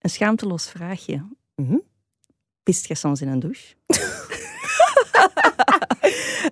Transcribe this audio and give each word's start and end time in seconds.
Een 0.00 0.10
schaamteloos 0.10 0.70
vraagje. 0.70 1.22
Mhm. 1.56 1.76
Pist 2.62 2.86
je 2.86 2.94
soms 2.94 3.20
in 3.20 3.28
een 3.28 3.40
douche? 3.40 3.74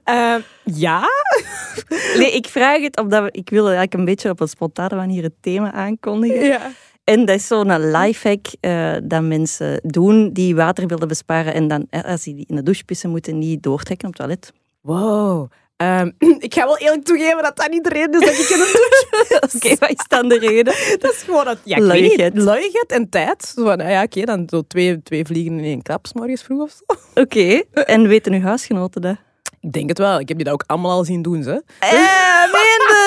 Eh, 0.05 0.35
ja. 0.65 1.03
Nee, 2.19 2.33
ik 2.33 2.47
vraag 2.49 2.81
het 2.83 2.97
omdat 3.01 3.23
we- 3.23 3.29
ik 3.33 3.51
wil 3.51 3.63
eigenlijk 3.65 3.95
een 3.95 4.05
beetje 4.05 4.31
op 4.31 4.41
een 4.41 4.49
spontane 4.49 4.97
manier 4.97 5.23
het 5.23 5.35
thema 5.41 5.73
aankondigen. 5.73 6.45
ja. 6.45 6.71
En 7.05 7.25
dat 7.25 7.37
is 7.37 7.47
zo'n 7.47 7.91
lifehack 7.91 8.47
eh 8.61 8.97
dat 9.03 9.23
mensen 9.23 9.81
doen 9.85 10.33
die 10.33 10.55
water 10.55 10.87
willen 10.87 11.09
besparen 11.09 11.55
en 11.55 11.69
dan, 11.69 11.87
eh, 11.91 12.05
als 12.05 12.23
die 12.23 12.45
in 12.47 12.57
de 12.57 12.63
douche 12.63 12.85
pissen, 12.85 13.11
moeten 13.11 13.39
niet 13.39 13.63
doortrekken 13.63 14.09
op 14.09 14.15
het 14.15 14.23
toilet. 14.23 14.53
Wow. 14.81 15.51
Ehm, 15.79 16.11
ik 16.49 16.55
ga 16.55 16.65
wel 16.65 16.79
eerlijk 16.79 17.05
toegeven 17.05 17.43
dat 17.43 17.57
dat 17.57 17.71
niet 17.71 17.85
de 17.85 17.91
reden 17.91 18.21
is 18.21 18.27
dat 18.27 18.39
ik 18.39 18.49
in 18.49 18.61
een 18.61 18.73
douche 18.73 19.39
Oké, 19.57 19.77
wat 19.79 19.91
is 19.91 20.05
dan 20.09 20.29
de 20.29 20.39
reden? 20.39 20.75
Dat 21.01 21.13
is 21.13 21.23
gewoon 21.23 21.45
dat, 21.45 21.59
ja, 21.65 21.77
ik 21.77 22.01
niet, 22.01 22.43
luiigheid 22.43 22.93
en 22.93 23.09
tijd. 23.09 23.53
Zo 23.57 23.65
van, 23.65 23.77
nou 23.77 23.91
ja, 23.91 24.03
oké, 24.03 24.25
dan 24.25 24.49
zo 24.51 24.63
twee, 24.67 25.03
twee 25.03 25.25
vliegen 25.25 25.59
in 25.59 25.65
één 25.65 25.83
klap, 25.83 26.07
's 26.07 26.13
morgens 26.13 26.43
vroeg 26.43 26.63
of 26.63 26.71
zo. 26.71 26.95
Oké, 27.23 27.63
en 27.73 28.09
weten 28.09 28.33
uw 28.33 28.41
huisgenoten 28.41 29.01
dat? 29.01 29.17
Ik 29.61 29.73
denk 29.73 29.89
het 29.89 29.99
wel. 29.99 30.21
Ik 30.21 30.29
heb 30.29 30.37
die 30.37 30.47
dat 30.47 30.55
ook 30.55 30.65
allemaal 30.67 30.91
al 30.91 31.05
zien 31.05 31.23
doen, 31.23 31.43
ze. 31.43 31.63
Eh, 31.79 31.91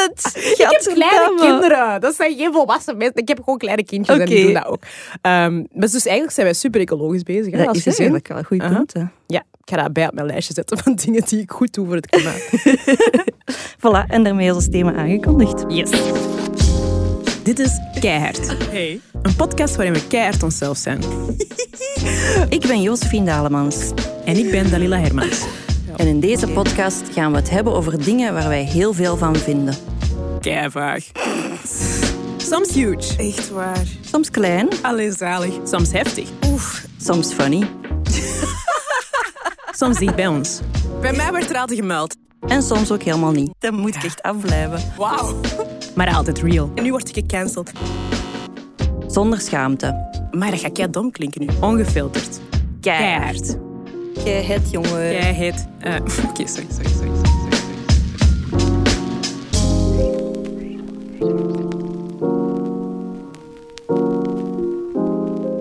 het? 0.08 0.36
Ik 0.52 0.58
heb 0.58 0.94
kleine 0.94 1.36
kinderen. 1.40 2.02
Dat 2.02 2.16
zijn 2.16 2.36
geen 2.38 2.54
volwassen 2.54 2.98
mensen. 2.98 3.16
Ik 3.22 3.28
heb 3.28 3.38
gewoon 3.38 3.58
kleine 3.58 3.84
kindjes 3.84 4.18
en 4.18 4.26
die 4.26 4.44
doen 4.44 4.54
dat 4.54 4.66
ook. 4.66 4.84
Ehm, 5.22 5.56
maar 5.56 5.90
dus 5.90 5.94
eigenlijk 6.06 6.32
zijn 6.32 6.46
wij 6.46 6.56
super 6.56 6.82
ecologisch 6.82 7.24
bezig. 7.24 7.52
Hè, 7.52 7.58
Dat 7.58 7.68
als 7.68 7.78
is 7.78 7.86
eigenlijk 7.86 8.28
wel 8.28 8.38
een 8.38 8.44
goed 8.46 8.62
Aha. 8.62 8.76
punt. 8.76 8.94
hè. 8.94 9.04
Ja, 9.28 9.40
ik 9.40 9.70
ga 9.76 9.84
dat 9.84 9.94
bij 9.94 10.08
op 10.08 10.14
mijn 10.14 10.26
lijstje 10.28 10.54
zetten 10.54 10.78
van 10.78 10.96
dingen 10.96 11.24
die 11.26 11.40
ik 11.42 11.52
goed 11.52 11.74
doe 11.74 11.86
voor 11.86 11.96
het 11.96 12.08
klimaat. 12.10 12.42
Voilà, 13.78 14.08
en 14.08 14.24
daarmee 14.24 14.48
is 14.50 14.54
ons 14.54 14.70
thema 14.70 14.94
aangekondigd. 14.94 15.64
Yes. 15.68 15.90
Dit 17.44 17.60
is 17.60 17.80
Keihard. 18.00 18.56
Hey. 18.70 19.00
Een 19.22 19.36
podcast 19.36 19.76
waarin 19.76 19.94
we 19.94 20.08
keihard 20.08 20.44
onszelf 20.44 20.78
zijn. 20.78 21.00
Ik 22.50 22.62
ben 22.68 22.82
Josephine 22.82 23.26
Dalemans. 23.26 23.92
En 24.26 24.38
ik 24.38 24.52
ben 24.52 24.70
Dalila 24.70 24.98
Hermans. 25.00 25.42
En 25.96 26.08
in 26.08 26.20
deze 26.20 26.48
podcast 26.48 27.02
gaan 27.14 27.32
we 27.32 27.38
het 27.38 27.50
hebben 27.50 27.74
over 27.74 28.04
dingen 28.04 28.34
waar 28.34 28.48
wij 28.48 28.64
heel 28.64 28.94
veel 28.94 29.18
van 29.18 29.36
vinden. 29.36 29.76
Keivaag. 30.40 31.06
Soms 32.38 32.74
huge. 32.74 33.18
Echt 33.18 33.50
waar. 33.50 33.84
Soms 34.02 34.30
klein, 34.32 34.68
Alleen 34.82 35.12
zalig. 35.12 35.54
Soms 35.64 35.92
heftig. 35.92 36.30
soms 36.98 37.34
funny 37.34 37.68
Soms 39.72 39.98
dicht 39.98 40.16
bij 40.16 40.28
ons. 40.28 40.60
Bij 41.02 41.14
mij 41.14 41.32
werd 41.32 41.50
er 41.50 41.58
altijd 41.58 41.80
gemeld. 41.80 42.16
en 42.48 42.64
soms 42.64 42.92
ook 42.92 43.04
helemaal 43.04 43.32
niet. 43.32 43.52
Dat 43.60 43.72
moet 43.72 43.96
ik 43.96 44.04
echt 44.04 44.22
afblijven. 44.22 44.80
Wauw. 44.98 45.40
Maar 45.96 46.14
altijd 46.16 46.42
real. 46.42 46.72
En 46.76 46.84
nu 46.84 46.92
word 46.92 47.10
ik 47.10 47.14
gecanceld. 47.16 47.72
Zonder 49.08 49.42
schaamte. 49.42 50.10
Maar 50.32 50.52
dat 50.52 50.60
gaat 50.60 50.72
kei 50.72 50.90
dom 50.90 51.12
klinken 51.12 51.42
nu. 51.42 51.48
Ongefilterd. 51.60 52.40
Keihard. 52.82 53.58
Jij 54.14 54.44
het, 54.44 54.72
jongen. 54.72 55.12
Jij 55.12 55.34
heet... 55.34 55.68
eh, 55.80 55.96
Oké, 56.30 56.48
sorry, 56.48 56.68
sorry, 56.70 56.90
sorry, 56.90 57.12
sorry. 57.16 57.42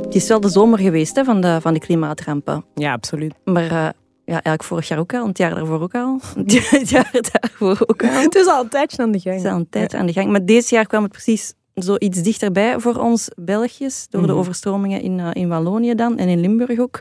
Het 0.04 0.14
is 0.14 0.28
wel 0.28 0.40
de 0.40 0.48
zomer 0.48 0.78
geweest 0.78 1.16
hè, 1.16 1.24
van, 1.24 1.40
de, 1.40 1.58
van 1.60 1.72
de 1.74 1.80
klimaatrampen. 1.80 2.64
Ja, 2.74 2.92
absoluut. 2.92 3.34
Maar 3.44 3.62
eh, 3.64 3.70
ja, 3.70 3.92
eigenlijk 4.24 4.62
vorig 4.64 4.88
jaar 4.88 4.98
ook 4.98 5.14
al, 5.14 5.26
het 5.26 5.38
jaar 5.38 5.54
daarvoor 5.54 5.80
ook 5.80 5.94
al. 5.94 6.20
Het 6.70 6.88
jaar 6.90 7.10
daarvoor 7.32 7.78
ook 7.86 8.02
al. 8.04 8.08
Het 8.10 8.34
is 8.34 8.46
al 8.46 8.62
een 8.62 8.68
tijdje 8.68 9.02
aan 9.02 9.10
de 9.12 9.18
gang. 9.20 9.34
Het 9.36 9.44
is 9.44 9.50
al 9.50 9.56
een 9.58 9.68
tijd 9.70 9.94
aan 9.94 10.06
de 10.06 10.12
gang. 10.12 10.30
Maar 10.30 10.44
deze 10.44 10.74
jaar 10.74 10.86
kwam 10.86 11.02
het 11.02 11.12
precies 11.12 11.52
zo 11.74 11.94
iets 11.98 12.22
dichterbij 12.22 12.78
voor 12.80 12.94
ons 12.96 13.28
Belgiërs. 13.36 14.06
Door 14.08 14.20
de 14.22 14.28
Mhm. 14.28 14.36
overstromingen 14.36 15.00
in, 15.02 15.20
eh, 15.20 15.28
in 15.32 15.48
Wallonië 15.48 15.94
dan 15.94 16.18
en 16.18 16.28
in 16.28 16.40
Limburg 16.40 16.78
ook. 16.78 17.00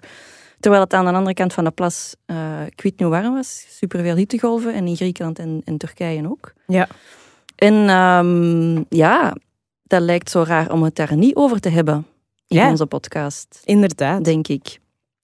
Terwijl 0.60 0.84
het 0.84 0.94
aan 0.94 1.06
de 1.06 1.12
andere 1.12 1.34
kant 1.34 1.54
van 1.54 1.64
de 1.64 1.72
plas 1.72 2.16
eh 2.26 2.62
kwiet 2.76 3.00
nu 3.00 3.06
warm 3.08 3.34
was. 3.34 3.66
Superveel 3.70 4.16
hittegolven. 4.16 4.74
En 4.74 4.88
in 4.88 4.96
Griekenland 4.96 5.40
en, 5.40 5.62
en 5.66 5.78
Turkije 5.78 6.30
ook. 6.30 6.54
Ja. 6.68 6.88
En 7.56 7.90
ehm, 7.90 8.84
ja, 8.90 9.36
dat 9.84 10.02
lijkt 10.02 10.30
zo 10.30 10.44
raar 10.44 10.72
om 10.72 10.84
het 10.84 10.96
daar 10.96 11.16
niet 11.16 11.36
over 11.36 11.60
te 11.60 11.70
hebben. 11.70 12.06
In 12.48 12.58
Ja. 12.58 12.70
onze 12.70 12.86
podcast, 12.86 13.62
Inderdaad. 13.66 14.24
denk 14.24 14.48
ik. 14.48 14.80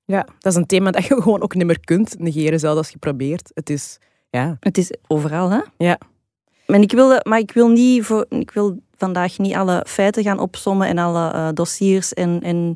Ja, 0.05 0.27
dat 0.39 0.51
is 0.51 0.55
een 0.57 0.65
thema 0.65 0.91
dat 0.91 1.05
je 1.05 1.15
gewoon 1.21 1.41
ook 1.41 1.55
niet 1.55 1.65
meer 1.65 1.79
kunt 1.79 2.19
negeren, 2.19 2.59
zelfs 2.59 2.77
als 2.77 2.89
je 2.89 2.97
probeert. 2.97 3.51
Het 3.53 3.69
is... 3.69 3.97
Ja. 4.29 4.57
Het 4.59 4.77
is 4.77 4.91
overal, 5.07 5.49
hè? 5.49 5.59
Ja. 5.77 5.97
Maar 6.67 6.79
ik, 6.79 6.91
wilde, 6.91 7.21
maar 7.27 7.39
ik 7.39 7.51
wil, 7.51 7.67
niet 7.67 8.03
voor, 8.05 8.25
ik 8.29 8.51
wil 8.51 8.79
vandaag 8.97 9.37
niet 9.37 9.53
alle 9.55 9.85
feiten 9.87 10.23
gaan 10.23 10.39
opsommen 10.39 10.87
en 10.87 10.97
alle 10.97 11.31
eh, 11.31 11.47
dossiers 11.53 12.13
en, 12.13 12.39
en 12.41 12.75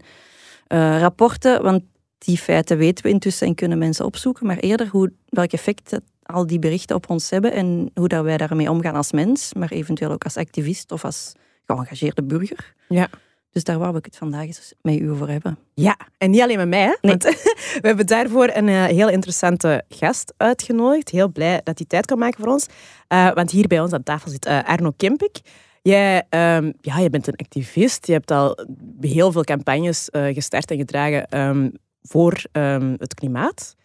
eh, 0.68 1.00
rapporten, 1.00 1.64
want 1.64 1.84
die 2.20 2.38
feiten 2.38 2.78
weten 2.78 3.04
we 3.04 3.10
intussen 3.10 3.48
en 3.48 3.56
kunnen 3.56 3.78
mensen 3.78 4.06
opzoeken, 4.06 4.46
maar 4.46 4.58
eerder 4.58 4.88
hoe, 4.88 5.12
welk 5.30 5.52
effect 5.52 5.90
dat 5.90 6.02
al 6.24 6.48
die 6.48 6.60
berichten 6.60 6.96
op 6.96 7.10
ons 7.10 7.30
hebben 7.30 7.52
en 7.52 7.92
hoe 7.94 8.08
dat 8.08 8.24
wij 8.24 8.38
daarmee 8.38 8.70
omgaan 8.70 8.96
als 8.96 9.12
mens, 9.12 9.54
maar 9.54 9.72
eventueel 9.72 10.12
ook 10.12 10.24
als 10.24 10.38
activist 10.38 10.92
of 10.92 11.06
als 11.06 11.34
geëngageerde 11.66 12.24
burger. 12.24 12.74
Ja. 12.88 13.10
Dus 13.52 13.64
daar 13.64 13.78
wou 13.78 13.98
ik 13.98 14.06
het 14.06 14.18
vandaag 14.18 14.46
eens 14.46 14.74
met 14.82 15.00
u 15.00 15.10
over 15.12 15.30
hebben. 15.30 15.58
Ja, 15.74 15.98
en 16.18 16.30
niet 16.30 16.42
alleen 16.42 16.58
met 16.58 16.68
mij. 16.68 16.86
Nee. 16.86 16.98
Want 17.02 17.24
we 17.82 17.88
hebben 17.88 18.08
daarvoor 18.08 18.50
een 18.54 18.68
eh, 18.68 18.84
heel 18.84 19.10
interessante 19.10 19.84
gast 19.90 20.34
uitgenodigd. 20.38 21.10
Heel 21.10 21.30
blij 21.30 21.62
dat 21.64 21.78
hij 21.78 21.88
tijd 21.88 22.06
kan 22.06 22.18
maken 22.18 22.44
voor 22.44 22.52
ons. 22.52 22.66
Eh, 23.08 23.34
want 23.34 23.52
hier 23.52 23.68
bij 23.68 23.80
ons 23.80 23.94
aan 23.94 24.04
tafel 24.04 24.32
zit 24.32 24.46
eh, 24.46 24.64
Arno 24.64 24.92
Kempik. 24.98 25.40
Jij, 25.82 26.26
ehm, 26.30 26.72
ja, 26.82 27.00
je 27.00 27.10
bent 27.10 27.28
een 27.28 27.36
activist. 27.36 28.08
Je 28.08 28.14
hebt 28.14 28.32
al 28.32 28.66
heel 29.02 29.32
veel 29.32 29.44
campagnes 29.44 30.08
gestart 30.12 30.72
en 30.72 30.78
gedragen 30.78 31.28
ehm, 31.28 31.70
voor 32.02 32.42
ehm, 32.52 32.96
het 32.98 33.14
klimaat. 33.14 33.76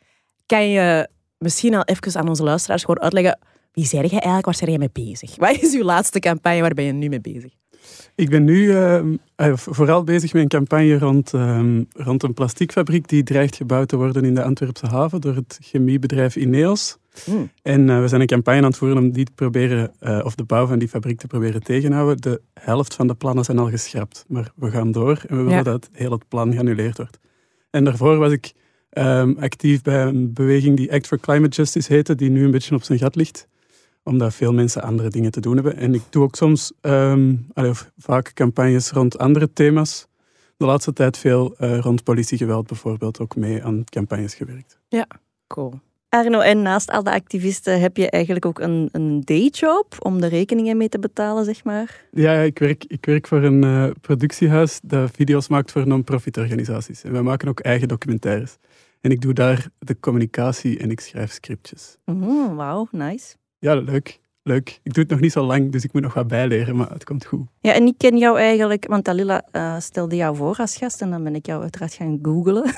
Kan 0.47 0.69
je 0.69 1.09
misschien 1.39 1.75
al 1.75 1.85
even 1.85 2.21
aan 2.21 2.29
onze 2.29 2.43
luisteraars 2.43 2.85
gewoon 2.85 3.03
uitleggen... 3.03 3.39
Wie 3.73 3.87
zeg 3.87 4.11
jij 4.11 4.11
eigenlijk? 4.11 4.45
Waar 4.45 4.57
ben 4.61 4.69
jij 4.69 4.79
mee 4.79 5.07
bezig? 5.07 5.37
Wat 5.45 5.63
is 5.63 5.75
uw 5.75 5.83
laatste 5.83 6.19
campagne? 6.19 6.61
Waar 6.61 6.75
ben 6.75 6.85
je 6.85 6.93
nu 6.93 7.09
mee 7.09 7.21
bezig? 7.21 7.53
Ik 8.15 8.31
ben 8.31 8.45
nu 8.45 8.73
ehm, 8.73 9.17
eh, 9.37 9.53
vooral 9.57 10.05
bezig 10.05 10.33
met 10.33 10.43
een 10.43 10.49
campagne 10.49 10.99
rond, 10.99 11.35
ehm, 11.35 11.83
rond 11.93 12.23
een 12.23 12.35
plastiekfabriek 12.35 13.09
die 13.09 13.23
dreigt 13.23 13.57
gebouwd 13.57 13.89
te 13.89 13.97
worden 13.97 14.25
in 14.25 14.35
de 14.35 14.43
Antwerpse 14.43 14.87
haven 14.87 15.21
door 15.21 15.35
het 15.35 15.59
chemiebedrijf 15.63 16.37
Ineos. 16.37 16.97
Hmm. 17.25 17.51
En 17.63 17.91
eh, 17.91 18.01
we 18.01 18.09
zijn 18.09 18.21
een 18.21 18.27
campagne 18.27 18.61
aan 18.61 18.67
het 18.67 18.77
voeren 18.77 18.99
om 18.99 19.13
die 19.13 19.25
te 19.25 19.33
proberen, 19.35 19.93
eh, 19.99 20.21
of 20.25 20.35
de 20.35 20.45
bouw 20.45 20.67
van 20.67 20.79
die 20.79 20.89
fabriek 20.89 21.19
te 21.19 21.27
proberen 21.27 21.63
tegenhouden. 21.63 22.21
De 22.21 22.41
helft 22.55 22.95
van 22.95 23.07
de 23.07 23.15
plannen 23.15 23.45
zijn 23.45 23.59
al 23.59 23.71
geschrapt, 23.71 24.25
maar 24.29 24.53
we 24.57 24.71
gaan 24.71 24.93
door 24.93 25.25
en 25.29 25.37
we 25.37 25.43
willen 25.43 25.59
Ja. 25.59 25.63
dat 25.63 25.89
heel 25.93 26.11
het 26.11 26.29
plan 26.29 26.53
geannuleerd 26.53 26.97
wordt. 26.97 27.19
En 27.75 27.85
daarvoor 27.85 28.17
was 28.17 28.33
ik 28.33 28.53
ehm, 28.91 29.35
actief 29.39 29.83
bij 29.83 30.03
een 30.03 30.33
beweging 30.33 30.77
die 30.77 30.93
Act 30.93 31.07
for 31.07 31.21
Climate 31.21 31.57
Justice 31.57 31.93
heette, 31.93 32.15
die 32.15 32.31
nu 32.31 32.45
een 32.45 32.51
beetje 32.51 32.75
op 32.75 32.83
zijn 32.83 32.99
gat 32.99 33.15
ligt 33.15 33.49
omdat 34.05 34.35
veel 34.35 34.53
mensen 34.53 34.83
andere 34.83 35.11
dingen 35.11 35.31
te 35.31 35.41
doen 35.41 35.55
hebben. 35.55 35.77
En 35.77 35.95
ik 35.95 36.03
doe 36.11 36.23
ook 36.23 36.35
soms, 36.35 36.73
ehm, 36.81 37.37
of 37.55 37.91
vaak 37.97 38.33
campagnes 38.33 38.91
rond 38.91 39.19
andere 39.19 39.53
thema's. 39.53 40.07
De 40.57 40.65
laatste 40.65 40.93
tijd 40.93 41.19
veel 41.19 41.55
eh, 41.57 41.79
rond 41.79 42.05
politiegeweld 42.05 42.67
bijvoorbeeld 42.67 43.21
ook 43.21 43.37
mee 43.37 43.65
aan 43.65 43.85
campagnes 43.85 44.35
gewerkt. 44.35 44.79
Cool. 45.47 45.81
Arno, 46.15 46.41
en 46.41 46.63
naast 46.63 46.91
al 46.91 47.03
de 47.03 47.11
activisten 47.11 47.81
heb 47.81 47.97
je 47.97 48.11
eigenlijk 48.11 48.47
ook 48.47 48.59
een, 48.59 48.89
een 48.93 49.21
dayjob 49.25 49.97
om 49.99 50.21
de 50.21 50.27
rekeningen 50.27 50.77
mee 50.77 50.89
te 50.89 50.99
betalen, 50.99 51.45
zeg 51.45 51.65
maar. 51.65 52.05
Ja, 52.11 52.33
ik 52.33 52.59
werk, 52.59 52.85
ik 52.85 53.07
werk 53.07 53.27
voor 53.27 53.43
een 53.43 53.65
eh, 53.65 53.91
productiehuis 54.01 54.81
dat 54.83 55.11
video's 55.11 55.49
maakt 55.49 55.71
voor 55.71 55.87
non-profit 55.87 56.37
organisaties. 56.37 57.03
En 57.03 57.13
wij 57.13 57.23
maken 57.23 57.49
ook 57.49 57.61
eigen 57.61 57.89
documentaires. 57.89 58.57
En 59.01 59.11
ik 59.11 59.21
doe 59.21 59.33
daar 59.33 59.67
de 59.79 60.01
communicatie 60.01 60.79
en 60.79 60.91
ik 60.91 61.01
schrijf 61.01 61.33
scriptjes. 61.33 61.97
Mhm, 62.05 62.55
Wauw, 62.55 62.89
nice. 62.91 63.35
Ja, 63.59 63.75
leuk. 63.75 64.21
Leuk. 64.47 64.81
Ik 64.83 64.95
doe 64.95 65.03
het 65.03 65.13
nog 65.13 65.21
niet 65.21 65.33
zo 65.33 65.43
lang, 65.45 65.73
dus 65.73 65.85
ik 65.85 65.93
moet 65.93 66.03
nog 66.03 66.15
wat 66.15 66.29
bijleren, 66.29 66.77
maar 66.77 66.91
het 66.91 67.05
komt 67.05 67.25
goed. 67.25 67.47
Ja, 67.61 67.73
en 67.73 67.87
ik 67.87 67.95
ken 67.97 68.19
jou 68.19 68.39
eigenlijk, 68.39 68.87
want 68.89 69.05
Dalila 69.05 69.43
eh, 69.51 69.79
stelde 69.79 70.17
jou 70.17 70.37
voor 70.37 70.57
als 70.57 70.77
gast 70.77 71.01
en 71.01 71.11
dan 71.11 71.25
ben 71.25 71.35
ik 71.35 71.47
jou 71.47 71.63
uiteraard 71.63 71.95
gaan 71.95 72.19
googlen. 72.23 72.63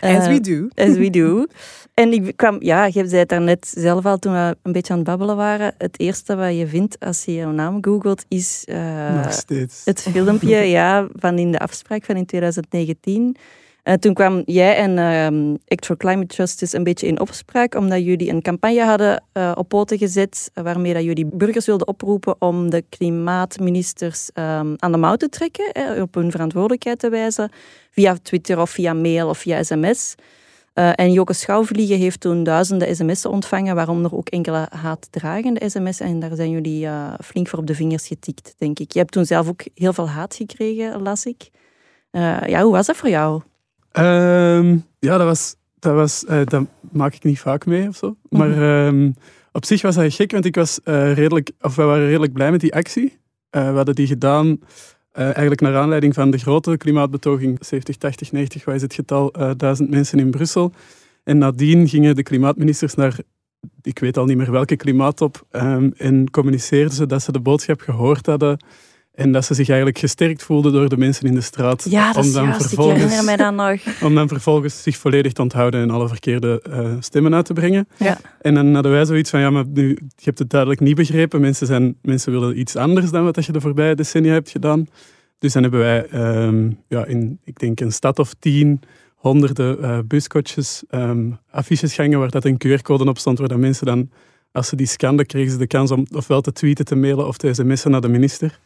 As 0.00 0.26
Eh, 0.26 0.26
we 0.26 0.40
do. 0.40 0.68
As 0.74 0.96
we 0.96 1.10
do. 1.10 1.46
En 1.94 2.12
ik 2.12 2.36
kwam, 2.36 2.56
ja, 2.60 2.84
je 2.84 2.92
zei 2.92 3.16
het 3.16 3.28
daarnet 3.28 3.72
zelf 3.76 4.06
al 4.06 4.18
toen 4.18 4.32
we 4.32 4.56
een 4.62 4.72
beetje 4.72 4.92
aan 4.92 4.98
het 4.98 5.08
babbelen 5.08 5.36
waren. 5.36 5.74
Het 5.78 6.00
eerste 6.00 6.36
wat 6.36 6.56
je 6.56 6.66
vindt 6.66 7.00
als 7.00 7.24
je 7.24 7.34
jouw 7.34 7.50
naam 7.50 7.78
googelt 7.84 8.24
is 8.28 8.64
eh, 8.64 9.14
nog 9.22 9.32
steeds. 9.32 9.82
het 9.84 10.02
filmpje 10.02 10.56
ja, 10.78 11.06
van 11.12 11.38
in 11.38 11.52
de 11.52 11.58
afspraak 11.58 12.04
van 12.04 12.16
in 12.16 12.26
2019. 12.26 13.36
Eh, 13.86 13.94
toen 13.94 14.14
kwam 14.14 14.42
jij 14.44 14.76
en 14.76 14.98
ehm, 14.98 15.56
Act 15.68 15.86
for 15.86 15.96
Climate 15.96 16.34
Justice 16.34 16.76
een 16.76 16.84
beetje 16.84 17.06
in 17.06 17.20
opspraak, 17.20 17.74
omdat 17.74 18.04
jullie 18.04 18.30
een 18.30 18.42
campagne 18.42 18.84
hadden 18.84 19.24
eh, 19.32 19.52
op 19.54 19.68
poten 19.68 19.98
gezet, 19.98 20.50
waarmee 20.54 20.94
dat 20.94 21.02
jullie 21.02 21.26
burgers 21.26 21.66
wilden 21.66 21.86
oproepen 21.88 22.36
om 22.38 22.70
de 22.70 22.84
klimaatministers 22.88 24.30
ehm, 24.32 24.74
aan 24.76 24.92
de 24.92 24.98
mouw 24.98 25.16
te 25.16 25.28
trekken, 25.28 25.72
eh, 25.72 26.02
op 26.02 26.14
hun 26.14 26.30
verantwoordelijkheid 26.30 26.98
te 26.98 27.08
wijzen, 27.08 27.50
via 27.90 28.16
Twitter 28.22 28.60
of 28.60 28.70
via 28.70 28.92
mail 28.92 29.28
of 29.28 29.38
via 29.38 29.62
sms. 29.62 30.14
Eh, 30.72 30.90
en 30.94 31.12
Joke 31.12 31.32
Schouwvliegen 31.32 31.98
heeft 31.98 32.20
toen 32.20 32.42
duizenden 32.42 32.96
sms'en 32.96 33.30
ontvangen, 33.30 33.74
waaronder 33.74 34.14
ook 34.14 34.28
enkele 34.28 34.66
haatdragende 34.70 35.68
sms'en. 35.68 36.06
En 36.06 36.20
daar 36.20 36.34
zijn 36.34 36.50
jullie 36.50 36.88
flink 37.24 37.48
voor 37.48 37.58
op 37.58 37.66
de 37.66 37.74
vingers 37.74 38.06
getikt, 38.06 38.54
denk 38.58 38.78
ik. 38.78 38.92
Je 38.92 38.98
hebt 38.98 39.12
toen 39.12 39.24
zelf 39.24 39.48
ook 39.48 39.62
heel 39.74 39.92
veel 39.92 40.08
haat 40.08 40.34
gekregen, 40.34 41.02
las 41.02 41.26
ik. 41.26 41.50
Uh, 42.12 42.40
ja, 42.46 42.62
hoe 42.62 42.72
was 42.72 42.86
dat 42.86 42.96
voor 42.96 43.08
jou? 43.08 43.42
Um, 43.98 44.84
ja, 44.98 45.16
dat 45.18 45.26
was... 45.26 45.56
Dat, 45.78 45.94
was, 45.94 46.24
uh, 46.28 46.40
dat 46.44 46.66
maak 46.92 47.14
ik 47.14 47.24
niet 47.24 47.40
vaak 47.40 47.66
mee 47.66 47.88
of 47.88 47.96
zo. 47.96 48.16
Maar 48.28 48.86
um, 48.86 49.14
op 49.52 49.64
zich 49.64 49.82
was 49.82 49.94
dat 49.94 50.14
gek, 50.14 50.30
want 50.30 50.44
ik 50.44 50.54
was 50.54 50.80
uh, 50.84 51.14
redelijk... 51.14 51.50
Of 51.60 51.76
we 51.76 51.82
waren 51.82 52.06
redelijk 52.06 52.32
blij 52.32 52.50
met 52.50 52.60
die 52.60 52.74
actie. 52.74 53.18
we 53.50 53.58
hadden 53.58 53.94
die 53.94 54.06
gedaan 54.06 54.58
eigenlijk 55.12 55.60
naar 55.60 55.76
aanleiding 55.76 56.14
van 56.14 56.30
de 56.30 56.38
grote 56.38 56.76
klimaatbetoging 56.76 57.58
70, 57.60 57.96
80, 57.96 58.32
90, 58.32 58.64
wat 58.64 58.74
is 58.74 58.82
het 58.82 58.94
getal, 58.94 59.32
duizend 59.56 59.90
mensen 59.90 60.18
in 60.18 60.30
Brussel. 60.30 60.72
En 61.24 61.38
nadien 61.38 61.88
gingen 61.88 62.16
de 62.16 62.22
klimaatministers 62.22 62.94
naar 62.94 63.18
ik 63.82 63.98
weet 63.98 64.16
al 64.16 64.24
niet 64.24 64.36
meer 64.36 64.50
welke 64.50 64.76
klimaattop, 64.76 65.46
um, 65.50 65.92
en 65.96 66.30
communiceerden 66.30 66.94
ze 66.94 67.06
dat 67.06 67.22
ze 67.22 67.32
de 67.32 67.40
boodschap 67.40 67.80
gehoord 67.80 68.26
hadden 68.26 68.58
en 69.16 69.32
dat 69.32 69.44
ze 69.44 69.54
zich 69.54 69.68
eigenlijk 69.68 69.98
gesterkt 69.98 70.42
voelden 70.42 70.72
door 70.72 70.88
de 70.88 70.96
mensen 70.96 71.26
in 71.26 71.34
de 71.34 71.40
straat. 71.40 71.86
Ja, 71.90 72.12
dat 72.12 72.24
om 72.24 72.32
dan 72.32 72.44
juist, 72.44 72.66
vervolgens, 72.66 73.02
ik 73.02 73.08
herinner 73.08 73.24
mij 73.24 73.36
dan 73.36 73.54
nog. 73.54 73.80
Om 74.08 74.14
dan 74.14 74.28
vervolgens 74.28 74.82
zich 74.82 74.96
volledig 74.96 75.32
te 75.32 75.42
onthouden 75.42 75.82
en 75.82 75.90
alle 75.90 76.08
verkeerde 76.08 76.62
uh, 76.70 76.94
stemmen 77.00 77.34
uit 77.34 77.44
te 77.44 77.52
brengen. 77.52 77.88
Ja. 77.96 78.18
En 78.40 78.54
dan 78.54 78.74
hadden 78.74 78.92
wij 78.92 79.04
zoiets 79.04 79.30
van, 79.30 79.40
ja, 79.40 79.50
maar 79.50 79.64
nu, 79.66 79.88
je 79.88 80.24
hebt 80.24 80.38
het 80.38 80.50
duidelijk 80.50 80.80
niet 80.80 80.96
begrepen. 80.96 81.40
Mensen, 81.40 81.66
zijn, 81.66 81.96
mensen 82.02 82.32
willen 82.32 82.58
iets 82.58 82.76
anders 82.76 83.10
dan 83.10 83.24
wat 83.24 83.44
je 83.44 83.52
de 83.52 83.60
voorbije 83.60 83.94
decennia 83.94 84.32
hebt 84.32 84.50
gedaan. 84.50 84.86
Dus 85.38 85.52
dan 85.52 85.62
hebben 85.62 85.80
wij 85.80 86.12
um, 86.46 86.78
ja, 86.88 87.04
in, 87.04 87.38
ik 87.44 87.58
denk, 87.58 87.80
een 87.80 87.92
stad 87.92 88.18
of 88.18 88.34
tien 88.38 88.80
honderden 89.14 89.78
uh, 89.80 89.98
buskotjes, 90.06 90.82
um, 90.90 91.38
affiches 91.50 91.94
gangen 91.94 92.18
waar 92.18 92.30
dat 92.30 92.44
een 92.44 92.60
QR-code 92.66 93.04
op 93.04 93.18
stond, 93.18 93.38
waar 93.38 93.48
dat 93.48 93.58
mensen 93.58 93.86
dan, 93.86 94.10
als 94.52 94.68
ze 94.68 94.76
die 94.76 94.86
scanden, 94.86 95.26
kregen 95.26 95.50
ze 95.50 95.58
de 95.58 95.66
kans 95.66 95.90
om 95.90 96.06
ofwel 96.14 96.40
te 96.40 96.52
tweeten, 96.52 96.84
te 96.84 96.94
mailen 96.94 97.26
of 97.26 97.36
te 97.36 97.54
sms'en 97.54 97.90
naar 97.90 98.00
de 98.00 98.08
minister. 98.08 98.58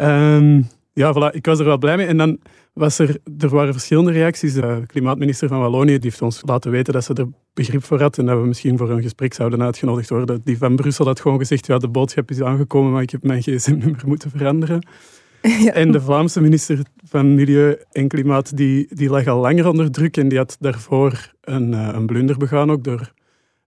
Um, 0.00 0.66
ja, 0.92 1.12
voilà, 1.12 1.34
ik 1.34 1.46
was 1.46 1.58
er 1.58 1.64
wel 1.64 1.78
blij 1.78 1.96
mee. 1.96 2.06
En 2.06 2.16
dan 2.16 2.38
was 2.72 2.98
er, 2.98 3.18
er 3.38 3.48
waren 3.48 3.72
verschillende 3.72 4.12
reacties. 4.12 4.54
De 4.54 4.82
klimaatminister 4.86 5.48
van 5.48 5.58
Wallonië 5.58 5.92
die 5.92 6.10
heeft 6.10 6.22
ons 6.22 6.42
laten 6.44 6.70
weten 6.70 6.92
dat 6.92 7.04
ze 7.04 7.14
er 7.14 7.28
begrip 7.54 7.84
voor 7.84 8.00
had 8.00 8.18
en 8.18 8.26
dat 8.26 8.40
we 8.40 8.46
misschien 8.46 8.78
voor 8.78 8.90
een 8.90 9.02
gesprek 9.02 9.34
zouden 9.34 9.62
uitgenodigd 9.62 10.08
worden. 10.08 10.40
Die 10.44 10.58
van 10.58 10.76
Brussel 10.76 11.06
had 11.06 11.20
gewoon 11.20 11.38
gezegd, 11.38 11.66
ja, 11.66 11.78
de 11.78 11.88
boodschap 11.88 12.30
is 12.30 12.42
aangekomen, 12.42 12.92
maar 12.92 13.02
ik 13.02 13.10
heb 13.10 13.22
mijn 13.22 13.42
gsm-nummer 13.42 14.02
moeten 14.06 14.30
veranderen. 14.30 14.86
En 15.72 15.92
de 15.92 16.00
Vlaamse 16.00 16.40
minister 16.40 16.78
van 17.04 17.34
Milieu 17.34 17.76
en 17.92 18.08
Klimaat 18.08 18.56
die, 18.56 18.86
die 18.90 19.08
lag 19.08 19.26
al 19.26 19.40
langer 19.40 19.68
onder 19.68 19.90
druk 19.90 20.16
en 20.16 20.28
die 20.28 20.38
had 20.38 20.56
daarvoor 20.60 21.32
een, 21.40 21.74
eh, 21.74 21.88
een 21.92 22.06
blunder 22.06 22.36
begaan, 22.36 22.70
ook 22.70 22.84
door 22.84 23.00
eh, 23.00 23.06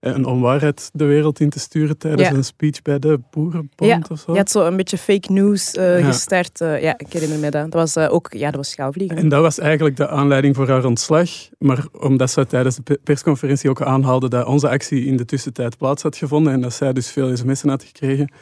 een 0.00 0.24
onwaarheid 0.24 0.90
de 0.92 1.04
wereld 1.04 1.40
in 1.40 1.50
te 1.50 1.58
sturen 1.58 1.98
tijdens 1.98 2.28
een 2.28 2.44
speech 2.44 2.82
bij 2.82 2.98
de 2.98 3.20
Boerenbond 3.30 3.90
ja. 3.90 4.02
of 4.08 4.18
zo. 4.18 4.32
Je 4.32 4.38
had 4.38 4.50
zo 4.50 4.66
een 4.66 4.76
beetje 4.76 4.98
fake 4.98 5.32
news 5.32 5.74
uh, 5.74 6.06
gestart. 6.06 6.60
Uh, 6.60 6.82
ja, 6.82 6.98
ik 6.98 7.12
herinner 7.12 7.38
me 7.38 7.50
dat. 7.50 7.70
Dat 7.70 7.94
was 7.94 8.08
ook 8.08 8.32
ja, 8.32 8.46
dat 8.46 8.56
was 8.56 8.70
schouwvliegen. 8.70 9.16
En 9.16 9.28
dat 9.28 9.40
was 9.40 9.58
eigenlijk 9.58 9.96
de 9.96 10.08
aanleiding 10.08 10.56
voor 10.56 10.68
haar 10.68 10.84
ontslag. 10.84 11.30
Maar 11.58 11.86
omdat 12.00 12.30
ze 12.30 12.46
tijdens 12.46 12.78
de 12.84 13.00
persconferentie 13.04 13.70
ook 13.70 13.82
aanhaalde 13.82 14.28
dat 14.28 14.46
onze 14.46 14.68
actie 14.68 15.04
in 15.04 15.16
de 15.16 15.24
tussentijd 15.24 15.76
plaats 15.76 16.02
had 16.02 16.16
gevonden 16.16 16.52
en 16.52 16.60
dat 16.60 16.72
zij 16.72 16.92
dus 16.92 17.10
veel 17.10 17.36
sms'en 17.36 17.68
had 17.68 17.82
gekregen, 17.82 18.32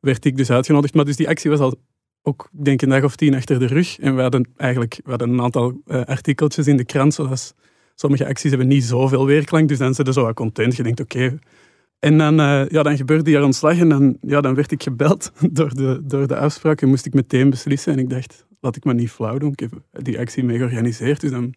werd 0.00 0.24
ik 0.24 0.36
dus 0.36 0.50
uitgenodigd. 0.50 0.94
Maar 0.94 1.04
dus 1.04 1.16
die 1.16 1.28
actie 1.28 1.50
was 1.50 1.60
al 1.60 1.74
ook 2.22 2.48
denk 2.52 2.82
een 2.82 2.88
dag 2.88 3.04
of 3.04 3.16
tien 3.16 3.34
achter 3.34 3.58
de 3.58 3.66
rug. 3.66 3.98
En 3.98 4.16
we 4.16 4.22
hadden 4.22 4.48
eigenlijk 4.56 5.00
we 5.04 5.10
hadden 5.10 5.28
een 5.28 5.42
aantal 5.42 5.80
uh, 5.86 6.04
artikeltjes 6.04 6.66
in 6.66 6.76
de 6.76 6.84
krant, 6.84 7.14
zoals 7.14 7.52
sommige 7.96 8.26
acties 8.26 8.50
hebben 8.50 8.68
niet 8.68 8.84
zoveel 8.84 9.26
weerklank, 9.26 9.68
dus 9.68 9.78
dan 9.78 9.94
zit 9.94 10.06
je 10.06 10.12
zo 10.12 10.22
wat 10.22 10.34
content. 10.34 10.76
Je 10.76 10.82
denkt, 10.82 11.00
oké. 11.00 11.38
En 11.98 12.18
dan, 12.18 12.40
uh, 12.40 12.68
ja, 12.68 12.82
dan 12.82 12.96
gebeurde 12.96 13.22
die 13.22 13.44
ontslag 13.44 13.78
en 13.78 13.88
dan, 13.88 14.16
ja, 14.20 14.40
dan 14.40 14.54
werd 14.54 14.72
ik 14.72 14.82
gebeld 14.82 15.32
door 15.58 15.74
de, 15.74 16.00
door 16.04 16.26
de 16.26 16.36
afspraak 16.36 16.82
en 16.82 16.88
moest 16.88 17.06
ik 17.06 17.14
meteen 17.14 17.50
beslissen. 17.50 17.92
En 17.92 17.98
ik 17.98 18.10
dacht, 18.10 18.46
laat 18.60 18.76
ik 18.76 18.84
me 18.84 18.94
niet 18.94 19.10
flauw 19.10 19.38
doen. 19.38 19.52
Ik 19.52 19.60
heb 19.60 19.72
die 19.92 20.18
actie 20.18 20.44
mee 20.44 20.56
georganiseerd, 20.56 21.20
dus 21.20 21.30
dan 21.30 21.54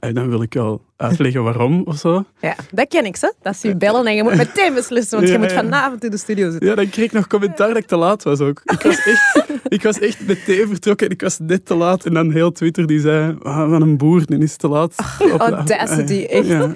en 0.00 0.14
dan 0.14 0.28
wil 0.28 0.42
ik 0.42 0.54
wel 0.54 0.84
uitleggen 0.96 1.42
waarom 1.42 1.82
of 1.84 1.96
zo. 1.96 2.24
Ja, 2.40 2.56
dat 2.70 2.88
ken 2.88 3.04
ik, 3.04 3.16
hè? 3.20 3.32
Dat 3.42 3.56
ze 3.56 3.68
je 3.68 3.76
bellen 3.76 4.06
en 4.06 4.14
je 4.14 4.22
moet 4.22 4.36
meteen 4.36 4.74
beslissen, 4.74 5.18
want 5.18 5.30
je 5.30 5.38
moet 5.38 5.52
vanavond 5.52 6.04
in 6.04 6.10
de 6.10 6.16
studio 6.16 6.50
zitten. 6.50 6.68
Ja, 6.68 6.74
dan 6.74 6.88
kreeg 6.88 7.04
ik 7.04 7.12
nog 7.12 7.26
commentaar 7.26 7.68
dat 7.68 7.76
ik 7.76 7.86
te 7.86 7.96
laat 7.96 8.22
was 8.22 8.40
ook. 8.40 8.60
Ik 8.64 8.82
was 8.82 9.04
echt, 9.04 9.44
ik 9.68 9.82
was 9.82 9.98
echt 9.98 10.26
meteen 10.26 10.68
vertrokken 10.68 11.06
en 11.06 11.12
ik 11.12 11.20
was 11.20 11.38
net 11.38 11.66
te 11.66 11.74
laat. 11.74 12.04
En 12.04 12.14
dan 12.14 12.32
heel 12.32 12.52
Twitter 12.52 12.86
die 12.86 13.00
zei, 13.00 13.36
ah, 13.42 13.70
van 13.70 13.82
een 13.82 13.96
boer, 13.96 14.22
nu 14.26 14.38
is 14.38 14.50
het 14.50 14.60
te 14.60 14.68
laat. 14.68 14.94
Oh, 15.18 15.36
audacity, 15.36 16.26
echt. 16.30 16.46
Ja, 16.46 16.74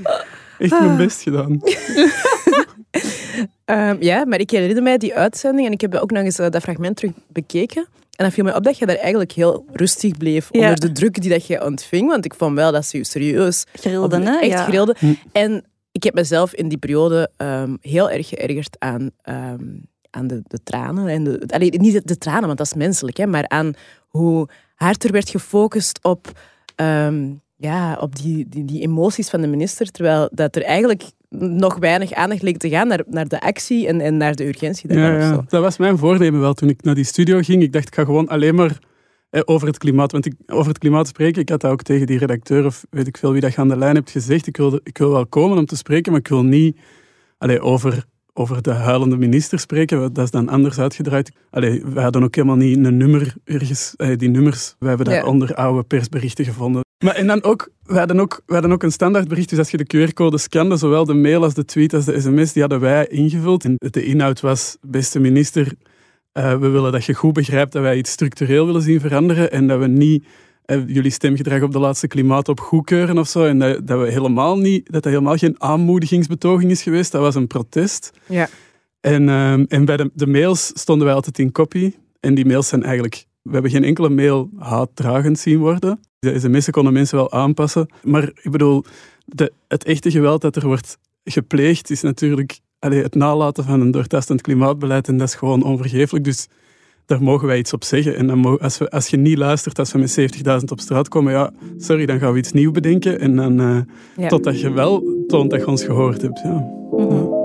echt 0.59 0.81
mijn 0.81 0.97
best 0.97 1.23
gedaan. 1.23 1.61
um, 3.65 3.97
ja, 4.11 4.25
maar 4.27 4.41
ik 4.41 4.51
herinner 4.51 4.83
mij 4.83 4.99
die 4.99 5.15
uitzending 5.15 5.67
en 5.67 5.73
ik 5.73 5.81
heb 5.81 5.95
ook 5.95 6.11
nog 6.11 6.23
eens 6.23 6.39
uh, 6.39 6.49
dat 6.51 6.63
fragment 6.63 6.97
terug 6.97 7.13
bekeken. 7.29 7.87
En 8.21 8.27
dan 8.27 8.35
viel 8.35 8.45
mij 8.45 8.55
op 8.55 8.65
dat 8.65 8.79
je 8.79 8.87
daar 8.87 8.97
eigenlijk 8.97 9.33
heel 9.33 9.65
rustig 9.73 10.17
bleef 10.17 10.51
onder 10.51 10.81
de 10.81 10.93
druk 10.93 11.21
die 11.21 11.31
dat 11.31 11.47
je 11.47 11.65
ontving. 11.65 12.09
Want 12.09 12.25
ik 12.25 12.35
vond 12.35 12.55
wel 12.55 12.73
dat 12.73 12.87
ze 12.87 12.97
je 12.97 13.05
serieus... 13.05 13.65
Grilde, 13.73 14.21
hè? 14.21 14.39
Echt 14.39 14.65
grilde. 14.65 14.97
Hm. 14.99 15.15
En 15.33 15.65
ik 15.93 16.03
heb 16.03 16.15
mezelf 16.15 16.55
in 16.55 16.69
die 16.69 16.79
periode 16.79 17.31
um, 17.37 17.79
heel 17.81 18.11
erg 18.11 18.29
geërgerd 18.29 18.77
aan, 18.79 19.11
um, 19.25 19.87
aan 20.11 20.27
de, 20.27 20.43
de 20.47 20.63
tranen. 20.63 21.09
En 21.09 21.25
de, 21.25 21.43
allee, 21.47 21.71
niet 21.71 22.09
de, 22.09 22.19
tranen, 22.19 22.47
want 22.47 22.59
dat 22.59 22.67
is 22.67 22.75
menselijk. 22.75 23.17
Hè, 23.17 23.27
maar 23.27 23.49
aan 23.49 23.73
hoe 24.09 24.49
hard 24.75 25.05
er 25.05 25.13
werd 25.13 25.31
gefocust 25.31 25.99
op... 26.03 26.41
Um, 26.77 27.41
ja, 27.57 27.97
op 28.01 28.17
die, 28.17 28.49
die, 28.49 28.65
die 28.65 28.81
emoties 28.81 29.29
van 29.29 29.41
de 29.41 29.47
minister, 29.47 29.91
terwijl 29.91 30.29
dat 30.33 30.57
er 30.57 30.63
eigenlijk 30.63 31.03
nog 31.39 31.77
weinig 31.77 32.13
aandacht 32.13 32.43
leek 32.43 32.59
te 32.59 32.69
gaan 32.69 32.89
naar, 32.89 33.03
naar 33.07 33.29
de 33.29 33.41
actie 33.41 33.87
en, 33.87 34.01
en 34.01 34.17
naar 34.17 34.35
de 34.35 34.47
urgentie. 34.47 34.95
Ja, 34.95 35.19
ja. 35.19 35.45
Dat 35.49 35.63
was 35.63 35.77
mijn 35.77 35.99
voornemen 35.99 36.41
wel 36.41 36.55
toen 36.55 36.69
ik 36.69 36.83
naar 36.83 36.95
die 36.95 37.05
studio 37.05 37.41
ging. 37.41 37.63
Ik 37.63 37.73
dacht, 37.73 37.87
ik 37.87 37.95
ga 37.95 38.05
gewoon 38.05 38.29
alleen 38.29 38.55
maar 38.55 38.79
eh, 39.31 39.41
over 39.45 39.67
het 39.67 39.79
klimaat. 39.79 40.13
Want 40.13 40.27
ik, 40.27 40.35
over 40.47 40.69
het 40.69 40.79
klimaat 40.79 41.09
spreken, 41.09 41.43
ik 41.43 41.49
had 41.49 41.61
dat 41.61 41.71
ook 41.71 41.83
tegen 41.83 42.07
die 42.07 42.19
redacteur 42.19 42.67
of 42.67 42.85
weet 42.91 43.07
ik 43.07 43.17
veel 43.17 43.33
wie 43.33 43.41
dat 43.41 43.55
je 43.55 43.61
aan 43.61 43.69
de 43.69 43.77
lijn 43.77 43.95
hebt 43.95 44.11
gezegd. 44.11 44.47
Ik 44.47 44.57
wil, 44.57 44.81
ik 44.83 44.99
wil 44.99 45.11
wel 45.11 45.27
komen 45.27 45.59
om 45.59 45.67
te 45.67 45.77
spreken, 45.77 46.13
maar 46.13 46.21
ik 46.21 46.29
wil 46.29 46.43
niet 46.43 46.77
allee, 47.39 47.61
over 47.61 48.05
over 48.33 48.63
de 48.63 48.73
huilende 48.73 49.17
minister 49.17 49.59
spreken. 49.59 50.13
Dat 50.13 50.25
is 50.25 50.31
dan 50.31 50.49
anders 50.49 50.79
uitgedraaid. 50.79 51.33
Allee, 51.51 51.85
we 51.85 52.01
hadden 52.01 52.23
ook 52.23 52.35
helemaal 52.35 52.57
niet 52.57 52.77
een 52.77 52.97
nummer 52.97 53.35
ergens. 53.45 53.95
Die 54.17 54.29
nummers, 54.29 54.77
we 54.79 54.89
hebben 54.89 55.07
daar 55.07 55.25
onder 55.25 55.55
oude 55.55 55.83
persberichten 55.83 56.45
gevonden. 56.45 56.83
Maar 57.05 57.15
en 57.15 57.27
dan 57.27 57.43
ook, 57.43 57.71
we 57.83 57.99
hadden 57.99 58.21
ook, 58.21 58.43
we 58.47 58.53
hadden 58.53 58.73
ook 58.73 58.83
een 58.83 58.93
standaardbericht. 58.93 59.49
Dus 59.49 59.59
als 59.59 59.71
je 59.71 59.77
de 59.77 60.09
QR-code 60.09 60.39
scande, 60.39 60.77
zowel 60.77 61.05
de 61.05 61.15
mail 61.15 61.43
als 61.43 61.55
de 61.55 61.65
tweet 61.65 61.95
als 61.95 62.05
de 62.05 62.21
sms, 62.21 62.53
die 62.53 62.63
hadden 62.63 62.81
wij 62.81 63.07
ingevuld. 63.07 63.65
En 63.65 63.75
de 63.79 64.05
inhoud 64.05 64.41
was, 64.41 64.77
beste 64.81 65.21
minister, 65.21 65.73
uh, 66.33 66.59
we 66.59 66.69
willen 66.69 66.93
dat 66.93 67.05
je 67.05 67.15
goed 67.15 67.33
begrijpt 67.33 67.73
dat 67.73 67.83
wij 67.83 67.97
iets 67.97 68.11
structureel 68.11 68.67
willen 68.67 68.83
zien 68.83 69.01
veranderen 69.01 69.53
en 69.53 69.67
dat 69.67 69.79
we 69.79 69.87
niet 69.87 70.25
uh, 70.67 70.83
jullie 70.87 71.11
stemgedrag 71.11 71.63
op 71.63 71.73
de 71.73 71.79
laatste 71.79 72.07
klimaatop 72.07 72.61
goedkeuren 72.61 73.19
of 73.19 73.29
zo. 73.29 73.45
En 73.45 73.59
dat, 73.59 73.87
dat, 73.87 74.01
we 74.01 74.11
helemaal 74.11 74.59
niet, 74.59 74.93
dat 74.93 75.03
dat 75.03 75.13
helemaal 75.13 75.37
geen 75.37 75.63
aanmoedigingsbetoging 75.63 76.71
is 76.71 76.83
geweest. 76.83 77.13
Dat 77.13 77.21
was 77.21 77.35
een 77.35 77.47
protest. 77.47 78.11
Ja. 78.27 78.49
En, 79.01 79.29
um, 79.29 79.67
en 79.69 79.85
bij 79.85 79.97
de, 79.97 80.11
de 80.15 80.27
mails 80.27 80.71
stonden 80.75 81.07
wij 81.07 81.15
altijd 81.15 81.39
in 81.39 81.53
copy. 81.53 81.95
En 82.21 82.35
die 82.35 82.47
mails 82.47 82.69
zijn 82.69 82.83
eigenlijk... 82.83 83.27
We 83.43 83.53
hebben 83.53 83.71
geen 83.71 83.85
enkele 83.85 84.09
mail 84.09 84.51
haatdragend 84.57 85.39
zien 85.39 85.59
worden. 85.59 86.01
De 86.19 86.39
sms'en 86.39 86.73
konden 86.73 86.93
mensen 86.93 87.17
wel 87.17 87.33
aanpassen. 87.33 87.89
Maar 88.03 88.31
ik 88.43 88.51
bedoel, 88.51 88.85
de, 89.25 89.53
het 89.69 89.85
echte 89.85 90.11
geweld 90.11 90.41
dat 90.41 90.57
er 90.57 90.67
wordt 90.67 90.99
gepleegd 91.25 91.91
is 91.91 92.03
natuurlijk 92.03 92.61
allee, 92.79 93.03
het 93.03 93.15
nalaten 93.15 93.65
van 93.65 93.81
een 93.81 93.91
doortastend 93.91 94.41
klimaatbeleid. 94.41 95.09
En 95.09 95.17
dat 95.17 95.29
is 95.29 95.35
gewoon 95.35 95.63
onvergeeflijk. 95.63 96.25
Dus 96.25 96.49
daar 97.07 97.23
mogen 97.23 97.47
wij 97.47 97.59
iets 97.59 97.73
op 97.73 97.85
zeggen. 97.85 98.17
En 98.17 98.27
dan 98.27 98.59
als, 98.59 98.79
we, 98.79 98.91
als 98.91 99.07
je 99.07 99.17
niet 99.17 99.39
luistert, 99.39 99.79
als 99.79 99.93
we 99.93 99.99
met 99.99 100.21
70.000 100.61 100.65
op 100.67 100.81
straat 100.81 101.09
komen, 101.09 101.33
ja, 101.33 101.53
sorry, 101.77 102.07
dan 102.07 102.19
gaan 102.19 102.33
we 102.33 102.39
iets 102.39 102.53
nieuws 102.53 102.73
bedenken. 102.73 103.21
En 103.21 103.37
dan, 103.37 103.61
uh, 103.61 103.81
ja. 104.17 104.29
totdat 104.29 104.61
je 104.61 104.73
wel 104.73 105.25
toont 105.27 105.51
dat 105.51 105.61
je 105.61 105.67
ons 105.67 105.85
gehoord 105.85 106.23
hebt. 106.23 106.41
Ja. 106.43 106.69
Mm 106.93 107.31
Ja, 107.33 107.40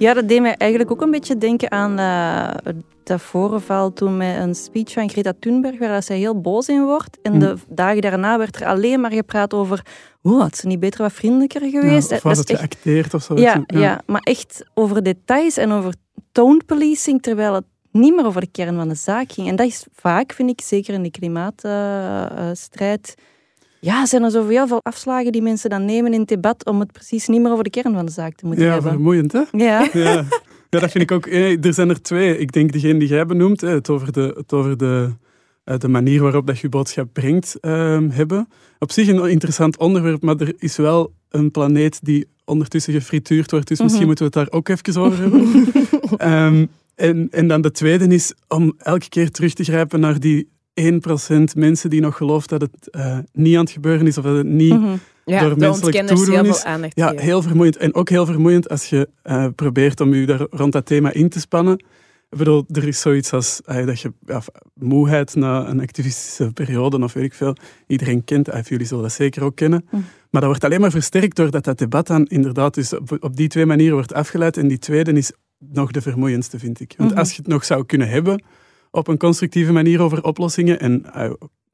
dat 0.00 0.28
deed 0.28 0.40
mij 0.40 0.54
eigenlijk 0.56 0.90
ook 0.90 1.02
een 1.02 1.10
beetje 1.10 1.38
denken 1.38 1.70
aan 1.70 2.00
uh, 2.00 2.50
dat 3.02 3.20
voorval 3.20 3.92
toen 3.92 4.16
met 4.16 4.36
een 4.36 4.54
speech 4.54 4.92
van 4.92 5.10
Greta 5.10 5.32
Thunberg, 5.40 5.78
waar 5.78 6.02
zij 6.02 6.18
heel 6.18 6.40
boos 6.40 6.68
in 6.68 6.84
wordt. 6.84 7.18
En 7.22 7.38
de 7.38 7.46
hm. 7.46 7.56
dagen 7.74 8.00
daarna 8.00 8.38
werd 8.38 8.56
er 8.56 8.66
alleen 8.66 9.00
maar 9.00 9.12
gepraat 9.12 9.54
over 9.54 9.86
hoe 10.20 10.40
had 10.40 10.56
ze 10.56 10.66
niet 10.66 10.80
beter 10.80 11.02
wat 11.02 11.12
vriendelijker 11.12 11.70
geweest? 11.70 12.10
Ja, 12.10 12.16
of 12.16 12.22
was 12.22 12.38
het 12.38 12.50
geacteerd 12.50 13.14
of 13.14 13.22
zo? 13.22 13.36
Ja, 13.36 13.62
ja. 13.66 13.78
ja, 13.78 14.00
maar 14.06 14.20
echt 14.20 14.64
over 14.74 15.02
details 15.02 15.56
en 15.56 15.72
over 15.72 15.94
tone 16.32 16.60
policing, 16.66 17.22
terwijl 17.22 17.54
het 17.54 17.64
niet 17.92 18.16
meer 18.16 18.26
over 18.26 18.40
de 18.40 18.50
kern 18.52 18.76
van 18.76 18.88
de 18.88 18.94
zaak 18.94 19.32
ging. 19.32 19.48
En 19.48 19.56
dat 19.56 19.66
is 19.66 19.86
vaak, 19.94 20.32
vind 20.32 20.50
ik, 20.50 20.60
zeker 20.60 20.94
in 20.94 21.02
de 21.02 21.10
klimaatstrijd... 21.10 23.14
Uh, 23.18 23.24
ja, 23.80 24.06
zijn 24.06 24.22
er 24.22 24.30
zoveel 24.30 24.80
afslagen 24.82 25.32
die 25.32 25.42
mensen 25.42 25.70
dan 25.70 25.84
nemen 25.84 26.12
in 26.12 26.20
het 26.20 26.28
debat 26.28 26.66
om 26.66 26.80
het 26.80 26.92
precies 26.92 27.28
niet 27.28 27.40
meer 27.40 27.52
over 27.52 27.64
de 27.64 27.70
kern 27.70 27.94
van 27.94 28.06
de 28.06 28.12
zaak 28.12 28.34
te 28.34 28.46
moeten 28.46 28.64
ja, 28.64 28.72
hebben. 28.72 28.90
Ja, 28.90 28.96
vermoeiend, 28.96 29.32
hè? 29.32 29.42
Ja. 29.50 29.88
ja. 30.04 30.24
Ja, 30.70 30.80
dat 30.80 30.90
vind 30.90 31.10
ik 31.10 31.12
ook. 31.12 31.26
Er 31.64 31.74
zijn 31.74 31.88
er 31.88 32.02
twee. 32.02 32.38
Ik 32.38 32.52
denk 32.52 32.72
degene 32.72 32.98
die 32.98 33.08
jij 33.08 33.26
benoemt, 33.26 33.60
het 33.60 33.90
over 33.90 34.12
de, 34.12 34.34
het 34.36 34.52
over 34.52 34.76
de 34.76 35.10
eh, 35.64 35.78
de 35.78 35.88
manier 35.88 36.22
waarop 36.22 36.46
dat 36.46 36.58
je 36.58 36.68
boodschap 36.68 37.08
brengt 37.12 37.60
ehm, 37.60 38.08
hebben. 38.10 38.48
Op 38.78 38.92
zich 38.92 39.08
een 39.08 39.30
interessant 39.30 39.76
onderwerp, 39.78 40.22
maar 40.22 40.36
er 40.36 40.54
is 40.56 40.76
wel 40.76 41.12
een 41.28 41.50
planeet 41.50 41.98
die 42.02 42.28
ondertussen 42.44 42.92
gefrituurd 42.92 43.50
wordt, 43.50 43.68
dus 43.68 43.78
misschien 43.80 44.06
Mhm. 44.06 44.08
moeten 44.08 44.30
we 44.32 44.38
het 44.38 44.48
daar 44.48 44.58
ook 44.58 44.68
even 44.68 45.02
over 45.02 45.20
hebben. 45.20 45.48
Ehm, 46.16 46.66
en, 46.94 47.28
en 47.30 47.48
dan 47.48 47.60
de 47.60 47.70
tweede 47.70 48.06
is 48.06 48.34
om 48.48 48.74
elke 48.78 49.08
keer 49.08 49.30
terug 49.30 49.52
te 49.52 49.64
grijpen 49.64 50.00
naar 50.00 50.20
die 50.20 50.48
1% 50.74 51.56
mensen 51.56 51.90
die 51.90 52.00
nog 52.00 52.16
gelooft 52.16 52.48
dat 52.48 52.60
het 52.60 52.90
eh, 52.90 53.18
niet 53.32 53.54
aan 53.56 53.60
het 53.62 53.70
gebeuren 53.70 54.06
is 54.06 54.18
of 54.18 54.24
dat 54.24 54.36
het 54.36 54.46
niet 54.46 54.72
Mhm. 54.74 54.96
Ja, 55.24 55.40
door 55.48 55.58
menselijk 55.58 56.06
toedoen 56.06 56.34
heel 56.34 56.44
is- 56.44 56.62
ja, 56.94 57.08
geven. 57.08 57.18
heel 57.24 57.42
vermoeiend. 57.42 57.76
En 57.76 57.94
ook 57.94 58.08
heel 58.08 58.26
vermoeiend 58.26 58.68
als 58.68 58.86
je 58.86 59.08
eh, 59.22 59.46
probeert 59.54 60.00
om 60.00 60.14
je 60.14 60.26
daar 60.26 60.46
rond 60.50 60.72
dat 60.72 60.86
thema 60.86 61.12
in 61.12 61.28
te 61.28 61.40
spannen. 61.40 61.74
Ik 62.30 62.38
bedoel, 62.38 62.64
er 62.72 62.86
is 62.88 63.00
zoiets 63.00 63.32
als 63.32 63.60
eh, 63.64 63.86
dat 63.86 64.00
je 64.00 64.12
ja, 64.26 64.42
moeheid 64.74 65.34
na 65.34 65.68
een 65.68 65.80
activistische 65.80 66.52
periode, 66.52 66.98
of 67.02 67.12
weet 67.12 67.24
ik 67.24 67.34
veel, 67.34 67.56
iedereen 67.86 68.24
kent. 68.24 68.48
Eh, 68.48 68.62
jullie 68.62 68.86
zullen 68.86 69.02
dat 69.02 69.12
zeker 69.12 69.42
ook 69.44 69.56
kennen. 69.56 69.84
Mm. 69.90 70.04
Maar 70.30 70.40
dat 70.40 70.50
wordt 70.50 70.64
alleen 70.64 70.80
maar 70.80 70.90
versterkt 70.90 71.36
doordat 71.36 71.64
dat 71.64 71.78
debat 71.78 72.06
dan 72.06 72.24
inderdaad 72.26 72.74
dus 72.74 72.92
op, 72.92 73.16
op 73.20 73.36
die 73.36 73.48
twee 73.48 73.66
manieren 73.66 73.94
wordt 73.94 74.14
afgeleid. 74.14 74.56
En 74.56 74.68
die 74.68 74.78
tweede 74.78 75.12
is 75.12 75.32
nog 75.58 75.90
de 75.90 76.00
vermoeiendste, 76.00 76.58
vind 76.58 76.80
ik. 76.80 76.94
Want 76.96 77.10
Mhm. 77.10 77.18
als 77.18 77.30
je 77.30 77.36
het 77.36 77.46
nog 77.46 77.64
zou 77.64 77.84
kunnen 77.86 78.08
hebben 78.08 78.42
op 78.90 79.08
een 79.08 79.18
constructieve 79.18 79.72
manier 79.72 80.02
over 80.02 80.24
oplossingen, 80.24 80.80
en 80.80 81.12
eh, 81.14 81.30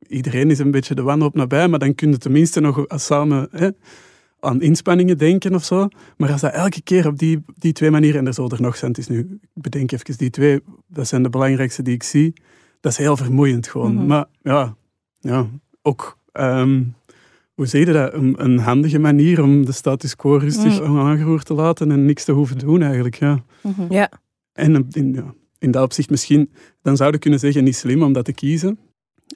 iedereen 0.06 0.50
is 0.50 0.58
een 0.58 0.70
beetje 0.70 0.94
de 0.94 1.02
wanhoop 1.02 1.34
nabij, 1.34 1.68
maar 1.68 1.78
dan 1.78 1.94
kun 1.94 2.10
je 2.10 2.18
tenminste 2.18 2.60
nog 2.60 2.84
samen 2.88 3.48
hè, 3.50 3.68
aan 4.40 4.60
inspanningen 4.60 5.18
denken 5.18 5.54
of 5.54 5.64
zo. 5.64 5.88
Maar 6.16 6.32
als 6.32 6.40
dat 6.40 6.52
elke 6.52 6.82
keer 6.82 7.06
op 7.06 7.18
die, 7.18 7.42
die 7.58 7.72
twee 7.72 7.90
manieren, 7.90 8.20
en 8.20 8.26
er 8.26 8.34
zullen 8.34 8.50
er 8.50 8.60
nog 8.60 8.76
zijn, 8.76 8.90
het 8.90 9.00
is 9.00 9.08
nu, 9.08 9.38
ik 9.54 9.62
bedenk 9.62 9.92
even 9.92 10.18
die 10.18 10.30
twee, 10.30 10.60
dat 10.86 11.06
zijn 11.06 11.22
de 11.22 11.30
belangrijkste 11.30 11.82
die 11.82 11.94
ik 11.94 12.02
zie, 12.02 12.32
dat 12.80 12.92
is 12.92 12.98
heel 12.98 13.16
vermoeiend 13.16 13.68
gewoon. 13.68 13.94
Mhm. 13.94 14.06
Maar 14.06 14.24
ja, 14.42 14.76
ja 15.20 15.46
ook, 15.82 16.18
ehm, 16.32 16.82
hoe 17.54 17.66
zeg 17.66 17.86
je 17.86 17.92
dat, 17.92 18.12
een, 18.12 18.34
een 18.44 18.58
handige 18.58 18.98
manier 18.98 19.42
om 19.42 19.64
de 19.64 19.72
status 19.72 20.16
quo 20.16 20.36
rustig 20.36 20.80
aangeroerd 20.82 21.46
te 21.46 21.54
laten 21.54 21.90
en 21.90 22.04
niks 22.04 22.24
te 22.24 22.32
hoeven 22.32 22.58
doen 22.58 22.82
eigenlijk, 22.82 23.14
ja. 23.14 23.44
Mhm. 23.60 23.92
Ja. 23.92 24.10
En 24.52 24.86
in, 24.90 25.12
ja, 25.14 25.34
in 25.66 25.72
dat 25.72 25.82
opzicht 25.82 26.10
misschien, 26.10 26.52
dan 26.82 26.96
zou 26.96 27.12
je 27.12 27.18
kunnen 27.18 27.38
zeggen, 27.38 27.64
niet 27.64 27.76
slim 27.76 28.02
om 28.02 28.12
dat 28.12 28.24
te 28.24 28.32
kiezen. 28.32 28.78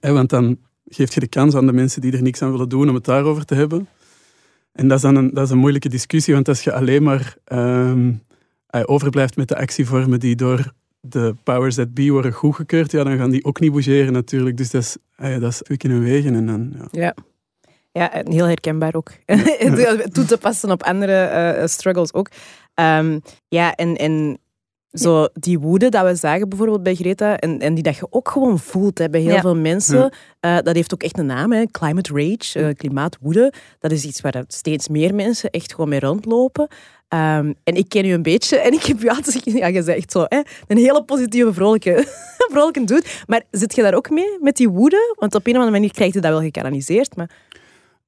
Hè, 0.00 0.12
want 0.12 0.30
dan 0.30 0.58
geef 0.84 1.14
je 1.14 1.20
de 1.20 1.28
kans 1.28 1.54
aan 1.54 1.66
de 1.66 1.72
mensen 1.72 2.00
die 2.00 2.12
er 2.12 2.22
niks 2.22 2.42
aan 2.42 2.50
willen 2.50 2.68
doen 2.68 2.88
om 2.88 2.94
het 2.94 3.04
daarover 3.04 3.44
te 3.44 3.54
hebben. 3.54 3.88
En 4.72 4.88
dat 4.88 4.96
is 4.96 5.02
dan 5.02 5.16
een, 5.16 5.34
dat 5.34 5.44
is 5.44 5.50
een 5.50 5.58
moeilijke 5.58 5.88
discussie, 5.88 6.34
want 6.34 6.48
als 6.48 6.64
je 6.64 6.72
alleen 6.72 7.02
maar 7.02 7.36
ehm, 7.44 8.12
eh, 8.66 8.82
overblijft 8.84 9.36
met 9.36 9.48
de 9.48 9.56
actievormen 9.56 10.20
die 10.20 10.36
door 10.36 10.72
de 11.00 11.34
powers 11.42 11.74
that 11.74 11.94
be 11.94 12.10
worden 12.10 12.32
goedgekeurd, 12.32 12.90
ja, 12.90 13.04
dan 13.04 13.16
gaan 13.16 13.30
die 13.30 13.44
ook 13.44 13.60
niet 13.60 13.72
bougeren 13.72 14.12
natuurlijk. 14.12 14.56
Dus 14.56 14.70
dat 14.70 14.82
is, 14.82 14.96
eh, 15.16 15.40
dat 15.40 15.52
is 15.52 15.60
wikken 15.64 15.90
en 15.90 16.02
wegen. 16.02 16.34
En 16.34 16.46
dan, 16.46 16.72
ja. 16.76 16.88
Ja. 16.90 17.14
Ja, 17.92 18.22
heel 18.24 18.46
herkenbaar 18.46 18.94
ook. 18.94 19.12
Toe 20.12 20.24
te 20.24 20.38
passen 20.40 20.70
op 20.70 20.82
andere 20.82 21.12
eh, 21.12 21.66
struggles 21.66 22.12
ook. 22.12 22.28
Ehm, 22.74 23.18
ja, 23.48 23.74
en 23.74 24.38
zo 24.92 25.28
die 25.32 25.58
woede 25.58 25.88
dat 25.88 26.04
we 26.04 26.14
zagen 26.14 26.48
bijvoorbeeld 26.48 26.82
bij 26.82 26.94
Greta, 26.94 27.36
en, 27.38 27.58
en 27.58 27.74
die 27.74 27.82
dat 27.82 27.96
je 27.96 28.06
ook 28.10 28.28
gewoon 28.28 28.58
voelt 28.58 28.98
hè, 28.98 29.10
bij 29.10 29.20
heel 29.20 29.32
Ja. 29.34 29.40
veel 29.40 29.56
mensen, 29.56 29.98
Ja. 30.40 30.58
eh, 30.58 30.64
dat 30.64 30.74
heeft 30.74 30.94
ook 30.94 31.02
echt 31.02 31.18
een 31.18 31.26
naam, 31.26 31.52
hè, 31.52 31.64
climate 31.70 32.12
rage, 32.12 32.58
eh, 32.58 32.74
klimaatwoede. 32.74 33.52
Dat 33.78 33.90
is 33.92 34.04
iets 34.04 34.20
waar 34.20 34.44
steeds 34.46 34.88
meer 34.88 35.14
mensen 35.14 35.50
echt 35.50 35.72
gewoon 35.74 35.88
mee 35.88 36.00
rondlopen. 36.00 36.68
Ehm, 37.08 37.52
en 37.64 37.74
ik 37.74 37.88
ken 37.88 38.04
u 38.04 38.12
een 38.12 38.22
beetje 38.22 38.58
en 38.58 38.72
ik 38.72 38.82
heb 38.82 39.02
u 39.02 39.08
altijd 39.08 39.40
ja, 39.62 39.70
gezegd 39.70 40.12
zo, 40.12 40.24
hè, 40.28 40.40
een 40.66 40.76
hele 40.76 41.04
positieve, 41.04 41.52
vrolijke, 41.52 42.04
vrolijke 42.52 42.84
dude. 42.84 43.04
Maar 43.26 43.42
zit 43.50 43.74
je 43.74 43.82
daar 43.82 43.94
ook 43.94 44.10
mee, 44.10 44.38
met 44.40 44.56
die 44.56 44.68
woede? 44.68 45.14
Want 45.18 45.34
op 45.34 45.46
een 45.46 45.52
of 45.52 45.58
andere 45.58 45.76
manier 45.76 45.92
krijg 45.92 46.12
je 46.14 46.20
dat 46.20 46.30
wel 46.30 46.40
gekanaliseerd, 46.40 47.16
maar... 47.16 47.30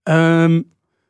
Ehm, 0.02 0.62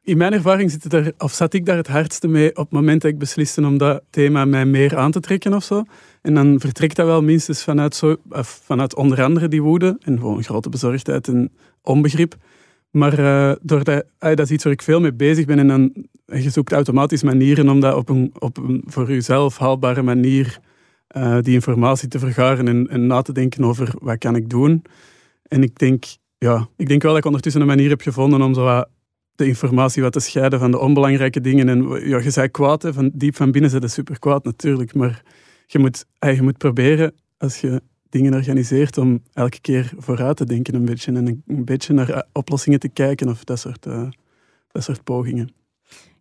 in 0.04 0.16
mijn 0.16 0.32
ervaring 0.32 0.70
zit 0.70 0.82
het 0.84 0.92
er, 0.92 1.12
of 1.18 1.32
zat 1.32 1.52
ik 1.52 1.66
daar 1.66 1.76
het 1.76 1.86
hardste 1.86 2.28
mee 2.28 2.50
op 2.50 2.64
het 2.64 2.70
moment 2.70 3.02
dat 3.02 3.10
ik 3.10 3.18
besliste 3.18 3.66
om 3.66 3.78
dat 3.78 4.02
thema 4.10 4.44
mij 4.44 4.66
meer 4.66 4.96
aan 4.96 5.10
te 5.10 5.20
trekken 5.20 5.54
of 5.54 5.64
zo. 5.64 5.84
En 6.22 6.34
dan 6.34 6.60
vertrekt 6.60 6.96
dat 6.96 7.06
wel 7.06 7.22
minstens 7.22 7.64
vanuit, 7.64 7.94
zo, 7.94 8.16
vanuit 8.40 8.94
onder 8.94 9.22
andere 9.22 9.48
die 9.48 9.62
woede 9.62 9.96
en 10.00 10.18
gewoon 10.18 10.42
grote 10.42 10.68
bezorgdheid 10.68 11.28
en 11.28 11.52
onbegrip. 11.82 12.34
Maar 12.90 13.18
eh, 13.18 13.56
doordat, 13.62 14.04
ah, 14.18 14.36
dat 14.36 14.46
is 14.46 14.50
iets 14.50 14.64
waar 14.64 14.72
ik 14.72 14.82
veel 14.82 15.00
mee 15.00 15.12
bezig 15.12 15.44
ben 15.44 15.70
en 15.70 16.10
je 16.26 16.50
zoekt 16.50 16.72
automatisch 16.72 17.22
manieren 17.22 17.68
om 17.68 17.80
dat 17.80 17.94
op 17.94 18.08
een, 18.08 18.32
op 18.38 18.56
een 18.56 18.82
voor 18.86 19.08
jezelf 19.08 19.58
haalbare 19.58 20.02
manier 20.02 20.58
eh, 21.06 21.38
die 21.40 21.54
informatie 21.54 22.08
te 22.08 22.18
vergaren 22.18 22.68
en, 22.68 22.88
en 22.88 23.06
na 23.06 23.22
te 23.22 23.32
denken 23.32 23.64
over 23.64 23.94
wat 24.00 24.18
kan 24.18 24.36
ik 24.36 24.50
doen. 24.50 24.82
En 25.42 25.62
ik 25.62 25.78
denk, 25.78 26.04
ja, 26.38 26.68
ik 26.76 26.88
denk 26.88 27.02
wel 27.02 27.10
dat 27.10 27.20
ik 27.20 27.26
ondertussen 27.26 27.60
een 27.60 27.66
manier 27.66 27.88
heb 27.88 28.00
gevonden 28.00 28.42
om 28.42 28.54
zo 28.54 28.62
wat 28.62 28.88
de 29.42 29.48
informatie 29.48 30.02
wat 30.02 30.12
te 30.12 30.20
scheiden 30.20 30.58
van 30.58 30.70
de 30.70 30.78
onbelangrijke 30.78 31.40
dingen. 31.40 31.68
En 31.68 32.08
ja, 32.08 32.18
je 32.18 32.30
zei 32.30 32.48
kwaad, 32.48 32.82
hè, 32.82 32.92
van 32.92 33.10
diep 33.14 33.36
van 33.36 33.52
binnen 33.52 33.70
zijn 33.70 33.90
super 33.90 34.18
kwaad 34.18 34.44
natuurlijk, 34.44 34.94
maar 34.94 35.22
je 35.66 35.78
moet, 35.78 36.04
je 36.18 36.42
moet 36.42 36.58
proberen, 36.58 37.12
als 37.38 37.60
je 37.60 37.82
dingen 38.08 38.34
organiseert, 38.34 38.98
om 38.98 39.22
elke 39.32 39.60
keer 39.60 39.92
vooruit 39.96 40.36
te 40.36 40.44
denken 40.44 40.74
een 40.74 40.84
beetje 40.84 41.12
en 41.12 41.26
een, 41.26 41.42
een 41.46 41.64
beetje 41.64 41.92
naar 41.92 42.10
eh, 42.10 42.20
oplossingen 42.32 42.78
te 42.78 42.88
kijken 42.88 43.28
of 43.28 43.44
dat 43.44 43.58
soort, 43.58 43.86
eh, 43.86 44.08
dat 44.72 44.82
soort 44.82 45.04
pogingen. 45.04 45.52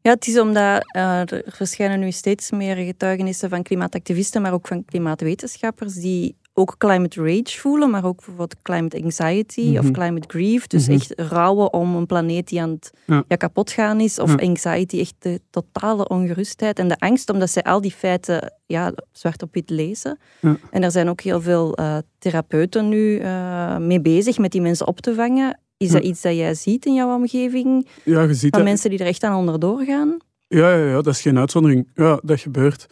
Ja, 0.01 0.11
het 0.11 0.27
is 0.27 0.39
omdat 0.39 0.83
eh, 0.85 1.31
er 1.31 1.43
verschijnen 1.47 1.99
nu 1.99 2.11
steeds 2.11 2.51
meer 2.51 2.75
getuigenissen 2.75 3.49
van 3.49 3.63
klimaatactivisten, 3.63 4.41
maar 4.41 4.53
ook 4.53 4.67
van 4.67 4.85
klimaatwetenschappers 4.85 5.93
die 5.93 6.35
ook 6.53 6.75
climate 6.77 7.22
rage 7.24 7.60
voelen, 7.60 7.89
maar 7.89 8.05
ook 8.05 8.15
bijvoorbeeld 8.15 8.55
climate 8.62 9.03
anxiety 9.03 9.77
of 9.77 9.84
Mhm. 9.84 9.91
climate 9.91 10.27
grief. 10.27 10.67
Dus 10.67 10.84
Mhm. 10.88 10.91
echt 10.96 11.13
rouwen 11.15 11.74
om 11.74 11.96
een 11.96 12.05
planeet 12.05 12.48
die 12.48 12.62
aan 12.62 12.70
het 12.70 12.91
Ja. 13.05 13.24
ja, 13.27 13.36
kapot 13.36 13.72
gaan 13.72 14.00
is. 14.00 14.20
Of 14.20 14.29
Ja. 14.41 14.48
anxiety, 14.48 15.00
echt 15.00 15.13
de 15.20 15.39
totale 15.50 16.08
ongerustheid 16.08 16.79
en 16.79 16.88
de 16.88 17.00
angst, 17.00 17.29
omdat 17.29 17.50
zij 17.50 17.63
al 17.63 17.81
die 17.81 17.91
feiten 17.91 18.53
ja, 18.65 18.93
zwart 19.12 19.41
op 19.41 19.53
wit 19.53 19.70
lezen. 19.70 20.20
Ja. 20.41 20.58
En 20.72 20.84
er 20.84 20.91
zijn 20.91 21.10
ook 21.10 21.22
heel 21.22 21.41
veel 21.41 21.74
eh, 21.75 21.98
therapeuten 22.20 22.89
nu 22.89 23.17
eh, 23.17 23.77
mee 23.77 24.01
bezig 24.01 24.38
met 24.38 24.51
die 24.51 24.62
mensen 24.62 24.88
op 24.88 25.00
te 25.00 25.15
vangen. 25.15 25.60
Is 25.77 25.89
dat 25.89 26.03
iets 26.03 26.22
dat 26.22 26.36
jij 26.36 26.53
ziet 26.53 26.86
in 26.86 26.93
jouw 26.93 27.15
omgeving? 27.15 27.88
Ja, 28.03 28.22
je 28.22 28.34
ziet 28.34 28.39
Van 28.50 28.60
dat, 28.60 28.63
mensen 28.63 28.89
die 28.89 29.00
er 29.00 29.05
echt 29.05 29.24
aan 29.24 29.36
onderdoor 29.36 29.81
gaan? 29.84 30.17
Ja, 30.48 30.74
ja, 30.75 30.86
ja, 30.86 30.93
dat 31.01 31.08
is 31.08 31.22
geen 31.22 31.38
uitzondering. 31.38 31.88
Ja, 31.96 32.20
dat 32.24 32.39
gebeurt. 32.39 32.88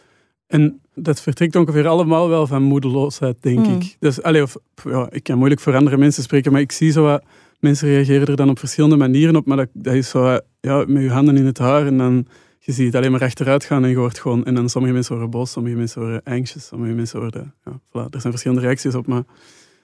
En 0.50 0.80
dat 0.94 1.20
vertrekt 1.20 1.56
ongeveer 1.56 1.86
allemaal 1.86 2.28
wel 2.28 2.46
van 2.46 2.62
moedeloosheid, 2.62 3.42
denk 3.42 3.66
Mm. 3.66 3.74
ik. 3.74 3.96
Dus, 3.98 4.22
allee, 4.22 4.42
of, 4.42 4.56
ja, 4.84 5.08
ik 5.10 5.22
kan 5.22 5.36
moeilijk 5.38 5.60
voor 5.60 5.76
andere 5.76 5.96
mensen 5.96 6.22
spreken, 6.22 6.52
maar 6.52 6.60
ik 6.60 6.72
zie 6.72 6.90
zo 6.90 7.02
wat... 7.02 7.22
Mensen 7.60 7.88
reageren 7.88 8.26
er 8.26 8.36
dan 8.36 8.50
op 8.50 8.58
verschillende 8.58 8.96
manieren 8.96 9.36
op, 9.36 9.46
maar 9.46 9.56
dat, 9.56 9.68
dat 9.72 9.94
is 9.94 10.08
zo 10.08 10.20
wat, 10.22 10.44
ja, 10.60 10.84
met 10.86 11.02
je 11.02 11.10
handen 11.10 11.36
in 11.36 11.46
het 11.46 11.58
haar 11.58 11.86
en 11.86 11.98
dan... 11.98 12.26
Je 12.58 12.72
ziet 12.72 12.86
het 12.86 12.94
alleen 12.94 13.10
maar 13.10 13.22
achteruit 13.22 13.64
gaan 13.64 13.84
en 13.84 13.90
je 13.90 13.96
hoort 13.96 14.18
gewoon... 14.18 14.44
En 14.44 14.54
dan 14.54 14.68
sommige 14.68 14.92
mensen 14.94 15.12
worden 15.12 15.30
boos, 15.30 15.50
sommige 15.50 15.76
mensen 15.76 16.00
worden 16.00 16.22
anxious, 16.24 16.66
sommige 16.66 16.92
mensen 16.92 17.20
worden... 17.20 17.54
Ja, 17.64 17.80
voilà, 17.88 18.10
er 18.10 18.20
zijn 18.20 18.32
verschillende 18.32 18.62
reacties 18.62 18.94
op, 18.94 19.06
maar... 19.06 19.22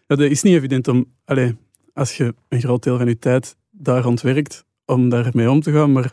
Ja, 0.06 0.16
dat 0.16 0.30
is 0.30 0.42
niet 0.42 0.54
evident 0.54 0.88
om... 0.88 1.04
Allee, 1.25 1.56
als 1.92 2.16
je 2.16 2.35
een 2.49 2.61
groot 2.61 2.82
deel 2.82 2.96
van 2.96 3.06
je 3.06 3.18
tijd 3.18 3.56
daar 3.70 4.02
rond 4.02 4.20
werkt, 4.20 4.64
om 4.85 5.08
daarmee 5.08 5.50
om 5.50 5.61
te 5.61 5.73
gaan, 5.73 5.92
maar 5.92 6.12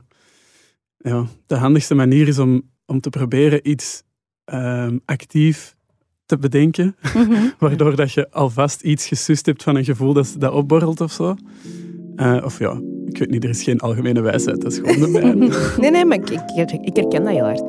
ja, 0.97 1.25
de 1.47 1.55
handigste 1.55 1.95
manier 1.95 2.27
is 2.27 2.39
om, 2.39 2.61
om 2.85 2.99
te 2.99 3.09
proberen 3.09 3.69
iets 3.69 4.03
ehm, 4.45 4.97
actief 5.05 5.75
te 6.25 6.37
bedenken, 6.37 6.95
Mhm. 7.13 7.33
waardoor 7.59 7.95
dat 7.95 8.11
je 8.11 8.31
alvast 8.31 8.81
iets 8.81 9.07
gesust 9.07 9.45
hebt 9.45 9.63
van 9.63 9.75
een 9.75 9.83
gevoel 9.85 10.13
dat, 10.13 10.35
dat 10.37 10.53
opborrelt 10.53 11.01
of 11.01 11.11
zo. 11.11 11.35
Eh, 12.15 12.41
of 12.45 12.59
ja, 12.59 12.81
ik 13.05 13.17
weet 13.17 13.29
niet, 13.29 13.43
er 13.43 13.49
is 13.49 13.63
geen 13.63 13.79
algemene 13.79 14.21
wijsheid, 14.21 14.61
dat 14.61 14.71
is 14.71 14.77
gewoon 14.77 14.99
de 14.99 15.07
mijne. 15.19 15.49
Nee, 15.81 15.91
nee, 15.91 16.05
maar 16.05 16.17
ik, 16.17 16.29
ik, 16.29 16.71
ik 16.71 16.95
herken 16.95 17.23
dat 17.23 17.33
heel 17.33 17.43
hard. 17.43 17.63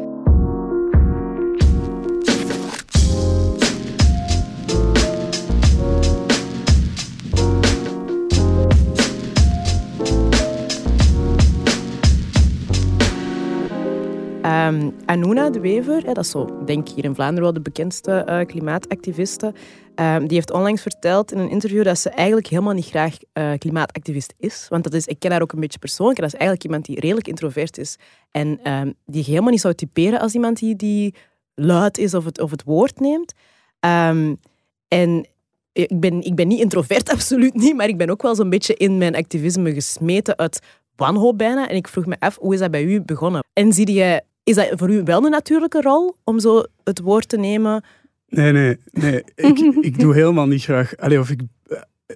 Ehm 14.64 14.90
Anuna 15.04 15.50
de 15.50 15.61
Wever, 15.61 16.04
dat 16.04 16.18
is 16.18 16.30
zo, 16.30 16.64
denk 16.64 16.88
ik 16.88 16.94
hier 16.94 17.04
in 17.04 17.14
Vlaanderen 17.14 17.42
wel 17.42 17.52
de 17.52 17.61
bekendste 17.61 18.12
eh, 18.12 18.47
klimaatactiviste, 18.47 19.52
ehm, 19.94 20.26
die 20.26 20.37
heeft 20.37 20.52
onlangs 20.52 20.83
verteld 20.83 21.33
in 21.33 21.38
een 21.38 21.50
interview 21.50 21.85
dat 21.85 21.99
ze 21.99 22.11
eigenlijk 22.11 22.47
helemaal 22.47 22.73
niet 22.73 22.87
graag 22.87 23.16
eh, 23.33 23.52
klimaatactivist 23.59 24.35
is. 24.38 24.66
Want 24.68 24.85
dat 24.85 24.94
is, 24.94 25.06
ik 25.06 25.18
ken 25.18 25.30
haar 25.30 25.42
ook 25.42 25.52
een 25.52 25.61
beetje 25.61 25.78
persoonlijk. 25.78 26.18
Dat 26.18 26.26
is 26.26 26.35
eigenlijk 26.35 26.64
iemand 26.64 26.85
die 26.85 27.00
redelijk 27.00 27.28
introvert 27.28 27.78
is. 27.78 27.97
En 28.30 28.61
ehm, 28.62 28.92
die 29.06 29.23
je 29.25 29.30
helemaal 29.30 29.50
niet 29.50 29.61
zou 29.61 29.75
typeren 29.75 30.21
als 30.21 30.35
iemand 30.35 30.59
die, 30.59 30.76
die 30.76 31.14
luid 31.54 31.99
is 31.99 32.14
of 32.14 32.25
het, 32.25 32.40
of 32.40 32.50
het 32.50 32.64
woord 32.64 33.00
neemt. 33.00 33.33
En 34.88 35.28
ik 35.73 36.00
ben, 36.00 36.23
ik 36.23 36.35
ben 36.35 36.49
niet 36.49 36.61
introvert, 36.61 37.11
absoluut 37.16 37.54
niet, 37.54 37.76
maar 37.76 37.88
ik 37.88 37.97
ben 37.97 38.11
ook 38.11 38.23
wel 38.23 38.35
zo'n 38.35 38.50
beetje 38.50 38.75
in 38.75 38.99
mijn 38.99 39.16
activisme 39.16 39.75
gesmeten 39.75 40.38
uit 40.38 40.61
wanhoop 40.97 41.38
bijna. 41.38 41.68
En 41.68 41.76
ik 41.76 41.88
vroeg 41.88 42.06
me 42.06 42.16
af, 42.18 42.38
hoe 42.40 42.54
is 42.54 42.61
dat 42.61 42.71
bij 42.71 42.85
u 42.85 43.00
begonnen? 43.00 43.44
En 43.52 43.73
zie 43.73 43.92
je, 43.92 44.23
is 44.45 44.55
dat 44.55 44.69
voor 44.73 44.91
u 44.91 45.03
wel 45.03 45.25
een 45.25 45.31
natuurlijke 45.31 45.81
rol 45.81 46.17
om 46.25 46.39
zo 46.41 46.63
het 46.85 47.01
woord 47.01 47.29
te 47.29 47.37
nemen? 47.37 47.85
Nee, 48.29 48.53
nee, 48.53 48.79
nee. 48.91 49.23
Ik, 49.35 49.59
ik 49.91 49.99
doe 49.99 50.15
helemaal 50.15 50.47
niet 50.47 50.63
graag... 50.63 50.97
Allee, 50.97 51.19
of 51.21 51.31
ik, 51.31 51.41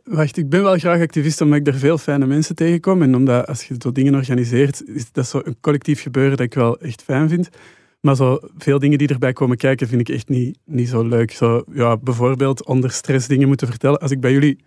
wacht, 0.04 0.36
ik 0.36 0.48
ben 0.48 0.62
wel 0.62 0.78
graag 0.78 1.00
activist 1.00 1.40
omdat 1.40 1.58
ik 1.58 1.66
er 1.66 1.74
veel 1.74 1.98
fijne 1.98 2.26
mensen 2.26 2.54
tegenkom. 2.54 3.02
En 3.02 3.14
omdat 3.14 3.46
als 3.46 3.64
je 3.64 3.74
zo 3.78 3.92
dingen 3.92 4.14
organiseert, 4.14 4.82
is 4.86 5.12
dat 5.12 5.26
zo 5.26 5.40
een 5.44 5.56
collectief 5.60 6.02
gebeuren 6.02 6.36
dat 6.36 6.46
ik 6.46 6.54
wel 6.54 6.80
echt 6.80 7.02
fijn 7.02 7.28
vind. 7.28 7.48
Maar 8.00 8.16
zo 8.16 8.40
veel 8.56 8.78
dingen 8.78 8.98
die 8.98 9.08
erbij 9.08 9.32
komen 9.32 9.56
kijken, 9.56 9.88
vind 9.88 10.00
ik 10.00 10.08
echt 10.08 10.28
niet, 10.28 10.58
niet 10.64 10.88
zo 10.88 11.02
leuk. 11.02 11.32
Zo, 11.32 11.64
ja, 11.72 11.96
bijvoorbeeld 11.96 12.66
onder 12.66 12.90
stress 12.90 13.26
dingen 13.26 13.48
moeten 13.48 13.66
vertellen. 13.66 14.00
Als 14.00 14.10
ik 14.10 14.20
bij 14.20 14.32
jullie 14.32 14.58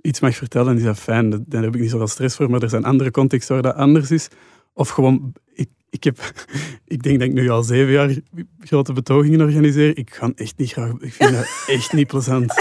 iets 0.00 0.20
mag 0.20 0.34
vertellen, 0.34 0.76
is 0.76 0.82
dat 0.82 0.98
fijn. 0.98 1.44
Daar 1.46 1.62
heb 1.62 1.74
ik 1.74 1.80
niet 1.80 1.90
zoveel 1.90 2.06
stress 2.06 2.36
voor. 2.36 2.50
Maar 2.50 2.62
er 2.62 2.68
zijn 2.68 2.84
andere 2.84 3.10
contexten 3.10 3.54
waar 3.54 3.62
dat 3.62 3.74
anders 3.74 4.10
is. 4.10 4.28
Of 4.72 4.88
gewoon, 4.88 5.32
ik, 5.54 5.68
ik, 5.92 6.04
heb, 6.04 6.18
ik 6.94 7.02
denk 7.02 7.18
dat 7.18 7.28
ik 7.28 7.34
nu 7.34 7.48
al 7.48 7.62
zeven 7.62 7.92
jaar 7.92 8.14
grote 8.60 8.92
betogingen 8.92 9.40
organiseer. 9.40 9.98
Ik 9.98 10.14
ga 10.14 10.32
echt 10.34 10.54
niet 10.56 10.72
graag. 10.72 10.90
Ik 11.00 11.12
vind 11.12 11.32
dat 11.32 11.46
echt 11.76 11.92
niet 11.92 12.06
plezant. 12.06 12.52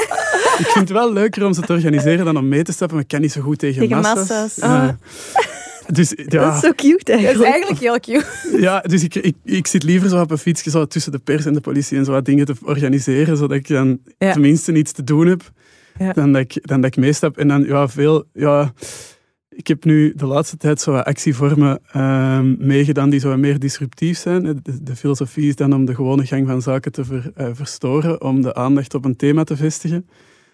Ik 0.58 0.68
vind 0.68 0.90
het 0.90 0.98
wel 0.98 1.14
leuker 1.14 1.46
om 1.46 1.54
ze 1.54 1.62
te 1.62 1.74
organiseren 1.74 2.26
dan 2.26 2.38
om 2.38 2.48
mee 2.48 2.64
te 2.64 2.72
stappen, 2.72 2.96
maar 2.96 3.04
ik 3.06 3.12
kan 3.12 3.22
niet 3.22 3.32
zo 3.32 3.42
goed 3.42 3.60
tegen, 3.60 3.80
Tegen 3.82 3.96
massa's. 4.02 4.28
massa's. 4.30 4.56
Ja. 4.56 4.98
Dus, 5.92 6.10
Dat 6.10 6.20
is 6.20 6.34
ja, 6.34 6.60
zo 6.60 6.72
cute 6.76 7.04
Dat 7.04 7.20
is 7.20 7.26
eigenlijk. 7.26 7.52
eigenlijk 7.52 7.80
heel 7.82 8.00
cute. 8.00 8.62
ja, 8.62 8.80
dus 8.80 9.04
ik, 9.04 9.16
ik, 9.16 9.36
ik 9.44 9.68
zit 9.68 9.84
liever 9.84 10.10
zo 10.10 10.22
op 10.22 10.32
een 10.32 10.38
fietsje 10.38 10.70
zo 10.70 10.86
tussen 10.86 11.12
de 11.12 11.20
pers 11.20 11.46
en 11.46 11.54
de 11.54 11.62
politie 11.62 11.98
en 11.98 12.06
zo 12.06 12.12
wat 12.12 12.26
dingen 12.26 12.46
te 12.46 12.54
organiseren, 12.64 13.38
zodat 13.38 13.58
ik 13.58 13.68
dan 13.68 14.00
Ja. 14.18 14.32
tenminste 14.32 14.74
iets 14.74 14.92
te 14.92 15.04
doen 15.04 15.28
heb, 15.28 15.52
Ja. 16.00 16.14
dan, 16.14 16.32
dat 16.32 16.42
ik, 16.42 16.68
dan 16.68 16.82
dat 16.82 16.96
ik 16.96 17.04
meestap. 17.04 17.38
En 17.38 17.48
dan, 17.48 17.64
ja, 17.66 17.88
veel... 17.88 18.26
Ja, 18.34 18.74
ik 19.56 19.68
heb 19.68 19.84
nu 19.86 20.14
de 20.16 20.26
laatste 20.26 20.58
tijd 20.58 20.82
zo 20.82 20.96
actievormen 20.96 21.80
ehm, 21.92 22.56
meegedaan 22.68 23.10
die 23.10 23.20
zo 23.20 23.38
meer 23.38 23.60
disruptief 23.60 24.18
zijn. 24.18 24.44
De, 24.64 24.84
de 24.84 24.96
filosofie 24.96 25.48
is 25.48 25.56
dan 25.56 25.74
om 25.74 25.86
de 25.86 25.96
gewone 25.96 26.26
gang 26.26 26.48
van 26.48 26.62
zaken 26.62 26.92
te 26.92 27.06
ver- 27.06 27.32
eh, 27.36 27.48
verstoren, 27.54 28.22
om 28.22 28.42
de 28.42 28.54
aandacht 28.54 28.94
op 28.94 29.06
een 29.06 29.16
thema 29.16 29.44
te 29.44 29.56
vestigen. 29.56 30.08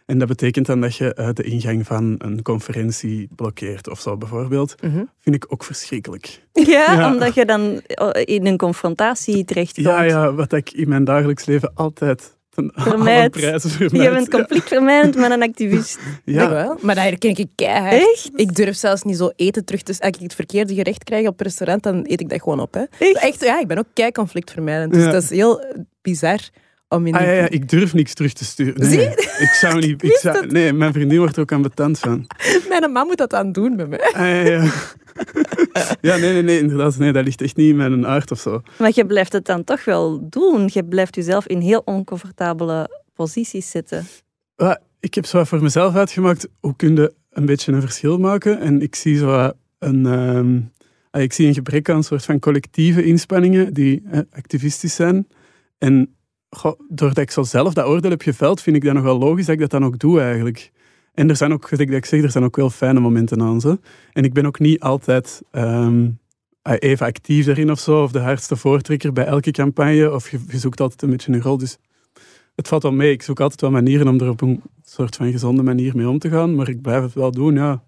En 0.05 0.19
dat 0.19 0.27
betekent 0.27 0.65
dan 0.65 0.81
dat 0.81 0.95
je 0.95 1.13
eh, 1.13 1.29
de 1.33 1.43
ingang 1.43 1.85
van 1.85 2.15
een 2.17 2.41
conferentie 2.41 3.27
blokkeert 3.35 3.89
of 3.89 3.99
zo 3.99 4.17
bijvoorbeeld. 4.17 4.75
Mhm. 4.81 5.03
Vind 5.19 5.35
ik 5.35 5.45
ook 5.49 5.63
verschrikkelijk. 5.63 6.41
Ja, 6.53 6.93
Ja. 6.93 7.13
omdat 7.13 7.33
je 7.33 7.45
dan 7.45 7.81
eh, 7.85 8.35
in 8.35 8.45
een 8.45 8.57
confrontatie 8.57 9.45
terechtkomt. 9.45 9.85
Ja, 9.87 10.01
ja, 10.01 10.33
wat 10.33 10.53
ik 10.53 10.71
in 10.71 10.89
mijn 10.89 11.03
dagelijks 11.03 11.45
leven 11.45 11.71
altijd 11.73 12.36
Vermijd. 12.65 13.35
Je 13.77 13.89
bent 13.89 14.29
conflictvermijdend 14.29 15.15
met 15.15 15.31
een 15.31 15.41
activist. 15.43 15.99
Ja, 16.25 16.49
wel. 16.49 16.77
Maar 16.81 16.95
dat 16.95 17.03
herken 17.03 17.29
ik 17.37 17.47
keihard. 17.55 17.93
Echt? 17.93 18.29
Ik 18.35 18.55
durf 18.55 18.75
zelfs 18.75 19.03
niet 19.03 19.17
zo 19.17 19.29
eten 19.35 19.65
terug 19.65 19.81
te... 19.81 19.91
Als 19.99 20.09
ik 20.15 20.19
het 20.19 20.35
verkeerde 20.35 20.73
gerecht 20.73 21.03
krijg 21.03 21.27
op 21.27 21.37
het 21.37 21.47
restaurant, 21.47 21.83
dan 21.83 21.95
eet 22.07 22.21
ik 22.21 22.29
dat 22.29 22.41
gewoon 22.41 22.59
op. 22.59 22.73
Hè. 22.73 22.83
Echt? 22.99 23.15
Echt, 23.23 23.43
ja, 23.43 23.59
ik 23.59 23.67
ben 23.67 23.77
ook 23.77 23.85
kei 23.93 24.11
conflictvermijdend. 24.11 24.93
Dus 24.93 25.03
Ja. 25.03 25.11
dat 25.11 25.23
is 25.23 25.29
heel 25.29 25.65
bizar 26.01 26.39
om 26.89 27.07
in 27.07 27.13
Ah, 27.13 27.21
ja, 27.21 27.31
ja, 27.31 27.49
ik 27.49 27.69
durf 27.69 27.93
niks 27.93 28.13
terug 28.13 28.33
te 28.33 28.45
sturen. 28.45 28.81
Nee, 28.81 28.89
Zie 28.89 29.09
Ik 29.45 29.55
zou 29.59 29.79
niet... 29.87 30.03
Ik 30.03 30.17
zou, 30.17 30.47
nee, 30.47 30.73
mijn 30.73 30.93
vriendin 30.93 31.17
wordt 31.17 31.35
er 31.35 31.41
ook 31.41 31.51
aan 31.51 31.61
betand 31.61 31.99
van. 31.99 32.27
Mijn 32.69 32.91
man 32.91 33.07
moet 33.07 33.17
dat 33.17 33.33
aan 33.33 33.51
doen 33.51 33.75
met 33.75 33.89
mij. 33.89 33.99
Ah, 33.99 34.13
ja, 34.13 34.41
ja. 34.41 34.71
ja, 36.01 36.17
nee, 36.17 36.33
nee, 36.33 36.41
nee, 36.41 36.59
inderdaad. 36.59 36.97
Nee, 36.97 37.11
dat 37.11 37.23
ligt 37.25 37.41
echt 37.41 37.55
niet 37.55 37.69
in 37.69 37.75
mijn 37.75 38.07
aard 38.07 38.31
of 38.31 38.39
zo. 38.39 38.61
Maar 38.77 38.91
je 38.93 39.05
blijft 39.05 39.33
het 39.33 39.45
dan 39.45 39.63
toch 39.63 39.85
wel 39.85 40.29
doen. 40.29 40.69
Je 40.73 40.85
blijft 40.85 41.15
jezelf 41.15 41.47
in 41.47 41.59
heel 41.59 41.81
oncomfortabele 41.85 42.89
posities 43.13 43.69
zetten. 43.69 44.05
Ah, 44.55 44.75
ik 44.99 45.13
heb 45.13 45.25
zo 45.25 45.43
voor 45.43 45.61
mezelf 45.61 45.95
uitgemaakt. 45.95 46.47
Hoe 46.59 46.75
kun 46.75 46.95
je 46.95 47.13
een 47.29 47.45
beetje 47.45 47.71
een 47.71 47.81
verschil 47.81 48.17
maken? 48.17 48.59
En 48.59 48.81
ik 48.81 48.95
zie 48.95 49.17
zo 49.17 49.51
een... 49.79 50.05
ehm, 50.05 50.59
ah, 51.11 51.21
ik 51.21 51.33
zie 51.33 51.47
een 51.47 51.53
gebrek 51.53 51.89
aan 51.89 51.95
een 51.95 52.03
soort 52.03 52.25
van 52.25 52.39
collectieve 52.39 53.03
inspanningen 53.03 53.73
die 53.73 54.03
eh, 54.11 54.19
activistisch 54.31 54.95
zijn. 54.95 55.27
En 55.77 56.16
goh, 56.49 56.79
doordat 56.89 57.17
ik 57.17 57.31
zo 57.31 57.43
zelf 57.43 57.73
dat 57.73 57.85
oordeel 57.85 58.11
heb 58.11 58.21
geveld, 58.21 58.61
vind 58.61 58.75
ik 58.75 58.83
dat 58.83 58.93
nog 58.93 59.03
wel 59.03 59.17
logisch 59.17 59.45
dat 59.45 59.55
ik 59.55 59.61
dat 59.61 59.69
dan 59.69 59.85
ook 59.85 59.99
doe 59.99 60.21
eigenlijk. 60.21 60.71
En 61.13 61.29
er 61.29 61.35
zijn 61.35 61.53
ook, 61.53 61.71
ik 61.71 61.89
ik 61.89 62.05
zeg, 62.05 62.23
er 62.23 62.31
zijn 62.31 62.43
ook 62.43 62.55
wel 62.55 62.69
fijne 62.69 62.99
momenten 62.99 63.41
aan 63.41 63.61
ze. 63.61 63.79
En 64.13 64.23
ik 64.23 64.33
ben 64.33 64.45
ook 64.45 64.59
niet 64.59 64.79
altijd 64.79 65.41
ehm, 65.51 66.09
ah, 66.61 66.75
even 66.79 67.05
actief 67.05 67.45
daarin 67.45 67.71
of 67.71 67.79
zo, 67.79 68.03
of 68.03 68.11
de 68.11 68.19
hardste 68.19 68.55
voortrekker 68.55 69.13
bij 69.13 69.25
elke 69.25 69.51
campagne, 69.51 70.13
of 70.13 70.29
je, 70.29 70.39
je 70.47 70.57
zoekt 70.57 70.81
altijd 70.81 71.01
een 71.01 71.09
beetje 71.09 71.33
een 71.33 71.41
rol. 71.41 71.57
Dus 71.57 71.77
het 72.55 72.67
valt 72.67 72.83
wel 72.83 72.91
mee. 72.91 73.11
Ik 73.11 73.21
zoek 73.21 73.39
altijd 73.39 73.61
wel 73.61 73.71
manieren 73.71 74.07
om 74.07 74.19
er 74.19 74.29
op 74.29 74.41
een 74.41 74.61
soort 74.83 75.15
van 75.15 75.31
gezonde 75.31 75.63
manier 75.63 75.95
mee 75.95 76.09
om 76.09 76.19
te 76.19 76.29
gaan, 76.29 76.55
maar 76.55 76.69
ik 76.69 76.81
blijf 76.81 77.03
het 77.03 77.13
wel 77.13 77.31
doen, 77.31 77.55
ja. 77.55 77.83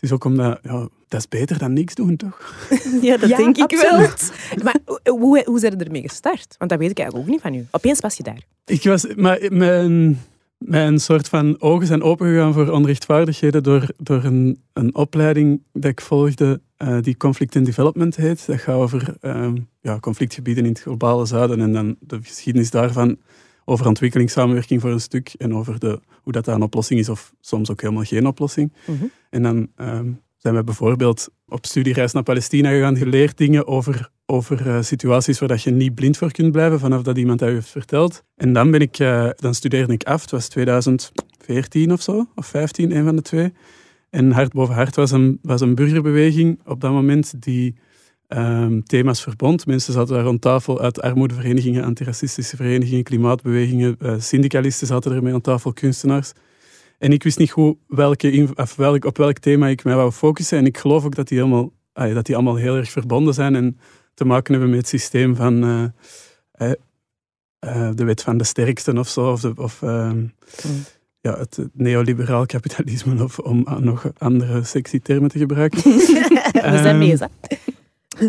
Het 0.00 0.10
is 0.10 0.12
ook 0.12 0.24
omdat, 0.24 0.58
ja, 0.62 0.88
dat 1.08 1.20
is 1.20 1.28
beter 1.28 1.58
dan 1.58 1.72
niks 1.72 1.94
doen, 1.94 2.16
toch? 2.16 2.68
Ja, 3.02 3.16
dat 3.16 3.28
Ja, 3.28 3.36
denk 3.36 3.56
ik 3.56 3.70
wel. 3.70 3.98
Maar 4.64 4.76
hoe, 4.84 5.00
hoe, 5.04 5.42
hoe 5.44 5.58
zijn 5.58 5.78
je 5.78 5.84
ermee 5.84 6.08
gestart? 6.08 6.54
Want 6.58 6.70
dat 6.70 6.78
weet 6.78 6.90
ik 6.90 6.98
eigenlijk 6.98 7.28
ook 7.28 7.34
niet 7.34 7.42
van 7.42 7.54
u. 7.54 7.66
Opeens 7.70 8.00
was 8.00 8.16
je 8.16 8.22
daar. 8.22 8.42
Ik 8.64 8.82
was, 8.82 9.06
maar 9.16 9.38
mijn, 9.48 10.20
mijn 10.58 10.98
soort 10.98 11.28
van 11.28 11.60
ogen 11.60 11.86
zijn 11.86 12.02
opengegaan 12.02 12.52
voor 12.52 12.68
onrechtvaardigheden 12.70 13.62
door, 13.62 13.88
door 13.96 14.24
een, 14.24 14.62
een 14.72 14.94
opleiding 14.94 15.62
dat 15.72 15.90
ik 15.90 16.00
volgde, 16.00 16.60
eh, 16.76 16.96
die 17.00 17.16
Conflict 17.16 17.56
and 17.56 17.66
Development 17.66 18.16
heet. 18.16 18.46
Dat 18.46 18.60
gaat 18.60 18.74
over 18.74 19.16
ehm, 19.20 19.56
ja, 19.80 19.98
conflictgebieden 19.98 20.64
in 20.64 20.70
het 20.70 20.80
globale 20.80 21.26
zuiden 21.26 21.60
en 21.60 21.72
dan 21.72 21.96
de 22.00 22.18
geschiedenis 22.22 22.70
daarvan, 22.70 23.16
over 23.70 23.86
ontwikkelingssamenwerking 23.86 24.80
voor 24.80 24.90
een 24.90 25.00
stuk 25.00 25.34
en 25.38 25.54
over 25.54 25.78
de, 25.78 26.00
hoe 26.22 26.32
dat, 26.32 26.44
dat 26.44 26.54
een 26.54 26.62
oplossing 26.62 27.00
is 27.00 27.08
of 27.08 27.32
soms 27.40 27.70
ook 27.70 27.80
helemaal 27.80 28.04
geen 28.04 28.26
oplossing. 28.26 28.72
Mhm. 28.86 29.04
En 29.30 29.42
dan 29.42 29.68
ehm, 29.76 30.10
zijn 30.36 30.54
we 30.54 30.64
bijvoorbeeld 30.64 31.28
op 31.48 31.66
studiereis 31.66 32.12
naar 32.12 32.22
Palestina 32.22 32.70
gegaan, 32.70 32.96
geleerd 32.96 33.36
dingen 33.36 33.66
over, 33.66 34.10
over 34.26 34.68
eh, 34.68 34.82
situaties 34.82 35.38
waar 35.38 35.48
dat 35.48 35.62
je 35.62 35.70
niet 35.70 35.94
blind 35.94 36.16
voor 36.16 36.32
kunt 36.32 36.52
blijven 36.52 36.78
vanaf 36.78 37.02
dat 37.02 37.18
iemand 37.18 37.38
dat 37.38 37.48
u 37.48 37.52
heeft 37.52 37.68
verteld. 37.68 38.24
En 38.36 38.52
dan, 38.52 38.70
ben 38.70 38.80
ik, 38.80 38.98
eh, 38.98 39.28
dan 39.36 39.54
studeerde 39.54 39.92
ik 39.92 40.04
af, 40.04 40.20
het 40.20 40.30
was 40.30 40.48
2014 40.48 41.92
of 41.92 42.02
zo, 42.02 42.26
of 42.34 42.46
15, 42.46 42.96
een 42.96 43.04
van 43.04 43.16
de 43.16 43.22
twee. 43.22 43.52
En 44.10 44.30
Hart 44.30 44.52
boven 44.52 44.74
Hart 44.74 44.96
was 44.96 45.10
een, 45.10 45.38
was 45.42 45.60
een 45.60 45.74
burgerbeweging 45.74 46.60
op 46.64 46.80
dat 46.80 46.92
moment 46.92 47.42
die 47.42 47.74
ehm, 48.30 48.80
thema's 48.80 49.22
verbond. 49.22 49.66
Mensen 49.66 49.92
zaten 49.92 50.14
daar 50.14 50.24
rond 50.24 50.40
tafel 50.40 50.80
uit 50.80 51.02
armoedeverenigingen, 51.02 51.84
antiracistische 51.84 52.56
verenigingen, 52.56 53.02
klimaatbewegingen, 53.02 53.96
eh, 53.98 54.14
syndicalisten 54.18 54.86
zaten 54.86 55.12
ermee 55.12 55.34
aan 55.34 55.40
tafel, 55.40 55.72
kunstenaars. 55.72 56.32
En 56.98 57.12
ik 57.12 57.22
wist 57.22 57.38
niet 57.38 57.50
goed 57.50 57.76
welke, 57.86 58.48
of 58.54 58.76
welk, 58.76 59.04
op 59.04 59.16
welk 59.16 59.38
thema 59.38 59.68
ik 59.68 59.84
mij 59.84 59.94
wou 59.94 60.12
focussen. 60.12 60.58
En 60.58 60.66
ik 60.66 60.78
geloof 60.78 61.04
ook 61.04 61.14
dat 61.14 61.28
die, 61.28 61.38
helemaal, 61.38 61.72
dat 61.92 62.26
die 62.26 62.34
allemaal 62.34 62.56
heel 62.56 62.76
erg 62.76 62.90
verbonden 62.90 63.34
zijn 63.34 63.54
en 63.54 63.78
te 64.14 64.24
maken 64.24 64.52
hebben 64.52 64.70
met 64.70 64.78
het 64.78 64.88
systeem 64.88 65.36
van 65.36 65.64
eh, 66.52 66.72
eh, 67.58 67.90
de 67.94 68.04
wet 68.04 68.22
van 68.22 68.36
de 68.36 68.44
sterkste 68.44 68.92
of 68.98 69.08
zo. 69.08 69.30
Of, 69.30 69.40
de, 69.40 69.52
of 69.56 69.82
ehm, 69.82 70.24
ja, 71.20 71.38
het 71.38 71.58
neoliberaal 71.72 72.46
kapitalisme, 72.46 73.24
of 73.24 73.38
om 73.38 73.66
nog 73.78 74.10
andere 74.18 74.64
sexy 74.64 75.00
termen 75.00 75.28
te 75.30 75.38
gebruiken. 75.38 75.82
We 76.52 76.78
zijn 76.82 76.84
Ehm, 76.84 76.98
hè? 77.20 77.26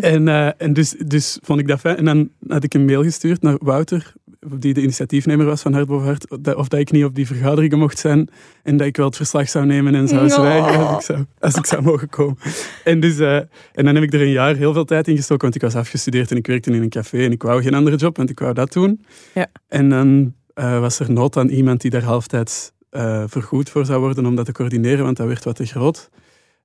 En, 0.00 0.28
eh, 0.28 0.48
en 0.56 0.72
dus, 0.72 0.94
dus 1.06 1.38
vond 1.42 1.60
ik 1.60 1.68
dat 1.68 1.80
fijn. 1.80 1.96
En 1.96 2.04
dan 2.04 2.28
had 2.48 2.64
ik 2.64 2.74
een 2.74 2.84
mail 2.84 3.02
gestuurd 3.02 3.42
naar 3.42 3.56
Wouter, 3.58 4.12
die 4.58 4.74
de 4.74 4.80
initiatiefnemer 4.82 5.46
was 5.46 5.62
van 5.62 5.72
Hart 5.72 5.86
boven 5.86 6.06
Hart, 6.06 6.26
dat- 6.40 6.54
of 6.56 6.68
dat 6.68 6.80
ik 6.80 6.90
niet 6.90 7.04
op 7.04 7.14
die 7.14 7.26
vergaderingen 7.26 7.78
mocht 7.78 7.98
zijn 7.98 8.28
en 8.62 8.76
dat 8.76 8.86
ik 8.86 8.96
wel 8.96 9.06
het 9.06 9.16
verslag 9.16 9.48
zou 9.48 9.66
nemen 9.66 9.94
en 9.94 10.08
zou 10.08 10.28
zwijgen 10.28 10.86
als 10.86 10.96
ik 10.98 11.02
zou, 11.14 11.24
als 11.38 11.54
ik 11.54 11.66
zou 11.66 11.82
mogen 11.82 12.08
komen. 12.08 12.36
En, 12.84 13.00
dus, 13.00 13.18
eh, 13.18 13.36
en 13.72 13.84
dan 13.84 13.94
heb 13.94 14.04
ik 14.04 14.12
er 14.12 14.20
een 14.20 14.30
jaar 14.30 14.56
heel 14.56 14.72
veel 14.72 14.84
tijd 14.84 15.08
in 15.08 15.16
gestoken, 15.16 15.42
want 15.42 15.54
ik 15.54 15.60
was 15.62 15.74
afgestudeerd 15.74 16.30
en 16.30 16.36
ik 16.36 16.46
werkte 16.46 16.70
in 16.70 16.82
een 16.82 16.88
café 16.88 17.24
en 17.24 17.32
ik 17.32 17.42
wou 17.42 17.62
geen 17.62 17.74
andere 17.74 17.96
job, 17.96 18.16
want 18.16 18.30
ik 18.30 18.38
wou 18.38 18.54
dat 18.54 18.72
doen. 18.72 19.04
Ja. 19.34 19.46
En 19.68 19.88
dan 19.88 20.34
eh, 20.54 20.80
was 20.80 20.98
er 20.98 21.10
nood 21.12 21.36
aan 21.36 21.48
iemand 21.48 21.80
die 21.80 21.90
daar 21.90 22.02
halftijds 22.02 22.70
eh 22.90 23.24
vergoed 23.26 23.70
voor 23.70 23.84
zou 23.86 24.00
worden 24.00 24.26
om 24.26 24.36
dat 24.36 24.44
te 24.46 24.52
coördineren, 24.52 25.04
want 25.04 25.16
dat 25.16 25.26
werd 25.26 25.44
wat 25.44 25.56
te 25.56 25.64
groot. 25.66 26.10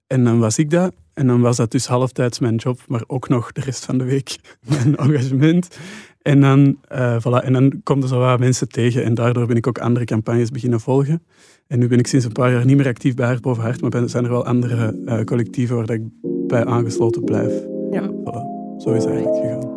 En 0.07 0.23
dan 0.23 0.39
was 0.39 0.57
ik 0.57 0.69
dat. 0.69 0.93
En 1.13 1.27
dan 1.27 1.41
was 1.41 1.57
dat 1.57 1.71
dus 1.71 1.87
halftijds 1.87 2.39
mijn 2.39 2.55
job, 2.55 2.79
maar 2.87 3.03
ook 3.07 3.29
nog 3.29 3.51
de 3.51 3.61
rest 3.61 3.85
van 3.85 3.97
de 3.97 4.03
week 4.03 4.37
mijn 4.69 4.95
engagement. 4.95 5.77
En 6.21 6.41
dan, 6.41 6.77
eh 6.87 7.17
voilà, 7.19 7.43
en 7.43 7.53
dan 7.53 7.81
komen 7.83 8.03
er 8.03 8.09
zo 8.09 8.19
wat 8.19 8.39
mensen 8.39 8.69
tegen 8.69 9.03
en 9.03 9.13
daardoor 9.13 9.47
ben 9.47 9.55
ik 9.55 9.67
ook 9.67 9.79
andere 9.79 10.05
campagnes 10.05 10.51
beginnen 10.51 10.79
volgen. 10.79 11.23
En 11.67 11.79
nu 11.79 11.87
ben 11.87 11.99
ik 11.99 12.07
sinds 12.07 12.25
een 12.25 12.31
paar 12.31 12.51
jaar 12.51 12.65
niet 12.65 12.77
meer 12.77 12.87
actief 12.87 13.15
bij 13.15 13.25
Hart 13.25 13.41
boven 13.41 13.63
Hart, 13.63 13.81
maar 13.81 13.89
ben, 13.89 14.09
zijn 14.09 14.23
er 14.23 14.29
wel 14.29 14.45
andere 14.45 15.01
eh, 15.05 15.23
collectieven 15.23 15.75
waar 15.75 15.85
dat 15.85 15.95
ik 15.95 16.03
bij 16.47 16.65
aangesloten 16.65 17.23
blijf. 17.23 17.53
Ja. 17.91 18.09
Voilà, 18.09 18.77
zo 18.77 18.93
is 18.93 19.03
het 19.03 19.13
eigenlijk 19.13 19.35
gegaan. 19.35 19.76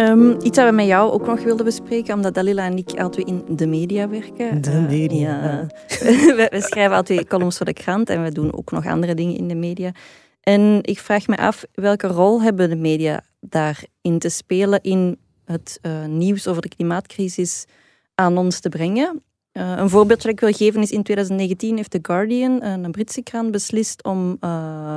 Ehm, 0.00 0.30
iets 0.42 0.56
dat 0.56 0.68
we 0.68 0.74
met 0.74 0.86
jou 0.86 1.12
ook 1.12 1.26
nog 1.26 1.42
wilden 1.42 1.64
bespreken, 1.64 2.14
omdat 2.14 2.34
Dalila 2.34 2.64
en 2.64 2.76
ik 2.76 3.00
altijd 3.00 3.26
in 3.26 3.44
de 3.48 3.66
media 3.66 4.08
werken. 4.08 4.60
De 4.62 4.70
Eh, 4.70 4.86
media. 4.86 5.28
ja. 5.28 5.66
we, 6.36 6.46
we 6.50 6.60
schrijven 6.60 6.96
altijd 6.96 7.28
columns 7.28 7.56
voor 7.56 7.66
de 7.66 7.72
krant 7.72 8.10
en 8.10 8.22
we 8.22 8.32
doen 8.32 8.56
ook 8.56 8.70
nog 8.70 8.86
andere 8.86 9.14
dingen 9.14 9.36
in 9.36 9.48
de 9.48 9.54
media. 9.54 9.92
En 10.40 10.78
ik 10.82 10.98
vraag 10.98 11.26
me 11.26 11.36
af, 11.36 11.64
welke 11.74 12.06
rol 12.06 12.42
hebben 12.42 12.68
de 12.68 12.76
media 12.76 13.24
daarin 13.40 14.18
te 14.18 14.28
spelen 14.28 14.80
in 14.82 15.18
het 15.44 15.78
eh, 15.82 16.04
nieuws 16.04 16.46
over 16.48 16.62
de 16.62 16.68
klimaatcrisis 16.68 17.64
aan 18.14 18.38
ons 18.38 18.60
te 18.60 18.68
brengen? 18.68 19.22
Uh, 19.52 19.74
een 19.76 19.90
voorbeeldje 19.90 20.22
dat 20.22 20.32
ik 20.32 20.40
wil 20.40 20.52
geven 20.52 20.82
is 20.82 20.90
in 20.90 21.02
2019 21.02 21.76
heeft 21.76 21.90
The 21.90 21.98
Guardian, 22.02 22.62
een 22.62 22.90
Britse 22.90 23.22
krant, 23.22 23.50
beslist 23.50 24.04
om 24.04 24.38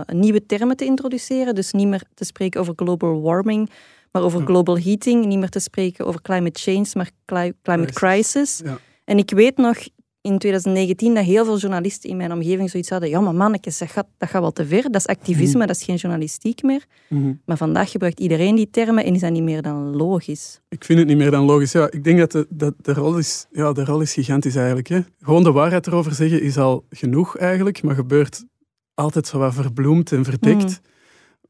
nieuwe 0.05 0.45
termen 0.45 0.77
te 0.77 0.85
introduceren. 0.85 1.55
Dus 1.55 1.71
niet 1.71 1.87
meer 1.87 2.03
te 2.13 2.25
spreken 2.25 2.59
over 2.59 2.73
global 2.75 3.21
warming, 3.21 3.69
maar 4.13 4.23
over 4.23 4.45
global 4.45 4.79
heating. 4.79 5.25
Niet 5.25 5.39
meer 5.39 5.49
te 5.49 5.59
spreken 5.59 6.05
over 6.05 6.21
climate 6.21 6.59
change, 6.59 6.87
maar 6.93 7.11
cli 7.25 7.53
climate 7.61 7.93
crisis. 7.93 8.61
En 9.05 9.17
ik 9.17 9.31
weet 9.31 9.57
nog 9.57 9.77
in 10.23 10.37
2019 10.37 11.13
dat 11.13 11.23
heel 11.23 11.45
veel 11.45 11.57
journalisten 11.57 12.09
in 12.09 12.17
mijn 12.17 12.31
omgeving 12.31 12.69
zoiets 12.69 12.89
hadden. 12.89 13.09
Ja, 13.09 13.19
maar 13.19 13.35
mannetjes, 13.35 13.77
dat 13.77 13.89
gaat, 13.89 14.07
dat 14.17 14.29
gaat 14.29 14.41
wel 14.41 14.51
te 14.51 14.65
ver. 14.65 14.81
Dat 14.81 14.95
is 14.95 15.07
activisme, 15.07 15.57
mhm. 15.57 15.67
dat 15.67 15.75
is 15.75 15.83
geen 15.83 15.95
journalistiek 15.95 16.63
meer. 16.63 16.85
Mhm. 17.09 17.33
Maar 17.45 17.57
vandaag 17.57 17.91
gebruikt 17.91 18.19
iedereen 18.19 18.55
die 18.55 18.69
termen 18.69 19.05
en 19.05 19.13
is 19.13 19.21
dat 19.21 19.31
niet 19.31 19.43
meer 19.43 19.61
dan 19.61 19.95
logisch. 19.95 20.61
Ik 20.69 20.83
vind 20.83 20.99
het 20.99 21.07
niet 21.07 21.17
meer 21.17 21.31
dan 21.31 21.45
logisch. 21.45 21.71
Ja, 21.71 21.91
ik 21.91 22.03
denk 22.03 22.19
dat 22.19 22.31
de, 22.31 22.47
dat 22.49 22.73
de, 22.81 22.93
rol, 22.93 23.17
is, 23.17 23.45
ja, 23.51 23.71
de 23.71 23.85
rol 23.85 24.01
is 24.01 24.13
gigantisch 24.13 24.55
eigenlijk. 24.55 24.87
Hè. 24.87 24.99
Gewoon 25.21 25.43
de 25.43 25.51
waarheid 25.51 25.87
erover 25.87 26.13
zeggen 26.13 26.41
is 26.41 26.57
al 26.57 26.85
genoeg 26.89 27.37
eigenlijk, 27.37 27.83
maar 27.83 27.95
gebeurt 27.95 28.45
altijd 28.93 29.27
zo 29.27 29.37
wat 29.37 29.53
verbloemd 29.53 30.11
en 30.11 30.23
verdekt. 30.23 30.63
Mhm. 30.63 30.73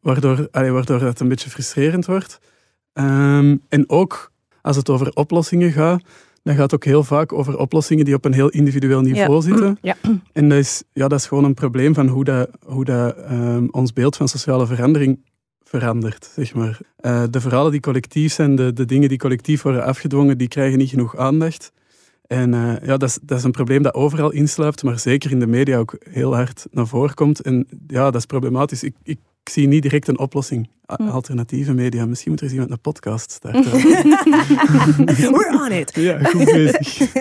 Waardoor, 0.01 0.47
allee, 0.51 0.71
waardoor 0.71 0.99
dat 0.99 1.19
een 1.19 1.27
beetje 1.27 1.49
frustrerend 1.49 2.05
wordt. 2.05 2.39
Ehm, 2.93 3.57
en 3.69 3.89
ook 3.89 4.31
als 4.61 4.75
het 4.75 4.89
over 4.89 5.11
oplossingen 5.13 5.71
gaat 5.71 6.03
dan 6.43 6.53
gaat 6.55 6.63
het 6.63 6.73
ook 6.73 6.85
heel 6.85 7.03
vaak 7.03 7.33
over 7.33 7.57
oplossingen 7.57 8.05
die 8.05 8.13
op 8.13 8.25
een 8.25 8.33
heel 8.33 8.49
individueel 8.49 9.01
niveau 9.01 9.41
zitten. 9.41 9.77
Ja. 9.81 9.95
En 10.31 10.49
dat 10.49 10.57
is, 10.57 10.83
ja, 10.93 11.07
dat 11.07 11.19
is 11.19 11.25
gewoon 11.25 11.43
een 11.43 11.53
probleem 11.53 11.93
van 11.93 12.07
hoe, 12.07 12.23
dat, 12.23 12.49
hoe 12.65 12.85
dat, 12.85 13.17
um, 13.31 13.67
ons 13.71 13.93
beeld 13.93 14.15
van 14.15 14.27
sociale 14.27 14.65
verandering 14.65 15.19
verandert. 15.63 16.31
Zeg 16.35 16.53
maar. 16.53 16.79
Uh, 17.01 17.23
de 17.29 17.41
verhalen 17.41 17.71
die 17.71 17.79
collectief 17.79 18.33
zijn, 18.33 18.55
de, 18.55 18.73
de 18.73 18.85
dingen 18.85 19.09
die 19.09 19.17
collectief 19.17 19.61
worden 19.61 19.83
afgedwongen, 19.83 20.37
die 20.37 20.47
krijgen 20.47 20.77
niet 20.77 20.89
genoeg 20.89 21.17
aandacht. 21.17 21.71
En 22.27 22.53
uh, 22.53 22.73
ja, 22.83 22.97
dat 22.97 23.09
is, 23.09 23.19
dat 23.21 23.37
is 23.37 23.43
een 23.43 23.51
probleem 23.51 23.81
dat 23.81 23.93
overal 23.93 24.31
insluipt, 24.31 24.83
maar 24.83 24.99
zeker 24.99 25.31
in 25.31 25.39
de 25.39 25.47
media 25.47 25.77
ook 25.77 25.97
heel 26.09 26.35
hard 26.35 26.65
naar 26.71 26.87
voren 26.87 27.15
komt. 27.15 27.41
En 27.41 27.67
ja, 27.87 28.03
dat 28.03 28.15
is 28.15 28.25
problematisch. 28.25 28.83
Ik, 28.83 28.95
ik 29.03 29.19
ik 29.43 29.49
zie 29.49 29.67
niet 29.67 29.81
direct 29.81 30.07
een 30.07 30.19
oplossing. 30.19 30.69
Hm. 30.85 31.07
Alternatieve 31.07 31.73
media. 31.73 32.05
Misschien 32.05 32.31
moet 32.31 32.39
er 32.39 32.45
eens 32.45 32.53
iemand 32.53 32.71
een 32.71 32.81
podcast 32.81 33.31
starten. 33.31 33.63
We're 35.35 35.61
on 35.65 35.71
it. 35.71 35.95
Ja, 35.95 36.23
goed 36.23 36.45
bezig. 36.45 36.97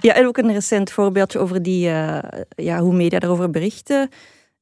ja, 0.00 0.14
en 0.14 0.26
ook 0.26 0.38
een 0.38 0.52
recent 0.52 0.92
voorbeeldje 0.92 1.38
over 1.38 1.62
die, 1.62 1.88
uh, 1.88 2.18
ja, 2.48 2.80
hoe 2.80 2.94
media 2.94 3.18
daarover 3.18 3.50
berichten. 3.50 4.08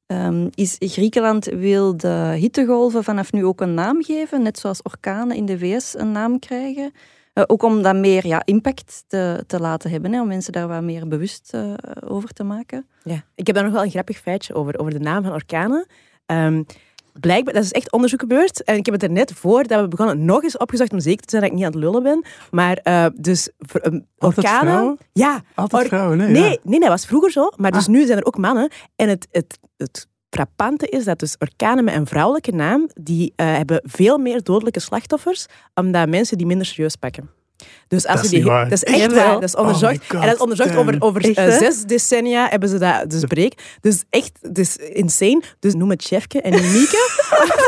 Um, 0.07 0.49
is 0.53 0.75
Griekenland 0.79 1.45
wil 1.45 1.97
de 1.97 2.35
hittegolven 2.37 3.03
vanaf 3.03 3.31
nu 3.31 3.45
ook 3.45 3.61
een 3.61 3.73
naam 3.73 4.03
geven, 4.03 4.41
net 4.41 4.59
zoals 4.59 4.81
orkanen 4.81 5.35
in 5.35 5.45
de 5.45 5.57
VS 5.57 5.97
een 5.97 6.11
naam 6.11 6.39
krijgen. 6.39 6.91
Uh, 7.39 7.45
ook 7.47 7.63
om 7.63 7.81
dat 7.81 7.95
meer 7.95 8.27
ja, 8.27 8.41
impact 8.45 9.03
te, 9.07 9.43
te 9.47 9.59
laten 9.59 9.91
hebben, 9.91 10.13
hè, 10.13 10.21
om 10.21 10.27
mensen 10.27 10.53
daar 10.53 10.67
wat 10.67 10.81
meer 10.81 11.07
bewust 11.07 11.51
uh, 11.55 11.73
over 12.07 12.29
te 12.29 12.43
maken. 12.43 12.87
Ja, 13.03 13.23
ik 13.35 13.47
heb 13.47 13.55
daar 13.55 13.65
nog 13.65 13.73
wel 13.73 13.83
een 13.83 13.89
grappig 13.89 14.17
feitje 14.17 14.53
over, 14.53 14.79
over 14.79 14.93
de 14.93 14.99
naam 14.99 15.23
van 15.23 15.33
orkanen. 15.33 15.87
Um, 16.25 16.65
blijkbaar, 17.13 17.53
dat 17.53 17.63
is 17.63 17.71
echt 17.71 17.91
onderzoek 17.91 18.19
gebeurd. 18.19 18.63
En 18.63 18.75
ik 18.75 18.85
heb 18.85 18.93
het 18.93 19.03
er 19.03 19.11
net 19.11 19.33
voor 19.33 19.63
dat 19.63 19.81
we 19.81 19.87
begonnen 19.87 20.25
nog 20.25 20.43
eens 20.43 20.57
opgezocht 20.57 20.91
om 20.91 20.99
zeker 20.99 21.25
te 21.25 21.29
zijn 21.29 21.41
dat 21.41 21.51
ik 21.51 21.57
niet 21.57 21.65
aan 21.65 21.71
het 21.71 21.81
lullen 21.81 22.03
ben. 22.03 22.25
Maar 22.51 22.79
uh, 22.83 23.05
dus 23.15 23.49
um, 23.83 24.05
orkanen. 24.17 24.71
Vrouwen? 24.71 24.97
Ja. 25.13 25.41
Altijd 25.55 25.87
vrouwen, 25.87 26.17
nee. 26.17 26.27
Nee, 26.27 26.49
ja. 26.49 26.57
nee, 26.63 26.79
dat 26.79 26.89
was 26.89 27.05
vroeger 27.05 27.31
zo. 27.31 27.51
Maar 27.55 27.71
dus 27.71 27.87
ah. 27.87 27.93
nu 27.93 28.05
zijn 28.05 28.17
er 28.17 28.25
ook 28.25 28.37
mannen. 28.37 28.71
En 28.95 29.09
het, 29.09 29.27
het, 29.31 29.59
het 29.77 30.07
frappante 30.29 30.87
is 30.87 31.03
dat 31.03 31.19
dus 31.19 31.35
orkanen 31.37 31.83
met 31.83 31.95
een 31.95 32.07
vrouwelijke 32.07 32.51
naam, 32.51 32.89
die 33.01 33.33
uh, 33.35 33.45
hebben 33.55 33.81
veel 33.83 34.17
meer 34.17 34.43
dodelijke 34.43 34.79
slachtoffers, 34.79 35.45
omdat 35.73 36.09
mensen 36.09 36.37
die 36.37 36.47
minder 36.47 36.65
serieus 36.67 36.95
pakken. 36.95 37.38
Dus 37.87 38.05
als 38.05 38.15
dat, 38.15 38.23
is 38.23 38.29
die, 38.29 38.43
dat 38.43 38.71
is 38.71 38.83
echt 38.83 39.13
waar. 39.13 39.33
Dat 39.33 39.43
is 39.43 39.55
onderzocht. 39.55 39.93
Oh 39.93 40.21
en 40.21 40.25
dat 40.25 40.35
is 40.35 40.41
onderzocht 40.41 40.75
over, 40.75 40.95
over 40.99 41.25
uh, 41.25 41.57
zes 41.57 41.83
decennia 41.83 42.47
hebben 42.49 42.69
ze 42.69 42.77
dat 42.77 43.09
dus 43.09 43.23
breek. 43.23 43.53
Dus 43.81 44.03
echt, 44.09 44.31
het 44.41 44.57
is 44.57 44.75
insane. 44.75 45.41
Dus 45.59 45.73
noem 45.73 45.89
het 45.89 46.03
Chefke 46.03 46.41
en 46.41 46.51
Mieke. 46.51 47.09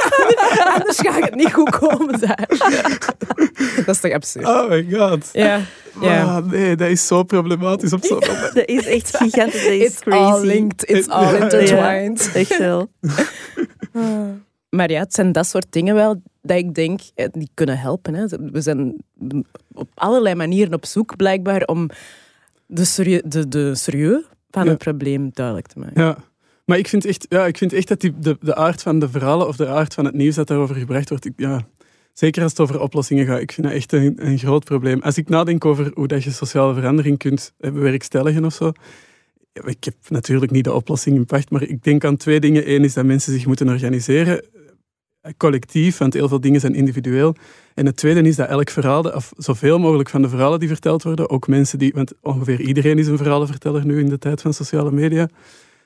Anders 0.75 0.99
gaat 0.99 1.23
het 1.23 1.35
niet 1.35 1.53
goed 1.53 1.69
komen 1.69 2.19
daar. 2.19 2.47
dat 3.85 3.87
is 3.87 3.99
toch 3.99 4.11
absurd? 4.11 4.47
Oh 4.47 4.69
my 4.69 4.87
god. 4.91 5.29
Ja. 5.31 5.59
Ja. 6.01 6.23
Ah, 6.23 6.45
nee, 6.45 6.75
dat 6.75 6.89
is 6.89 7.07
zo 7.07 7.23
problematisch 7.23 7.93
op 7.93 8.05
zo'n 8.05 8.19
moment. 8.27 8.53
Dat 8.53 8.67
is 8.67 8.85
echt 8.85 9.17
gigantisch. 9.17 9.63
Dat 9.63 9.71
is 9.71 9.85
it's 9.85 9.99
crazy. 9.99 10.21
all 10.21 10.45
linked. 10.45 10.89
It's 10.89 11.07
all 11.07 11.35
intertwined. 11.35 12.29
Ja, 12.33 12.39
echt 12.39 12.57
wel. 12.57 12.89
Maar 14.71 14.91
ja, 14.91 14.99
het 14.99 15.13
zijn 15.13 15.31
dat 15.31 15.47
soort 15.47 15.65
dingen 15.69 15.95
wel 15.95 16.21
dat 16.41 16.57
ik 16.57 16.73
denk, 16.73 16.99
eh, 17.15 17.27
die 17.31 17.49
kunnen 17.53 17.79
helpen. 17.79 18.13
Hè. 18.13 18.25
We 18.27 18.61
zijn 18.61 18.95
op 19.73 19.89
allerlei 19.93 20.35
manieren 20.35 20.73
op 20.73 20.85
zoek, 20.85 21.15
blijkbaar, 21.15 21.63
om 21.65 21.89
de, 22.65 22.85
serie, 22.85 23.27
de, 23.27 23.47
de 23.47 23.75
serieus 23.75 24.23
van 24.49 24.63
ja. 24.63 24.69
het 24.69 24.77
probleem 24.77 25.29
duidelijk 25.33 25.67
te 25.67 25.79
maken. 25.79 26.01
Ja. 26.01 26.17
Maar 26.65 26.77
ik 26.77 26.87
vind 26.87 27.05
echt, 27.05 27.25
ja, 27.29 27.45
ik 27.45 27.57
vind 27.57 27.73
echt 27.73 27.87
dat 27.87 28.01
die, 28.01 28.19
de, 28.19 28.37
de 28.41 28.55
aard 28.55 28.81
van 28.81 28.99
de 28.99 29.09
verhalen 29.09 29.47
of 29.47 29.55
de 29.55 29.67
aard 29.67 29.93
van 29.93 30.05
het 30.05 30.13
nieuws 30.13 30.35
dat 30.35 30.47
daarover 30.47 30.75
gebracht 30.75 31.09
wordt, 31.09 31.25
ik, 31.25 31.33
ja, 31.35 31.67
zeker 32.13 32.43
als 32.43 32.51
het 32.51 32.61
over 32.61 32.79
oplossingen 32.79 33.25
gaat, 33.25 33.39
ik 33.39 33.51
vind 33.51 33.67
dat 33.67 33.75
echt 33.75 33.93
een, 33.93 34.27
een 34.27 34.37
groot 34.37 34.63
probleem. 34.63 35.01
Als 35.01 35.17
ik 35.17 35.29
nadenk 35.29 35.65
over 35.65 35.91
hoe 35.93 36.07
dat 36.07 36.23
je 36.23 36.31
sociale 36.31 36.73
verandering 36.73 37.17
kunt 37.17 37.53
bewerkstelligen 37.57 38.45
of 38.45 38.53
zo, 38.53 38.71
ik 39.53 39.83
heb 39.83 39.95
natuurlijk 40.07 40.51
niet 40.51 40.63
de 40.63 40.73
oplossing 40.73 41.15
in 41.15 41.25
pacht, 41.25 41.49
maar 41.49 41.63
ik 41.63 41.83
denk 41.83 42.03
aan 42.03 42.17
twee 42.17 42.39
dingen. 42.39 42.71
Eén 42.71 42.83
is 42.83 42.93
dat 42.93 43.05
mensen 43.05 43.33
zich 43.33 43.45
moeten 43.45 43.69
organiseren 43.69 44.43
collectief, 45.37 45.97
want 45.97 46.13
heel 46.13 46.27
veel 46.27 46.41
dingen 46.41 46.59
zijn 46.59 46.75
individueel. 46.75 47.35
En 47.73 47.85
het 47.85 47.95
tweede 47.95 48.21
is 48.21 48.35
dat 48.35 48.49
elk 48.49 48.69
verhaal, 48.69 49.03
of 49.03 49.31
zoveel 49.37 49.79
mogelijk 49.79 50.09
van 50.09 50.21
de 50.21 50.29
verhalen 50.29 50.59
die 50.59 50.67
verteld 50.67 51.03
worden, 51.03 51.29
ook 51.29 51.47
mensen 51.47 51.79
die, 51.79 51.91
want 51.95 52.13
ongeveer 52.21 52.61
iedereen 52.61 52.97
is 52.97 53.07
een 53.07 53.17
verhalenverteller 53.17 53.85
nu 53.85 53.99
in 53.99 54.09
de 54.09 54.17
tijd 54.17 54.41
van 54.41 54.53
sociale 54.53 54.91
media, 54.91 55.27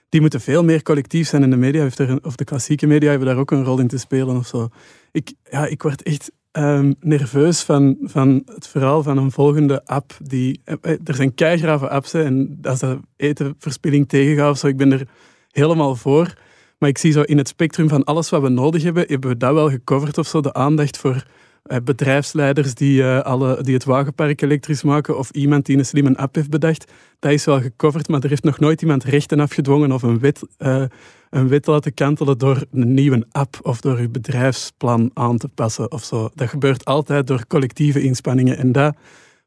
die 0.10 0.22
moeten 0.22 0.42
veel 0.42 0.64
meer 0.64 0.84
collectief 0.84 1.28
zijn 1.28 1.44
in 1.44 1.50
de 1.50 1.58
media, 1.58 1.90
of 2.22 2.36
de 2.36 2.44
klassieke 2.44 2.88
media 2.88 3.10
hebben 3.10 3.28
daar 3.28 3.38
ook 3.38 3.52
een 3.52 3.64
rol 3.64 3.80
in 3.80 3.88
te 3.88 3.98
spelen 3.98 4.38
of 4.38 4.48
zo. 4.48 4.70
Ik, 5.12 5.34
ja, 5.50 5.66
ik 5.66 5.82
word 5.82 6.04
echt 6.04 6.32
um, 6.52 6.96
nerveus 7.00 7.62
van, 7.62 7.98
van 8.02 8.42
het 8.46 8.68
verhaal 8.68 9.04
van 9.04 9.18
een 9.18 9.32
volgende 9.32 9.86
app. 9.86 10.18
Die, 10.24 10.62
eh, 10.64 10.92
er 11.04 11.16
zijn 11.16 11.34
keigrave 11.34 11.90
apps 11.90 12.14
en 12.14 12.58
als 12.62 12.80
dat 12.80 13.00
etenverspilling 13.16 14.08
tegengaat 14.10 14.52
of 14.52 14.58
zo, 14.58 14.68
ik 14.68 14.78
ben 14.78 14.92
er 14.92 15.08
helemaal 15.52 15.96
voor. 15.96 16.34
Maar 16.78 16.90
ik 16.90 16.98
zie 16.98 17.12
zo 17.12 17.22
in 17.22 17.38
het 17.38 17.48
spectrum 17.48 17.90
van 17.90 18.04
alles 18.04 18.30
wat 18.30 18.42
we 18.42 18.50
nodig 18.50 18.84
hebben, 18.84 19.06
hebben 19.08 19.30
we 19.30 19.38
dat 19.38 19.54
wel 19.54 19.70
gecoverd 19.70 20.18
of 20.18 20.28
zo. 20.28 20.42
De 20.42 20.54
aandacht 20.54 20.98
voor 20.98 21.26
eh, 21.66 21.78
bedrijfsleiders 21.84 22.74
die, 22.74 23.02
uh, 23.02 23.22
alle, 23.22 23.64
die 23.64 23.74
het 23.74 23.84
wagenpark 23.84 24.42
elektrisch 24.42 24.84
maken 24.84 25.18
of 25.18 25.30
iemand 25.30 25.66
die 25.66 25.78
een 25.78 25.86
slimme 25.86 26.18
app 26.18 26.36
heeft 26.36 26.50
bedacht. 26.50 26.92
Dat 27.20 27.32
is 27.32 27.46
wel 27.46 27.62
gecoverd, 27.62 28.08
maar 28.08 28.24
er 28.24 28.30
heeft 28.30 28.44
nog 28.44 28.60
nooit 28.60 28.82
iemand 28.82 29.04
rechten 29.04 29.40
afgedwongen 29.40 29.92
of 29.92 30.02
een 30.04 30.20
wet, 30.20 30.42
uh, 30.58 30.84
een 31.30 31.48
wet 31.48 31.68
laten 31.68 31.94
kantelen 31.94 32.38
door 32.38 32.66
een 32.72 32.94
nieuwe 32.94 33.26
app 33.32 33.60
of 33.62 33.82
door 33.82 34.02
je 34.02 34.10
bedrijfsplan 34.10 35.12
aan 35.14 35.38
te 35.38 35.48
passen 35.48 35.92
of 35.92 36.04
zo. 36.04 36.30
Dat 36.34 36.50
gebeurt 36.50 36.86
altijd 36.86 37.28
door 37.28 37.48
collectieve 37.48 38.02
inspanningen 38.02 38.58
en 38.58 38.72
daar 38.72 38.96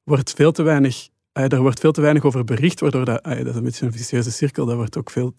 wordt 0.05 0.33
veel 0.33 0.53
te 0.53 0.63
weinig, 0.63 1.09
daar 1.33 1.61
wordt 1.61 1.81
veel 1.81 1.93
te 1.93 2.01
weinig 2.01 2.25
over 2.25 2.45
bericht, 2.45 2.81
waardoor 2.81 3.05
dat, 3.05 3.25
dat 3.25 3.47
is 3.47 3.55
een 3.55 3.63
beetje 3.63 3.87
een 3.87 3.93
vicieuze 3.93 4.31
cirkel, 4.31 4.67
dat 4.67 4.77
wordt 4.77 4.97
ook 4.97 5.11
veel 5.11 5.35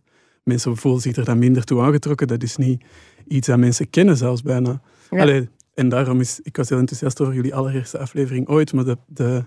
mensen 0.49 0.77
voelen 0.77 1.01
zich 1.01 1.15
er 1.15 1.25
dan 1.25 1.39
minder 1.39 1.63
toe 1.63 1.81
aangetrokken. 1.81 2.27
Dat 2.27 2.43
is 2.43 2.57
niet 2.57 2.83
iets 3.27 3.47
dat 3.47 3.57
mensen 3.57 3.89
kennen 3.89 4.17
zelfs 4.17 4.41
bijna. 4.41 4.81
Ja. 5.09 5.41
en 5.73 5.89
daarom 5.89 6.19
is, 6.19 6.39
ik 6.43 6.57
was 6.57 6.69
heel 6.69 6.77
enthousiast 6.77 7.21
over 7.21 7.33
jullie 7.33 7.55
allereerste 7.55 7.97
aflevering 7.97 8.47
ooit, 8.47 8.73
maar 8.73 8.83
de, 8.83 8.97
de, 9.07 9.43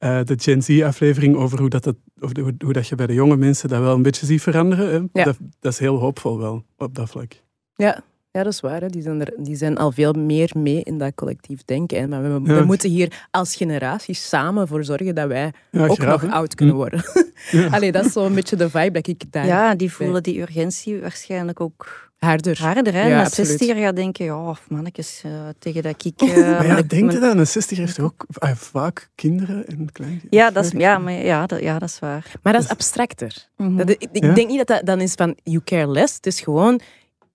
uh, 0.00 0.20
de 0.24 0.34
Gen 0.36 0.62
Z-aflevering 0.62 1.36
over 1.36 1.58
hoe, 1.58 1.68
dat, 1.68 1.84
dat, 1.84 1.96
de, 2.14 2.40
hoe, 2.40 2.54
hoe, 2.64 2.72
dat 2.72 2.88
je 2.88 2.94
bij 2.94 3.06
de 3.06 3.14
jonge 3.14 3.36
mensen 3.36 3.68
dat 3.68 3.80
wel 3.80 3.94
een 3.94 4.02
beetje 4.02 4.26
ziet 4.26 4.42
veranderen. 4.42 4.88
Hè? 4.88 5.20
Ja. 5.20 5.24
Dat, 5.24 5.36
dat 5.60 5.72
is 5.72 5.78
heel 5.78 5.98
hoopvol 5.98 6.38
wel, 6.38 6.64
op 6.76 6.94
dat 6.94 7.10
vlak. 7.10 7.42
Ja, 7.74 8.04
ja, 8.34 8.42
dat 8.42 8.52
is 8.52 8.60
waar. 8.60 8.80
Hè. 8.80 8.88
Die, 8.88 9.02
zijn 9.02 9.20
er, 9.20 9.32
die 9.36 9.56
zijn 9.56 9.76
al 9.76 9.92
veel 9.92 10.12
meer 10.12 10.50
mee 10.56 10.82
in 10.82 10.98
dat 10.98 11.14
collectief 11.14 11.64
denken. 11.64 11.98
Hè. 11.98 12.06
Maar 12.06 12.22
we, 12.22 12.54
we 12.54 12.64
moeten 12.64 12.90
hier 12.90 13.26
als 13.30 13.56
generatie 13.56 14.14
samen 14.14 14.68
voor 14.68 14.84
zorgen 14.84 15.14
dat 15.14 15.28
wij 15.28 15.52
ja, 15.70 15.86
ook 15.86 15.98
nog 15.98 16.30
oud 16.30 16.54
kunnen 16.54 16.74
worden. 16.74 17.04
Ja. 17.50 17.66
Allee, 17.74 17.92
dat 17.92 18.04
is 18.04 18.12
zo'n 18.12 18.34
beetje 18.34 18.56
de 18.56 18.70
vibe 18.70 18.90
dat 18.90 19.06
ik 19.06 19.22
daar... 19.30 19.46
Ja, 19.46 19.74
die 19.74 19.92
voelen 19.92 20.22
die 20.22 20.40
urgentie 20.40 21.00
waarschijnlijk 21.00 21.60
ook... 21.60 22.12
Harder. 22.18 22.58
Harder, 22.60 22.92
hè. 22.92 23.06
Ja, 23.06 23.28
60 23.28 23.78
gaat 23.78 23.96
denken, 23.96 24.24
ja, 24.24 24.56
mannetjes, 24.68 25.22
uh, 25.26 25.32
tegen 25.58 25.82
dat 25.82 26.04
ik... 26.04 26.22
Uh, 26.22 26.36
maar 26.58 26.66
ja, 26.66 26.82
denk 26.82 27.12
je 27.12 27.18
dat? 27.18 27.36
Een 27.36 27.46
60 27.46 27.78
heeft 27.78 28.00
ook 28.00 28.26
uh, 28.44 28.50
vaak 28.54 29.10
kinderen 29.14 29.66
en 29.66 29.92
kleinkinderen? 29.92 30.38
Ja, 30.38 30.50
dat 30.50 30.64
is, 30.64 30.70
ja, 30.70 30.98
maar, 30.98 31.12
ja, 31.12 31.46
dat, 31.46 31.60
ja, 31.60 31.78
dat 31.78 31.88
is 31.88 31.98
waar. 31.98 32.32
Maar 32.42 32.52
dat 32.52 32.62
is 32.62 32.68
abstracter. 32.68 33.48
Mm 33.56 33.66
-hmm. 33.66 33.76
dat, 33.76 33.90
ik, 33.90 34.08
ik 34.12 34.34
denk 34.34 34.48
niet 34.48 34.58
dat 34.58 34.66
dat 34.66 34.86
dan 34.86 35.00
is 35.00 35.12
van, 35.12 35.36
you 35.42 35.60
care 35.64 35.90
less. 35.90 36.14
Het 36.14 36.26
is 36.26 36.40
gewoon 36.40 36.80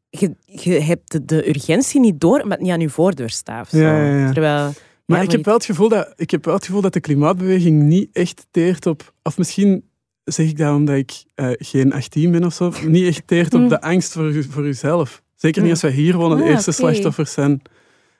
je, 0.09 0.35
je 0.45 0.71
hebt 0.71 1.27
de, 1.29 1.49
urgentie 1.49 1.99
niet 1.99 2.19
door, 2.19 2.41
omdat 2.41 2.51
het 2.51 2.61
niet 2.61 2.71
aan 2.71 2.79
je 2.79 2.89
voordeur 2.89 3.29
staat. 3.29 3.71
Ja, 3.71 4.05
ja, 4.05 4.17
ja. 4.17 4.31
Terwijl, 4.31 4.71
maar 5.05 5.23
ik, 5.23 5.31
heb 5.31 5.45
wel 5.45 5.53
het 5.53 5.65
gevoel 5.65 5.89
dat, 5.89 6.13
ik 6.15 6.31
heb 6.31 6.45
wel 6.45 6.53
het 6.53 6.65
gevoel 6.65 6.81
dat 6.81 6.93
de 6.93 6.99
klimaatbeweging 6.99 7.81
niet 7.81 8.09
echt 8.13 8.45
teert 8.51 8.85
op... 8.85 9.13
Of 9.23 9.37
misschien 9.37 9.83
zeg 10.23 10.47
ik 10.47 10.57
dat 10.57 10.75
omdat 10.75 10.95
ik 10.95 11.23
uh, 11.35 11.49
geen 11.53 11.93
18 11.93 12.31
ben 12.31 12.43
of 12.43 12.53
zo. 12.53 12.73
Niet 12.85 13.07
echt 13.07 13.27
teert 13.27 13.53
op 13.53 13.69
de 13.69 13.81
angst 13.81 14.11
voor, 14.11 14.43
voor 14.49 14.63
jezelf. 14.63 15.21
Zeker 15.35 15.61
niet 15.61 15.71
als 15.71 15.81
wij 15.81 15.91
hier 15.91 16.17
wonen, 16.17 16.37
de 16.37 16.43
eerste 16.43 16.71
slachtoffers 16.71 17.31
zijn 17.31 17.61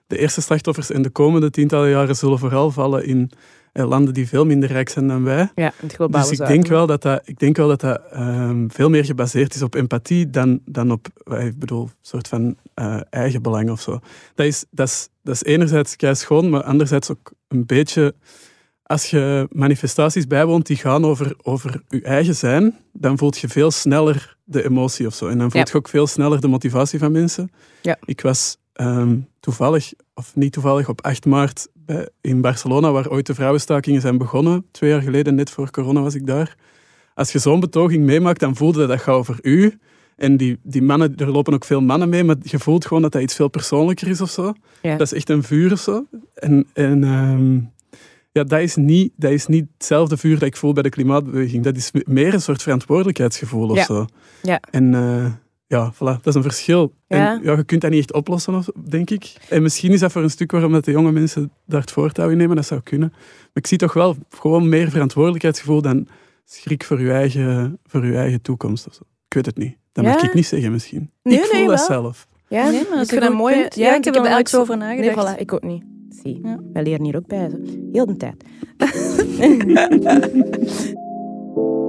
de 0.10 0.17
eerste 0.17 0.41
slachtoffers 0.41 0.89
in 0.89 1.02
de 1.02 1.10
komende 1.10 1.49
tientallen 1.49 1.89
jaren 1.89 2.15
zullen 2.15 2.39
vooral 2.39 2.71
vallen 2.71 3.06
in 3.06 3.32
eh, 3.32 3.38
landen 3.86 4.13
die 4.13 4.28
veel 4.28 4.46
minder 4.46 4.72
rijk 4.72 4.89
zijn 4.89 5.08
dan 5.08 5.24
wij. 5.24 5.52
Ja, 5.56 5.74
het 5.76 5.94
globale 5.94 6.30
Dus 6.30 6.39
ik 6.39 6.48
denk 6.48 6.68
wel 6.68 6.88
dat 6.88 7.02
dat, 7.02 7.22
ik 7.26 7.39
denk 7.39 7.58
wel 7.58 7.68
dat, 7.68 7.80
dat 7.80 8.02
ehm, 8.12 8.68
veel 8.68 8.89
meer 8.89 9.06
gebaseerd 9.06 9.56
is 9.56 9.62
op 9.62 9.76
empathie 9.76 10.30
dan, 10.30 10.60
dan 10.65 10.92
op, 10.92 11.08
eh, 11.24 11.46
ik 11.46 11.60
bedoel, 11.60 11.84
een 11.84 11.92
soort 12.02 12.28
van 12.28 12.56
eh, 12.74 13.00
eigen 13.10 13.42
belang 13.42 13.70
of 13.70 13.82
zo. 13.82 14.00
Dat 14.36 14.46
is, 14.46 14.65
dat, 14.72 14.88
is, 14.88 15.10
dat 15.24 15.36
is 15.36 15.44
enerzijds 15.44 15.96
kei 15.96 16.15
schoon, 16.15 16.50
maar 16.50 16.63
anderzijds 16.63 17.12
ook 17.12 17.32
een 17.48 17.65
beetje... 17.65 18.15
Als 18.84 19.10
je 19.10 19.48
manifestaties 19.52 20.28
bijwoont 20.28 20.68
die 20.68 20.78
gaan 20.78 21.06
over, 21.06 21.36
over 21.42 21.82
je 21.88 22.02
eigen 22.02 22.36
zijn, 22.36 22.78
dan 22.94 23.18
voelt 23.18 23.38
je 23.38 23.48
veel 23.48 23.72
sneller 23.72 24.38
de 24.44 24.63
emotie 24.63 25.08
of 25.08 25.13
zo. 25.13 25.28
En 25.28 25.38
dan 25.38 25.52
voelt 25.52 25.68
Ja. 25.68 25.72
je 25.72 25.78
ook 25.78 25.89
veel 25.89 26.08
sneller 26.08 26.42
de 26.42 26.48
motivatie 26.48 27.00
van 27.00 27.12
mensen. 27.12 27.52
Ja. 27.82 27.98
Ik 28.06 28.22
was 28.22 28.58
ehm, 28.74 29.18
toevallig, 29.39 29.94
of 30.13 30.36
niet 30.36 30.52
toevallig, 30.52 30.89
op 30.89 31.02
8 31.02 31.26
maart 31.26 31.68
in 32.21 32.41
Barcelona, 32.41 32.91
waar 32.91 33.10
ooit 33.10 33.25
de 33.25 33.34
vrouwenstakingen 33.34 34.02
zijn 34.02 34.17
begonnen. 34.17 34.65
Twee 34.71 34.89
jaar 34.89 35.02
geleden, 35.02 35.36
net 35.36 35.49
voor 35.49 35.71
corona, 35.71 36.02
was 36.02 36.15
ik 36.15 36.25
daar. 36.28 36.56
Als 37.15 37.32
je 37.32 37.39
zo'n 37.39 37.60
betoging 37.60 38.04
meemaakt, 38.06 38.39
dan 38.39 38.56
voelde 38.56 38.88
dat 38.88 38.99
gaat 39.02 39.15
over 39.15 39.39
u. 39.41 39.73
En 40.15 40.38
die, 40.38 40.58
die 40.63 40.82
mannen, 40.82 41.15
er 41.17 41.30
lopen 41.32 41.54
ook 41.54 41.65
veel 41.65 41.82
mannen 41.82 42.10
mee, 42.10 42.23
maar 42.23 42.36
je 42.41 42.60
voelt 42.60 42.86
gewoon 42.86 43.02
dat 43.04 43.12
dat 43.12 43.21
iets 43.21 43.36
veel 43.36 43.47
persoonlijker 43.47 44.08
is 44.08 44.21
of 44.21 44.30
zo. 44.30 44.54
Ja. 44.82 44.97
Dat 44.97 45.08
is 45.12 45.13
echt 45.13 45.30
een 45.30 45.43
vuur 45.43 45.71
of 45.71 45.80
zo. 45.80 46.06
En, 46.34 46.67
en 46.73 47.04
ehm, 47.04 47.54
ja, 48.32 48.43
dat 48.43 48.60
is, 48.60 48.75
niet, 48.75 49.12
dat 49.15 49.32
is 49.32 49.45
niet 49.47 49.65
hetzelfde 49.78 50.17
vuur 50.17 50.34
dat 50.34 50.47
ik 50.47 50.56
voel 50.58 50.73
bij 50.73 50.84
de 50.84 50.89
klimaatbeweging. 50.89 51.63
Dat 51.63 51.75
is 51.75 51.91
meer 52.06 52.34
een 52.34 52.41
soort 52.41 52.62
verantwoordelijkheidsgevoel 52.63 53.69
of 53.69 53.78
Ja. 53.78 53.84
zo. 53.86 54.06
Ja. 54.41 54.60
En 54.71 54.93
eh, 54.93 55.25
ja, 55.69 55.93
voilà, 55.93 55.97
dat 56.21 56.27
is 56.27 56.36
een 56.36 56.41
verschil. 56.41 56.93
Ja. 57.08 57.34
En 57.34 57.43
ja, 57.43 57.55
je 57.55 57.63
kunt 57.63 57.82
dat 57.82 57.89
niet 57.91 57.99
echt 57.99 58.13
oplossen, 58.13 58.55
of, 58.55 58.67
denk 58.89 59.10
ik. 59.10 59.34
En 59.49 59.62
misschien 59.62 59.91
is 59.91 59.99
dat 59.99 60.12
voor 60.12 60.23
een 60.23 60.29
stuk 60.29 60.51
waarom 60.51 60.71
dat 60.71 60.86
de 60.86 60.91
jonge 60.91 61.12
mensen 61.12 61.51
daar 61.65 61.82
het 61.82 61.91
voortouw 61.91 62.29
in 62.29 62.38
nemen. 62.38 62.55
Dat 62.55 62.65
zou 62.65 62.82
kunnen. 62.82 63.10
Maar 63.10 63.49
ik 63.53 63.67
zie 63.67 63.77
toch 63.77 63.93
wel 63.93 64.15
gewoon 64.29 64.69
meer 64.69 64.89
verantwoordelijkheidsgevoel 64.89 65.82
dan 65.82 66.08
schrik 66.45 66.84
voor 66.84 67.01
je 67.01 67.12
eigen, 67.12 67.79
voor 67.86 68.05
je 68.05 68.15
eigen 68.17 68.41
toekomst. 68.41 68.88
Of 68.88 68.93
zo. 68.93 69.01
Ik 69.27 69.34
weet 69.34 69.45
het 69.45 69.58
niet. 69.58 69.75
Dat 69.91 70.05
Ja? 70.05 70.12
mag 70.12 70.23
ik 70.23 70.34
niet 70.34 70.45
zeggen 70.45 70.71
misschien. 70.71 71.12
Nee, 71.23 71.38
ik 71.38 71.43
voel 71.45 71.60
nee, 71.60 71.67
dat 71.67 71.77
wel. 71.77 71.86
zelf. 72.01 72.27
Ja, 72.47 72.63
Nee, 72.69 72.71
maar 72.71 72.82
dat 72.89 72.97
is 72.97 73.01
ik 73.03 73.10
vind 73.10 73.13
een 73.13 73.19
dat 73.19 73.29
goed 73.29 73.38
mooi. 73.38 73.60
punt. 73.62 73.75
Ja, 73.75 73.95
ik 73.95 74.03
heb 74.03 74.15
er 74.15 74.29
nooit 74.29 74.58
over 74.58 74.77
nagedacht. 74.77 75.15
Nee, 75.27 75.36
voilà, 75.36 75.39
ik 75.39 75.53
ook 75.53 75.63
niet. 75.63 75.84
Zie, 76.23 76.39
Ja. 76.43 76.60
wij 76.73 76.84
leren 76.84 77.03
hier 77.03 77.15
ook 77.15 77.27
bij. 77.27 77.49
Zo. 77.49 77.58
Heel 77.91 78.05
de 78.05 78.17
tijd. 78.17 78.43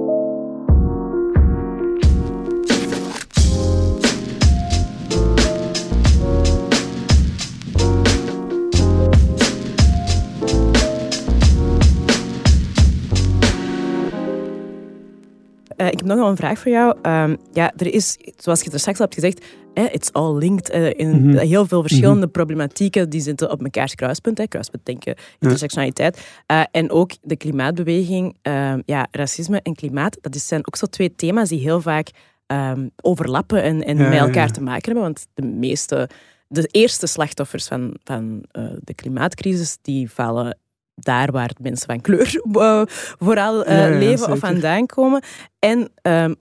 Eh, 15.81 15.87
ik 15.87 15.97
heb 15.97 16.03
nog 16.07 16.17
wel 16.17 16.29
een 16.29 16.35
vraag 16.35 16.59
voor 16.59 16.71
jou. 16.71 16.97
Ehm, 17.01 17.35
ja, 17.53 17.73
er 17.77 17.93
is, 17.93 18.17
zoals 18.37 18.61
je 18.61 18.71
er 18.71 18.79
straks 18.79 18.99
al 18.99 19.03
hebt 19.05 19.13
gezegd, 19.19 19.45
eh, 19.73 19.83
it's 19.93 20.09
all 20.11 20.37
linked. 20.37 20.69
eh, 20.69 20.89
in 20.99 21.27
Mhm. 21.29 21.37
heel 21.37 21.65
veel 21.67 21.81
verschillende 21.81 22.27
problematieken 22.27 23.09
die 23.09 23.21
zitten 23.21 23.51
op 23.51 23.61
mekaars 23.61 23.95
kruispunt. 23.95 24.37
Hè. 24.37 24.47
Kruispunt 24.47 24.85
denken, 24.85 25.15
intersectionaliteit. 25.39 26.27
Eh, 26.45 26.61
en 26.71 26.91
ook 26.91 27.11
de 27.21 27.35
klimaatbeweging. 27.35 28.37
ehm, 28.41 28.81
ja, 28.85 29.07
racisme 29.11 29.59
en 29.63 29.75
klimaat, 29.75 30.17
dat 30.21 30.35
zijn 30.37 30.67
ook 30.67 30.75
zo 30.75 30.85
twee 30.85 31.15
thema's 31.15 31.49
die 31.49 31.59
heel 31.59 31.81
vaak 31.81 32.09
ehm, 32.45 32.87
overlappen 33.01 33.63
en, 33.63 33.83
en 33.83 33.97
Ja, 33.97 34.09
met 34.09 34.19
elkaar 34.19 34.45
ja. 34.47 34.51
te 34.51 34.61
maken 34.61 34.83
hebben. 34.85 35.03
Want 35.03 35.27
de 35.33 35.45
meeste, 35.45 36.09
de 36.47 36.67
eerste 36.71 37.07
slachtoffers 37.07 37.67
van, 37.67 37.95
van 38.03 38.45
de 38.79 38.93
klimaatcrisis, 38.95 39.77
die 39.81 40.11
vallen 40.11 40.57
daar 41.01 41.31
waar 41.31 41.51
mensen 41.61 41.85
van 41.87 42.01
kleur 42.01 42.41
eh, 42.53 42.81
vooral 43.19 43.63
eh, 43.65 43.77
Ja, 43.77 43.87
ja, 43.87 43.97
leven 43.99 44.31
of 44.31 44.39
vandaan 44.39 44.85
komen. 44.85 45.23
En, 45.59 45.89
ehm, 46.01 46.33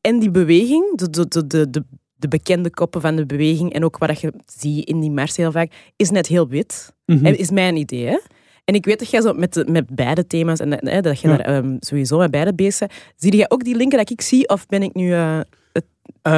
en 0.00 0.18
die 0.18 0.30
beweging, 0.30 0.96
de, 0.96 1.10
de, 1.10 1.28
de, 1.28 1.46
de, 1.46 1.70
de, 1.70 1.84
de 2.16 2.28
bekende 2.28 2.70
koppen 2.70 3.00
van 3.00 3.16
de 3.16 3.26
beweging 3.26 3.72
en 3.72 3.84
ook 3.84 3.98
wat 3.98 4.20
je 4.20 4.32
ziet 4.58 4.88
in 4.88 5.00
die 5.00 5.10
mars 5.10 5.36
heel 5.36 5.52
vaak, 5.52 5.72
is 5.96 6.10
net 6.10 6.26
heel 6.26 6.48
wit. 6.48 6.92
En 7.06 7.38
Is 7.38 7.50
mijn 7.50 7.76
idee, 7.76 8.06
hè? 8.06 8.18
En 8.64 8.74
ik 8.74 8.84
weet 8.84 8.98
dat 8.98 9.10
jij 9.10 9.20
zo 9.20 9.32
met, 9.32 9.52
de- 9.52 9.64
met 9.70 9.86
beide 9.94 10.26
thema's 10.26 10.58
en 10.58 10.80
eh, 10.80 11.02
dat 11.02 11.20
je 11.20 11.28
Ja. 11.28 11.36
daar 11.36 11.46
ehm, 11.46 11.76
sowieso 11.80 12.18
met 12.18 12.30
beide 12.30 12.54
bezig 12.54 12.78
bent. 12.78 12.92
Zie 13.16 13.36
je 13.36 13.50
ook 13.50 13.64
die 13.64 13.76
linken 13.76 13.98
dat 13.98 14.10
ik 14.10 14.20
zie 14.20 14.48
of 14.48 14.66
ben 14.66 14.82
ik 14.82 14.94
nu... 14.94 15.12
Eh, 15.12 15.40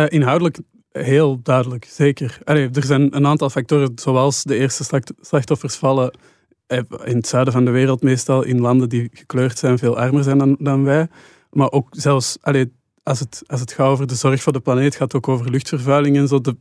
inhoudelijk 0.08 0.58
heel 0.92 1.40
duidelijk, 1.42 1.84
zeker. 1.84 2.38
Allee, 2.44 2.68
er 2.72 2.84
zijn 2.84 3.16
een 3.16 3.26
aantal 3.26 3.50
factoren, 3.50 3.92
zoals 3.94 4.42
de 4.42 4.56
eerste 4.56 4.84
slacht- 4.84 5.12
slachtoffers 5.20 5.74
vallen 5.74 6.10
in 7.04 7.16
het 7.16 7.26
zuiden 7.26 7.52
van 7.52 7.64
de 7.64 7.70
wereld, 7.70 8.02
meestal 8.02 8.42
in 8.42 8.60
landen 8.60 8.88
die 8.88 9.10
gekleurd 9.12 9.58
zijn, 9.58 9.78
veel 9.78 9.98
armer 9.98 10.22
zijn 10.22 10.38
dan, 10.38 10.56
dan 10.58 10.84
wij. 10.84 11.08
Maar 11.50 11.70
ook 11.70 11.88
zelfs, 11.90 12.36
allee, 12.40 12.72
als, 13.02 13.20
het, 13.20 13.42
als 13.46 13.60
het 13.60 13.72
gaat 13.72 13.86
over 13.86 14.06
de 14.06 14.14
zorg 14.14 14.42
voor 14.42 14.52
de 14.52 14.60
planeet, 14.60 14.94
gaat 14.94 15.12
het 15.12 15.14
ook 15.14 15.28
over 15.28 15.50
luchtvervuiling 15.50 16.16
en 16.16 16.28
zo. 16.28 16.40
De 16.40 16.56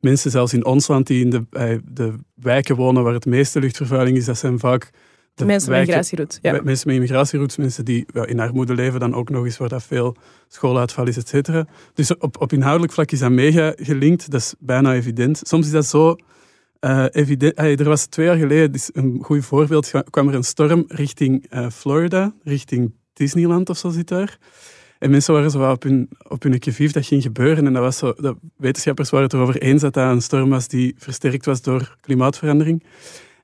mensen 0.00 0.30
zelfs 0.30 0.52
in 0.52 0.64
ons 0.64 0.88
land 0.88 1.06
die 1.06 1.24
in 1.24 1.30
de, 1.30 1.44
eh, 1.50 1.78
de 1.84 2.14
wijken 2.34 2.76
wonen 2.76 3.02
waar 3.02 3.12
het 3.14 3.26
meeste 3.26 3.60
luchtvervuiling 3.60 4.16
is, 4.16 4.24
dat 4.24 4.38
zijn 4.38 4.58
vaak 4.58 4.90
de 5.34 5.44
mensen 5.44 5.70
met 5.70 5.86
migratieroute. 5.86 6.38
Ja. 6.42 6.52
Mensen 6.62 6.86
met 6.86 6.96
immigratieroutes, 6.96 7.56
mensen 7.56 7.84
die 7.84 8.06
ja, 8.12 8.26
in 8.26 8.40
armoede 8.40 8.74
leven, 8.74 9.00
dan 9.00 9.14
ook 9.14 9.30
nog 9.30 9.44
eens 9.44 9.56
waar 9.56 9.68
dat 9.68 9.82
veel 9.82 10.16
schooluitval 10.48 11.06
is, 11.06 11.16
et 11.16 11.28
cetera. 11.28 11.66
Dus 11.94 12.16
op, 12.16 12.40
op 12.40 12.52
inhoudelijk 12.52 12.92
vlak 12.92 13.10
is 13.10 13.18
dat 13.18 13.30
mega 13.30 13.72
gelinkt, 13.76 14.30
dat 14.30 14.40
is 14.40 14.54
bijna 14.58 14.94
evident. 14.94 15.40
Soms 15.42 15.66
is 15.66 15.72
dat 15.72 15.86
zo 15.86 16.16
eh, 16.84 17.04
evident. 17.10 17.58
Er 17.58 17.88
was 17.88 18.06
twee 18.06 18.26
jaar 18.26 18.36
geleden, 18.36 18.80
een 18.92 19.18
goed 19.22 19.44
voorbeeld, 19.44 19.90
kwam 20.10 20.28
er 20.28 20.34
een 20.34 20.44
storm 20.44 20.84
richting 20.88 21.46
eh, 21.48 21.70
Florida, 21.70 22.34
richting 22.42 22.92
Disneyland 23.12 23.70
of 23.70 23.78
zo 23.78 23.90
zit 23.90 24.08
daar. 24.08 24.38
En 24.98 25.10
mensen 25.10 25.34
waren 25.34 25.50
zo 25.50 25.70
op 25.70 25.82
hun, 25.82 26.08
op 26.28 26.42
hun 26.42 26.58
dat 26.92 27.06
ging 27.06 27.22
gebeuren. 27.22 27.66
En 27.66 27.72
dat 27.72 27.82
was 27.82 27.98
zo, 27.98 28.12
dat, 28.16 28.36
wetenschappers 28.56 29.10
waren 29.10 29.26
het 29.26 29.34
erover 29.34 29.62
eens 29.62 29.80
dat 29.80 29.94
dat 29.94 30.10
een 30.10 30.22
storm 30.22 30.50
was 30.50 30.68
die 30.68 30.94
versterkt 30.98 31.46
was 31.46 31.62
door 31.62 31.96
klimaatverandering. 32.00 32.84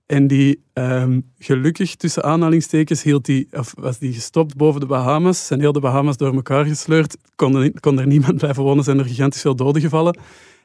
En 0.07 0.27
die 0.27 0.63
ehm, 0.73 1.21
gelukkig, 1.39 1.97
tussen 1.97 2.23
aanhalingstekens, 2.23 3.03
hield 3.03 3.25
die, 3.25 3.49
of 3.51 3.75
was 3.79 3.99
die 3.99 4.13
gestopt 4.13 4.57
boven 4.57 4.81
de 4.81 4.87
Bahamas. 4.87 5.47
Zijn 5.47 5.61
heel 5.61 5.73
de 5.73 5.81
Bahamas 5.81 6.17
door 6.17 6.35
elkaar 6.35 6.65
gesleurd. 6.65 7.17
Kon 7.37 7.57
er, 7.57 7.81
kon 7.81 7.99
er 7.99 8.07
niemand 8.07 8.37
blijven 8.37 8.63
wonen, 8.63 8.85
zijn 8.85 8.99
er 8.99 9.05
gigantisch 9.05 9.41
veel 9.41 9.57
doden 9.57 9.83
gevallen. 9.83 10.19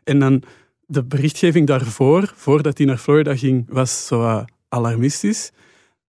En 0.03 0.19
dan 0.19 0.43
de 0.87 1.03
berichtgeving 1.03 1.67
daarvoor, 1.67 2.33
voordat 2.35 2.77
hij 2.77 2.87
naar 2.87 2.97
Florida 2.97 3.35
ging, 3.35 3.65
was 3.69 4.05
zo 4.07 4.45
alarmistisch. 4.69 5.51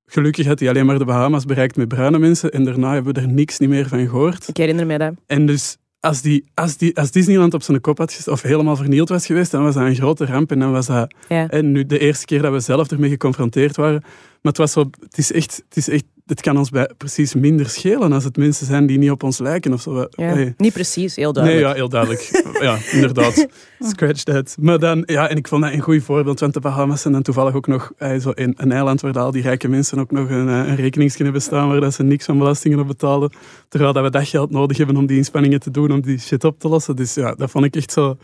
Gelukkig 0.07 0.47
had 0.47 0.59
hij 0.61 0.69
alleen 0.69 0.87
maar 0.87 0.99
de 0.99 1.05
Bahamas 1.05 1.45
bereikt 1.45 1.77
met 1.77 1.89
bruine 1.89 2.19
mensen. 2.19 2.51
En 2.51 2.65
daarna 2.65 2.93
hebben 2.93 3.15
we 3.15 3.21
er 3.21 3.29
niks 3.29 3.59
niet 3.59 3.69
meer 3.69 3.89
van 3.89 3.99
gehoord. 4.09 4.49
Ik 4.49 4.57
herinner 4.57 4.87
me 4.87 4.99
dat. 4.99 5.13
En 5.27 5.47
dus 5.47 5.77
als, 6.01 6.23
die, 6.23 6.45
als, 6.55 6.77
die, 6.77 6.97
als 6.97 7.11
Disneyland 7.11 7.55
op 7.55 7.63
zijn 7.63 7.81
kop 7.81 7.99
had 7.99 8.13
gestaan, 8.13 8.33
of 8.35 8.43
helemaal 8.43 8.77
vernield 8.77 9.09
was 9.09 9.27
geweest, 9.27 9.51
dan 9.51 9.63
was 9.63 9.75
dat 9.75 9.83
een 9.83 9.95
grote 9.95 10.25
ramp. 10.27 10.51
En 10.51 10.59
dan 10.59 10.73
was 10.73 10.87
dat 10.87 11.15
Ja. 11.29 11.49
en 11.49 11.73
nu 11.73 11.87
de 11.87 11.99
eerste 11.99 12.25
keer 12.25 12.43
dat 12.43 12.53
we 12.53 12.61
zelf 12.61 12.91
ermee 12.91 13.11
geconfronteerd 13.11 13.77
waren. 13.77 14.01
Maar 14.03 14.53
het 14.53 14.57
was 14.59 14.73
zo, 14.73 14.91
het 15.01 15.19
is 15.19 15.33
echt, 15.33 15.63
het 15.69 15.77
is 15.77 15.89
echt, 15.89 16.05
het 16.27 16.41
kan 16.41 16.57
ons 16.59 16.71
bij 16.71 16.91
precies 16.97 17.35
minder 17.35 17.69
schelen 17.69 18.13
als 18.13 18.25
het 18.25 18.37
mensen 18.37 18.67
zijn 18.67 18.87
die 18.87 18.99
niet 18.99 19.11
op 19.11 19.23
ons 19.23 19.39
lijken 19.39 19.73
of 19.73 19.81
zo. 19.81 20.07
Ja. 20.11 20.35
Nee. 20.35 20.55
Niet 20.57 20.73
precies, 20.73 21.17
heel 21.17 21.33
Nee, 21.33 21.43
duidelijk. 21.43 21.69
ja, 21.69 21.75
heel 21.75 21.89
duidelijk. 21.89 22.43
ja, 22.67 22.79
inderdaad. 22.93 23.47
Scratch 23.93 24.23
that. 24.23 24.57
Maar 24.61 24.79
dan, 24.79 25.03
ja, 25.07 25.29
en 25.29 25.37
ik 25.37 25.49
vond 25.49 25.63
dat 25.63 25.73
een 25.73 25.81
goed 25.81 26.03
voorbeeld, 26.03 26.41
want 26.41 26.55
de 26.55 26.61
Bahamas 26.61 27.01
zijn 27.01 27.13
dan 27.13 27.23
toevallig 27.23 27.55
ook 27.55 27.67
nog 27.67 27.93
eh, 27.97 28.19
zo 28.19 28.33
een, 28.35 28.55
een 28.57 28.73
eiland 28.73 29.01
waar 29.01 29.19
al 29.19 29.31
die 29.31 29.43
rijke 29.43 29.69
mensen 29.69 29.99
ook 29.99 30.11
nog 30.11 30.31
een, 30.31 30.49
eh, 30.49 30.55
een 30.69 30.77
rekening 30.77 31.13
kunnen 31.15 31.33
bestaan 31.33 31.69
waar 31.69 31.81
dat 31.81 31.95
ze 31.95 32.03
niks 32.03 32.25
van 32.25 32.39
belastingen 32.39 32.79
op 32.79 32.87
betalen, 32.87 33.33
terwijl 33.69 33.93
dat 33.93 34.03
we 34.05 34.11
dat 34.11 34.29
geld 34.29 34.51
nodig 34.51 34.77
hebben 34.77 34.97
om 34.97 35.07
die 35.07 35.17
inspanningen 35.17 35.61
te 35.61 35.71
doen, 35.71 35.91
om 35.93 36.01
die 36.01 36.19
shit 36.19 36.45
op 36.45 36.59
te 36.61 36.69
lossen. 36.69 36.97
Dus 36.97 37.15
ja, 37.15 37.35
dat 37.35 37.51
vond 37.51 37.65
ik 37.65 37.77
echt 37.77 37.93
zo 37.93 38.17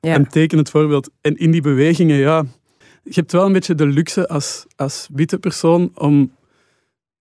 Ja. 0.00 0.14
een 0.14 0.28
tekenend 0.28 0.70
voorbeeld. 0.70 1.10
En 1.20 1.36
in 1.36 1.50
die 1.50 1.60
bewegingen, 1.62 2.16
ja, 2.16 2.44
je 3.02 3.12
hebt 3.14 3.32
wel 3.32 3.46
een 3.46 3.52
beetje 3.52 3.74
de 3.74 3.86
luxe 3.86 4.28
als, 4.28 4.66
als 4.76 5.08
witte 5.12 5.38
persoon 5.38 5.90
om... 5.94 6.30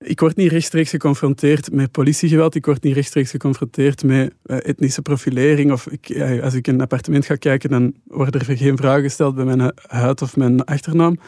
Ik 0.06 0.20
word 0.20 0.36
niet 0.36 0.52
rechtstreeks 0.52 0.90
geconfronteerd 0.90 1.72
met 1.72 1.92
politiegeweld, 1.92 2.56
ik 2.56 2.66
word 2.66 2.84
niet 2.84 2.96
rechtstreeks 2.96 3.30
geconfronteerd 3.32 4.04
met 4.04 4.34
eh, 4.44 4.58
etnische 4.62 5.02
profilering. 5.02 5.72
Of 5.72 5.88
ik, 5.88 6.22
als 6.42 6.54
ik 6.54 6.68
in 6.68 6.74
een 6.74 6.82
appartement 6.82 7.26
ga 7.26 7.36
kijken, 7.36 7.70
dan 7.70 7.94
worden 8.08 8.42
er 8.48 8.58
geen 8.58 8.78
vragen 8.78 9.04
gesteld 9.04 9.36
bij 9.36 9.46
mijn 9.46 9.60
hu- 9.62 9.72
huid 9.88 10.22
of 10.22 10.38
mijn 10.38 10.64
achternaam. 10.66 11.20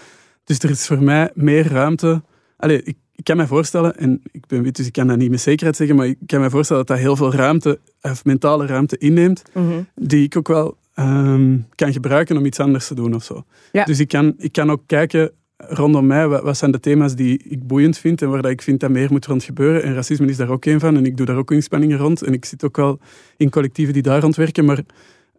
Dus 0.43 0.59
er 0.59 0.69
is 0.69 0.87
voor 0.87 1.03
mij 1.03 1.31
meer 1.33 1.67
ruimte. 1.67 2.21
Allee, 2.57 2.83
ik, 2.83 2.97
ik 3.15 3.23
kan 3.23 3.37
me 3.37 3.47
voorstellen, 3.47 3.97
en 3.97 4.21
ik 4.31 4.47
ben 4.47 4.63
wit, 4.63 4.75
dus 4.75 4.85
ik 4.85 4.91
kan 4.93 5.07
dat 5.07 5.17
niet 5.17 5.29
met 5.29 5.41
zekerheid 5.41 5.75
zeggen, 5.75 5.95
maar 5.95 6.07
ik 6.07 6.17
kan 6.25 6.41
me 6.41 6.49
voorstellen 6.49 6.85
dat 6.85 6.95
dat 6.97 7.05
heel 7.05 7.15
veel 7.15 7.33
ruimte, 7.33 7.79
of 8.01 8.25
mentale 8.25 8.65
ruimte 8.65 8.97
inneemt 8.97 9.41
Mhm. 9.53 9.81
die 9.95 10.23
ik 10.23 10.37
ook 10.37 10.47
wel 10.47 10.77
ehm, 10.93 11.57
kan 11.75 11.93
gebruiken 11.93 12.37
om 12.37 12.45
iets 12.45 12.59
anders 12.59 12.87
te 12.87 12.95
doen 12.95 13.13
of 13.15 13.23
zo. 13.23 13.45
Ja. 13.71 13.83
Dus 13.83 13.99
ik 13.99 14.07
kan, 14.07 14.33
ik 14.37 14.51
kan 14.51 14.71
ook 14.71 14.81
kijken 14.85 15.31
rondom 15.67 16.05
mij, 16.07 16.27
wat, 16.27 16.57
zijn 16.57 16.71
de 16.71 16.79
thema's 16.79 17.15
die 17.15 17.41
ik 17.49 17.67
boeiend 17.67 17.97
vind 17.97 18.21
en 18.21 18.29
waar 18.29 18.41
dat 18.41 18.51
ik 18.51 18.61
vind 18.61 18.79
dat 18.79 18.89
meer 18.89 19.11
moet 19.11 19.25
rond 19.25 19.43
gebeuren. 19.43 19.83
En 19.83 19.93
racisme 19.93 20.27
is 20.27 20.37
daar 20.37 20.49
ook 20.49 20.65
een 20.65 20.79
van 20.79 20.97
en 20.97 21.05
ik 21.05 21.17
doe 21.17 21.25
daar 21.25 21.35
ook 21.37 21.51
inspanningen 21.51 21.97
rond. 21.97 22.21
En 22.21 22.33
ik 22.33 22.45
zit 22.45 22.63
ook 22.63 22.77
wel 22.77 22.99
in 23.37 23.49
collectieven 23.49 23.93
die 23.93 24.03
daar 24.03 24.21
rond 24.21 24.35
werken, 24.35 24.65
maar 24.65 24.79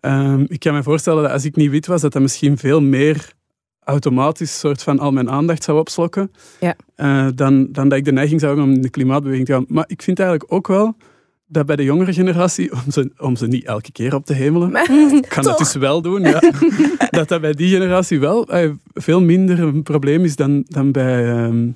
ehm, 0.00 0.44
ik 0.48 0.61
kan 0.61 0.74
me 0.74 0.82
voorstellen 0.82 1.22
dat 1.22 1.32
als 1.32 1.44
ik 1.44 1.56
niet 1.56 1.70
wit 1.70 1.87
was, 1.87 2.00
dat 2.00 2.12
dat 2.12 2.22
misschien 2.22 2.58
veel 2.58 2.80
meer 2.82 3.32
automatisch 3.85 4.58
soort 4.58 4.82
van 4.82 4.98
al 4.98 5.12
mijn 5.12 5.30
aandacht 5.30 5.62
zou 5.62 5.78
opslokken, 5.78 6.30
Ja. 6.61 6.76
eh, 6.94 7.26
dan, 7.35 7.68
dan 7.72 7.88
dat 7.88 7.98
ik 7.98 8.04
de 8.04 8.12
neiging 8.12 8.40
zou 8.40 8.52
hebben 8.52 8.70
om 8.70 8.76
in 8.76 8.82
de 8.82 8.90
klimaatbeweging 8.90 9.46
te 9.46 9.52
gaan. 9.52 9.64
Maar 9.68 9.85
ik 9.87 10.02
vind 10.02 10.18
eigenlijk 10.18 10.52
ook 10.52 10.66
wel 10.66 10.96
dat 11.52 11.66
bij 11.66 11.76
de 11.76 11.84
jongere 11.84 12.12
generatie, 12.12 12.72
om 12.72 12.90
ze, 12.90 13.10
om 13.18 13.36
ze 13.36 13.46
niet 13.46 13.64
elke 13.64 13.92
keer 13.92 14.14
op 14.14 14.24
te 14.24 14.32
hemelen, 14.32 14.74
ik 15.14 15.28
kan 15.34 15.42
dat 15.44 15.58
dus 15.58 15.74
wel 15.74 16.02
doen, 16.02 16.22
ja, 16.22 16.42
dat 17.10 17.28
dat 17.28 17.40
bij 17.40 17.52
die 17.52 17.68
generatie 17.68 18.20
wel 18.20 18.48
eh, 18.48 18.70
veel 18.94 19.22
minder 19.22 19.60
een 19.60 19.82
probleem 19.82 20.24
is 20.24 20.36
dan, 20.36 20.64
dan, 20.68 20.92
bij, 20.92 21.28
ehm, 21.28 21.70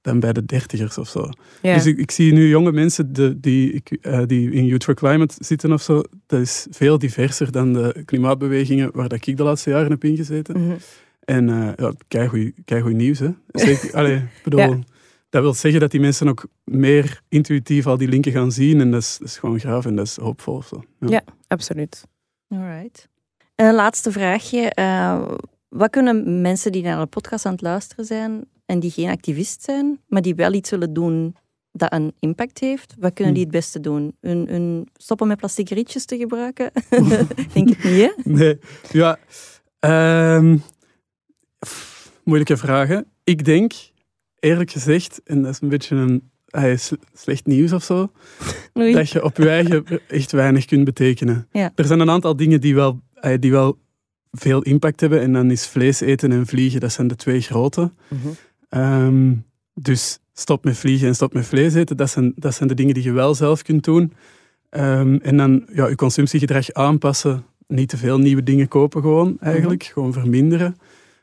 dan 0.00 0.20
bij 0.20 0.32
de 0.32 0.44
dertigers 0.44 0.98
of 0.98 1.08
zo. 1.08 1.28
Ja. 1.62 1.74
Dus 1.74 1.86
ik, 1.86 1.98
ik 1.98 2.10
zie 2.10 2.32
nu 2.32 2.48
jonge 2.48 2.72
mensen 2.72 3.12
de, 3.12 3.40
die, 3.40 3.72
ik, 3.72 3.98
eh, 4.00 4.22
die 4.26 4.50
in 4.50 4.66
Youth 4.66 4.84
for 4.84 4.94
Climate 4.94 5.34
zitten 5.38 5.72
of 5.72 5.82
zo. 5.82 6.02
Dat 6.26 6.40
is 6.40 6.66
veel 6.70 6.98
diverser 6.98 7.52
dan 7.52 7.72
de 7.72 8.02
klimaatbewegingen 8.04 8.90
waar 8.92 9.08
dat 9.08 9.26
ik 9.26 9.36
de 9.36 9.42
laatste 9.42 9.70
jaren 9.70 9.90
heb 9.90 10.04
ingezeten. 10.04 10.60
Mhm. 10.60 10.76
En 11.24 11.48
eh 11.48 11.68
ja, 11.76 11.92
keigoed, 12.64 12.94
nieuws, 12.94 13.18
hè. 13.18 13.28
Zeker, 13.48 13.92
allee, 13.98 14.22
bedoel, 14.44 14.60
Ja. 14.60 14.78
Dat 15.28 15.42
wil 15.42 15.54
zeggen 15.54 15.80
dat 15.80 15.90
die 15.90 16.00
mensen 16.00 16.28
ook 16.28 16.46
meer 16.64 17.20
intuïtief 17.28 17.86
al 17.86 17.96
die 17.96 18.08
linken 18.08 18.32
gaan 18.32 18.52
zien. 18.52 18.80
En 18.80 18.90
dat 18.90 19.00
is, 19.00 19.18
dat 19.18 19.28
is 19.28 19.38
gewoon 19.38 19.58
graaf 19.58 19.86
en 19.86 19.96
dat 19.96 20.06
is 20.06 20.16
hoopvol. 20.16 20.62
Zo. 20.62 20.84
Ja. 20.98 21.22
Absoluut. 21.48 22.02
Alright. 22.48 23.08
En 23.54 23.66
een 23.66 23.74
laatste 23.74 24.12
vraagje. 24.12 24.70
Eh, 24.70 25.32
wat 25.68 25.90
kunnen 25.90 26.40
mensen 26.40 26.72
die 26.72 26.82
naar 26.82 27.00
de 27.00 27.06
podcast 27.06 27.46
aan 27.46 27.52
het 27.52 27.62
luisteren 27.62 28.04
zijn 28.04 28.44
en 28.66 28.80
die 28.80 28.90
geen 28.90 29.08
activist 29.08 29.62
zijn, 29.62 30.00
maar 30.08 30.22
die 30.22 30.34
wel 30.34 30.52
iets 30.52 30.70
willen 30.70 30.92
doen 30.92 31.36
dat 31.72 31.92
een 31.92 32.14
impact 32.18 32.58
heeft, 32.58 32.94
wat 32.98 33.12
kunnen 33.12 33.34
die 33.34 33.42
het 33.42 33.52
beste 33.52 33.80
doen? 33.80 34.16
Hun, 34.20 34.46
hun 34.48 34.88
stoppen 34.96 35.26
met 35.26 35.36
plastic 35.36 35.68
rietjes 35.68 36.04
te 36.04 36.16
gebruiken? 36.16 36.70
Denk 37.52 37.68
het 37.68 37.84
niet, 37.84 37.84
hè? 37.84 38.10
Nee, 38.22 38.58
ja. 38.92 39.18
ehm, 39.78 40.56
moeilijke 42.24 42.56
vragen. 42.56 43.06
Ik 43.24 43.44
denk, 43.44 43.72
eerlijk 44.46 44.70
gezegd, 44.70 45.20
en 45.24 45.42
dat 45.42 45.52
is 45.52 45.60
een 45.60 45.68
beetje 45.68 45.96
een 45.96 46.30
eh, 46.46 46.78
slecht 47.12 47.46
nieuws 47.46 47.72
of 47.72 47.84
zo, 47.84 48.10
Oei. 48.78 48.92
dat 48.92 49.10
je 49.10 49.24
op 49.24 49.36
je 49.36 49.48
eigen 49.48 49.84
echt 50.08 50.32
weinig 50.32 50.64
kunt 50.64 50.84
betekenen. 50.84 51.48
Ja. 51.52 51.72
Er 51.74 51.84
zijn 51.84 52.00
een 52.00 52.10
aantal 52.10 52.36
dingen 52.36 52.60
die 52.60 52.74
wel, 52.74 53.00
die 53.40 53.50
wel 53.50 53.78
veel 54.30 54.62
impact 54.62 55.00
hebben. 55.00 55.20
En 55.20 55.32
dan 55.32 55.50
is 55.50 55.66
vlees 55.66 56.00
eten 56.00 56.32
en 56.32 56.46
vliegen, 56.46 56.80
dat 56.80 56.92
zijn 56.92 57.06
de 57.06 57.16
twee 57.16 57.40
grote. 57.40 57.92
Mhm. 58.08 58.28
Ehm, 58.68 59.34
dus 59.74 60.18
stop 60.32 60.64
met 60.64 60.76
vliegen 60.76 61.08
en 61.08 61.14
stop 61.14 61.32
met 61.32 61.46
vlees 61.46 61.74
eten. 61.74 61.96
Dat 61.96 62.10
zijn, 62.10 62.32
dat 62.36 62.54
zijn 62.54 62.68
de 62.68 62.74
dingen 62.74 62.94
die 62.94 63.02
je 63.02 63.12
wel 63.12 63.34
zelf 63.34 63.62
kunt 63.62 63.84
doen. 63.84 64.12
Ehm, 64.70 65.18
en 65.22 65.36
dan 65.36 65.66
ja, 65.72 65.88
je 65.88 65.94
consumptiegedrag 65.94 66.72
aanpassen. 66.72 67.44
Niet 67.66 67.88
te 67.88 67.96
veel 67.96 68.18
nieuwe 68.18 68.42
dingen 68.42 68.68
kopen 68.68 69.00
gewoon, 69.00 69.36
eigenlijk. 69.40 69.84
Gewoon 69.84 70.12
verminderen. 70.12 70.76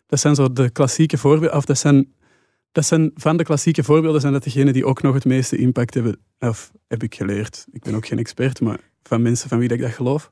Dat 0.07 0.19
zijn 0.19 0.35
zo 0.35 0.53
de 0.53 0.69
klassieke 0.69 1.17
voorbeelden. 1.17 1.57
Of 1.57 1.65
dat 1.65 1.77
zijn, 1.77 2.13
dat 2.73 2.85
zijn 2.85 3.11
van 3.15 3.37
de 3.37 3.43
klassieke 3.43 3.83
voorbeelden 3.83 4.21
zijn 4.21 4.33
dat 4.33 4.43
degenen 4.43 4.73
die 4.73 4.85
ook 4.85 5.01
nog 5.01 5.13
het 5.13 5.25
meeste 5.25 5.57
impact 5.57 5.93
hebben. 5.93 6.17
Of 6.39 6.71
heb 6.87 7.03
ik 7.03 7.15
geleerd. 7.15 7.65
Ik 7.71 7.81
ben 7.81 7.95
ook 7.95 8.07
geen 8.07 8.19
expert, 8.19 8.61
maar 8.61 8.79
van 9.03 9.21
mensen 9.21 9.49
van 9.49 9.59
wie 9.59 9.69
ik 9.69 9.81
dat 9.81 9.91
geloof. 9.91 10.31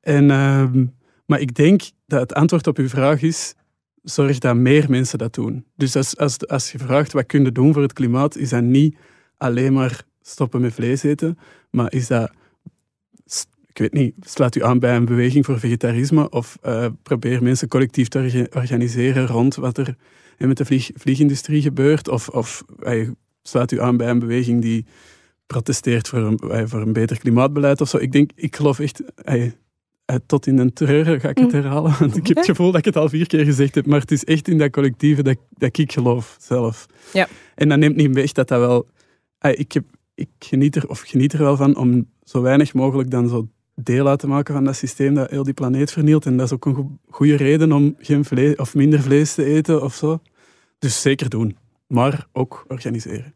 En, 0.00 0.30
ehm, 0.30 0.86
maar 1.26 1.40
ik 1.40 1.54
denk 1.54 1.82
dat 2.06 2.20
het 2.20 2.34
antwoord 2.34 2.66
op 2.66 2.78
uw 2.78 2.88
vraag 2.88 3.22
is 3.22 3.54
zorg 4.02 4.38
dat 4.38 4.56
meer 4.56 4.90
mensen 4.90 5.18
dat 5.18 5.34
doen. 5.34 5.64
Dus 5.76 5.96
als, 5.96 6.16
als, 6.16 6.46
als 6.46 6.72
je 6.72 6.78
vraagt 6.78 7.12
wat 7.12 7.26
kun 7.26 7.44
je 7.44 7.52
doen 7.52 7.72
voor 7.72 7.82
het 7.82 7.92
klimaat, 7.92 8.36
is 8.36 8.48
dat 8.48 8.62
niet 8.62 8.96
alleen 9.36 9.72
maar 9.72 10.02
stoppen 10.20 10.60
met 10.60 10.74
vlees 10.74 11.02
eten, 11.02 11.38
maar 11.70 11.92
is 11.92 12.06
dat, 12.06 12.32
ik 13.66 13.78
weet 13.78 13.92
niet, 13.92 14.14
sluit 14.20 14.56
u 14.56 14.64
aan 14.64 14.78
bij 14.78 14.96
een 14.96 15.04
beweging 15.04 15.44
voor 15.44 15.58
vegetarisme 15.58 16.30
of 16.30 16.58
eh, 16.62 16.86
probeer 17.02 17.42
mensen 17.42 17.68
collectief 17.68 18.08
te 18.08 18.18
orga- 18.18 18.46
organiseren 18.52 19.26
rond 19.26 19.54
wat 19.54 19.78
er 19.78 19.96
eh, 20.38 20.46
met 20.46 20.56
de 20.56 20.64
vlieg, 20.64 20.90
vliegindustrie 20.94 21.62
gebeurt 21.62 22.08
of, 22.08 22.28
of 22.28 22.64
eh, 22.78 23.08
sluit 23.42 23.72
u 23.72 23.80
aan 23.80 23.96
bij 23.96 24.08
een 24.08 24.18
beweging 24.18 24.62
die 24.62 24.86
protesteert 25.46 26.08
voor 26.08 26.18
een, 26.18 26.38
eh, 26.38 26.62
voor 26.66 26.80
een 26.80 26.92
beter 26.92 27.18
klimaatbeleid 27.18 27.80
of 27.80 27.88
zo. 27.88 27.96
Ik 27.96 28.12
denk, 28.12 28.30
ik 28.34 28.56
geloof 28.56 28.78
echt, 28.78 29.02
eh, 29.14 29.50
tot 30.26 30.46
in 30.46 30.58
een 30.58 30.72
treuren 30.72 31.20
ga 31.20 31.28
ik 31.28 31.38
het 31.38 31.52
Mm. 31.52 31.60
herhalen, 31.60 31.96
want 31.98 32.16
ik 32.16 32.26
heb 32.26 32.36
het 32.36 32.46
gevoel 32.46 32.70
dat 32.70 32.78
ik 32.78 32.84
het 32.84 32.96
al 32.96 33.08
vier 33.08 33.26
keer 33.26 33.44
gezegd 33.44 33.74
heb, 33.74 33.86
maar 33.86 34.00
het 34.00 34.10
is 34.10 34.24
echt 34.24 34.48
in 34.48 34.58
dat 34.58 34.70
collectieve 34.70 35.22
dat, 35.22 35.36
dat 35.50 35.78
ik 35.78 35.92
geloof 35.92 36.36
zelf. 36.40 36.86
Ja. 37.12 37.28
En 37.54 37.68
dat 37.68 37.78
neemt 37.78 37.96
niet 37.96 38.14
weg 38.14 38.32
dat 38.32 38.48
dat 38.48 38.60
wel... 38.60 38.88
ik, 39.40 39.72
heb, 39.72 39.84
ik 40.14 40.28
geniet 40.38 40.76
er, 40.76 40.88
of 40.88 41.00
geniet 41.00 41.32
er 41.32 41.38
wel 41.38 41.56
van 41.56 41.76
om 41.76 42.08
zo 42.22 42.42
weinig 42.42 42.74
mogelijk 42.74 43.10
dan 43.10 43.28
zo 43.28 43.48
deel 43.74 44.08
uit 44.08 44.18
te 44.18 44.26
maken 44.26 44.54
van 44.54 44.64
dat 44.64 44.76
systeem 44.76 45.14
dat 45.14 45.30
heel 45.30 45.42
die 45.42 45.54
planeet 45.54 45.92
vernielt. 45.92 46.26
En 46.26 46.36
dat 46.36 46.46
is 46.46 46.52
ook 46.52 46.64
een 46.64 46.74
go- 46.74 46.90
goede 47.10 47.36
reden 47.36 47.72
om 47.72 47.94
geen 47.98 48.24
vlees, 48.24 48.56
of 48.56 48.74
minder 48.74 49.00
vlees 49.02 49.34
te 49.34 49.44
eten 49.44 49.82
of 49.82 49.94
zo. 49.94 50.20
Dus 50.78 51.00
zeker 51.00 51.28
doen. 51.28 51.56
Maar 51.86 52.26
ook 52.32 52.64
organiseren. 52.68 53.34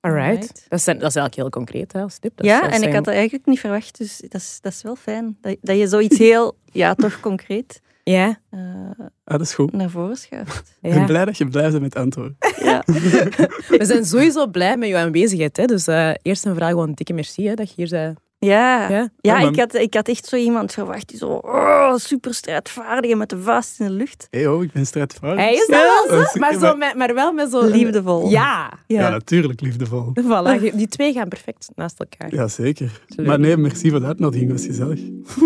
Alright. 0.00 0.28
Alright. 0.30 0.66
Dat, 0.68 0.78
is, 0.78 0.84
dat 0.84 0.94
is 0.96 1.02
eigenlijk 1.02 1.34
heel 1.34 1.48
concreet, 1.50 1.92
hè, 1.92 2.00
als 2.02 2.18
tip. 2.18 2.36
Dat 2.36 2.46
Ja, 2.46 2.70
en 2.70 2.82
ik 2.82 2.92
had 2.94 3.04
dat 3.04 3.14
eigenlijk 3.14 3.46
niet 3.46 3.60
verwacht, 3.60 3.98
dus 3.98 4.18
dat 4.28 4.40
is, 4.40 4.58
dat 4.60 4.72
is 4.72 4.82
wel 4.82 4.96
fijn. 4.96 5.36
Dat, 5.40 5.56
dat 5.60 5.78
je 5.78 5.86
zoiets 5.88 6.18
heel, 6.18 6.56
ja, 6.72 6.94
toch 6.94 7.20
concreet 7.20 7.80
Ja, 8.02 8.40
eh, 8.50 8.60
Ah, 8.98 9.06
dat 9.24 9.40
is 9.40 9.54
goed. 9.54 9.72
naar 9.72 9.90
voren 9.90 10.16
schuift. 10.16 10.76
Ik 10.80 10.90
ben 10.90 10.98
ja. 11.00 11.04
blij 11.06 11.24
dat 11.24 11.38
je 11.38 11.48
blij 11.48 11.70
bent 11.70 11.82
met 11.82 11.94
het 11.94 12.02
antwoord. 12.02 12.32
Ja. 12.62 12.82
We 13.78 13.84
zijn 13.84 14.04
sowieso 14.04 14.46
blij 14.46 14.76
met 14.76 14.88
jouw 14.88 15.04
aanwezigheid. 15.06 15.56
Hè. 15.56 15.64
Dus 15.64 15.86
eh, 15.86 16.10
eerst 16.22 16.44
en 16.46 16.52
vooral 16.52 16.68
gewoon 16.70 16.88
een 16.88 16.94
dikke 16.94 17.12
merci 17.12 17.46
hè, 17.46 17.54
dat 17.54 17.68
je 17.68 17.74
hier 17.76 17.88
bent. 17.88 18.18
Ja, 18.38 18.88
Ja? 18.88 19.08
maar- 19.22 19.44
ik, 19.46 19.58
had, 19.58 19.74
ik 19.74 19.94
had 19.94 20.08
echt 20.08 20.26
zo 20.26 20.36
iemand 20.36 20.72
verwacht 20.72 21.08
die 21.08 21.18
zo 21.18 21.26
oh, 21.26 21.94
super 21.96 22.34
strijdvaardig 22.34 23.10
en 23.10 23.18
met 23.18 23.28
de 23.28 23.38
vuist 23.38 23.80
in 23.80 23.86
de 23.86 23.92
lucht. 23.92 24.26
Hé, 24.30 24.48
oh, 24.48 24.62
ik 24.62 24.72
ben 24.72 24.86
strijdvaardig. 24.86 25.44
Hij 25.44 25.52
is 25.54 25.66
dat 25.66 25.80
wel 26.08 26.24
zo, 26.24 26.38
maar, 26.38 26.54
zo 26.58 26.76
met, 26.76 26.94
maar 26.94 27.14
wel 27.14 27.32
met 27.32 27.50
zo'n... 27.50 27.66
Liefdevol. 27.66 28.28
Ja. 28.28 28.72
Ja, 28.86 29.10
natuurlijk 29.10 29.60
liefdevol. 29.60 30.12
Voilà, 30.22 30.74
die 30.74 30.88
twee 30.88 31.12
gaan 31.12 31.28
perfect 31.28 31.68
naast 31.74 32.00
elkaar. 32.00 32.34
Ja, 32.34 32.48
zeker. 32.48 33.00
Maar 33.16 33.38
nee, 33.40 33.56
merci 33.56 33.90
voor 33.90 34.00
de 34.00 34.06
uitnodiging. 34.06 34.50
Het 34.50 34.58
was 34.58 34.66
gezellig. 34.66 35.00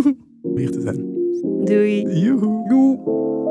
Om 0.43 0.57
hier 0.57 0.71
te 0.71 0.81
zijn. 0.81 0.97
Doei. 1.65 2.21
Joehoe. 2.21 2.99
Oh, 3.05 3.50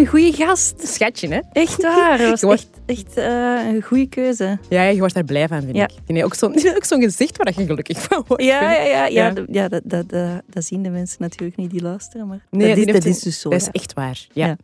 een 0.00 0.06
goede 0.06 0.32
gast. 0.32 0.88
Schatje, 0.88 1.28
hè? 1.28 1.40
Echt 1.52 1.82
waar. 1.82 2.18
Dat 2.18 2.28
was 2.30 2.40
Je 2.40 2.46
wordt- 2.46 2.68
echt, 2.86 2.98
echt 3.06 3.16
eh, 3.16 3.66
een 3.74 3.82
goede 3.82 4.06
keuze. 4.08 4.58
Ja, 4.68 4.82
je 4.82 4.98
wordt 4.98 5.14
daar 5.14 5.24
blij 5.24 5.48
van, 5.48 5.60
vind 5.62 5.76
Ja. 5.76 5.82
ik. 5.84 5.90
Die 6.06 6.16
heeft 6.16 6.42
ook 6.76 6.84
zo'n 6.84 7.02
gezicht 7.02 7.36
waar 7.36 7.52
je 7.56 7.66
gelukkig 7.66 8.02
van 8.02 8.24
wordt. 8.26 8.42
Ja, 8.42 8.60
ja, 8.72 8.82
ja, 8.84 9.06
ja, 9.06 9.32
Ja. 9.50 9.68
dat, 9.68 9.80
dat, 9.84 10.08
dat, 10.08 10.42
dat 10.46 10.64
zien 10.64 10.82
de 10.82 10.90
mensen 10.90 11.16
natuurlijk 11.20 11.58
niet 11.58 11.70
die 11.70 11.82
luisteren. 11.82 12.26
Maar 12.26 12.40
Nee, 12.50 12.68
dat, 12.68 12.76
is, 12.78 12.84
heeft 12.84 12.96
dat 12.96 13.04
een- 13.04 13.10
is 13.10 13.18
dus 13.22 13.40
zo. 13.40 13.48
Dat 13.50 13.60
is 13.60 13.68
echt 13.72 13.92
waar, 13.92 14.26
ja. 14.32 14.46
Ja. 14.46 14.56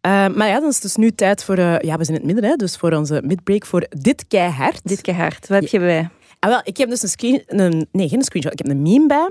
Eh, 0.00 0.34
maar 0.36 0.48
ja, 0.48 0.60
dan 0.60 0.68
is 0.68 0.74
het 0.74 0.82
dus 0.82 0.96
nu 0.96 1.10
tijd 1.10 1.44
voor... 1.44 1.56
eh, 1.56 1.78
ja, 1.78 1.96
we 1.96 2.04
zijn 2.04 2.18
in 2.20 2.24
het 2.26 2.32
midden, 2.32 2.50
hè, 2.50 2.56
dus 2.56 2.76
voor 2.76 2.92
onze 2.92 3.22
midbreak 3.24 3.66
voor 3.66 3.86
Dit 3.88 4.24
Keihard. 4.28 4.80
Dit 4.84 5.00
keihard. 5.00 5.48
Wat 5.48 5.60
heb 5.60 5.70
je 5.70 5.78
bij? 5.78 6.08
Ah, 6.38 6.50
wel, 6.50 6.60
ik 6.64 6.76
heb 6.76 6.88
dus 6.88 7.02
een 7.02 7.08
screen... 7.08 7.42
Een, 7.46 7.86
nee, 7.92 8.08
geen 8.08 8.22
screenshot. 8.22 8.52
Ik 8.52 8.58
heb 8.58 8.68
een 8.68 8.82
meme 8.82 9.06
bij. 9.06 9.30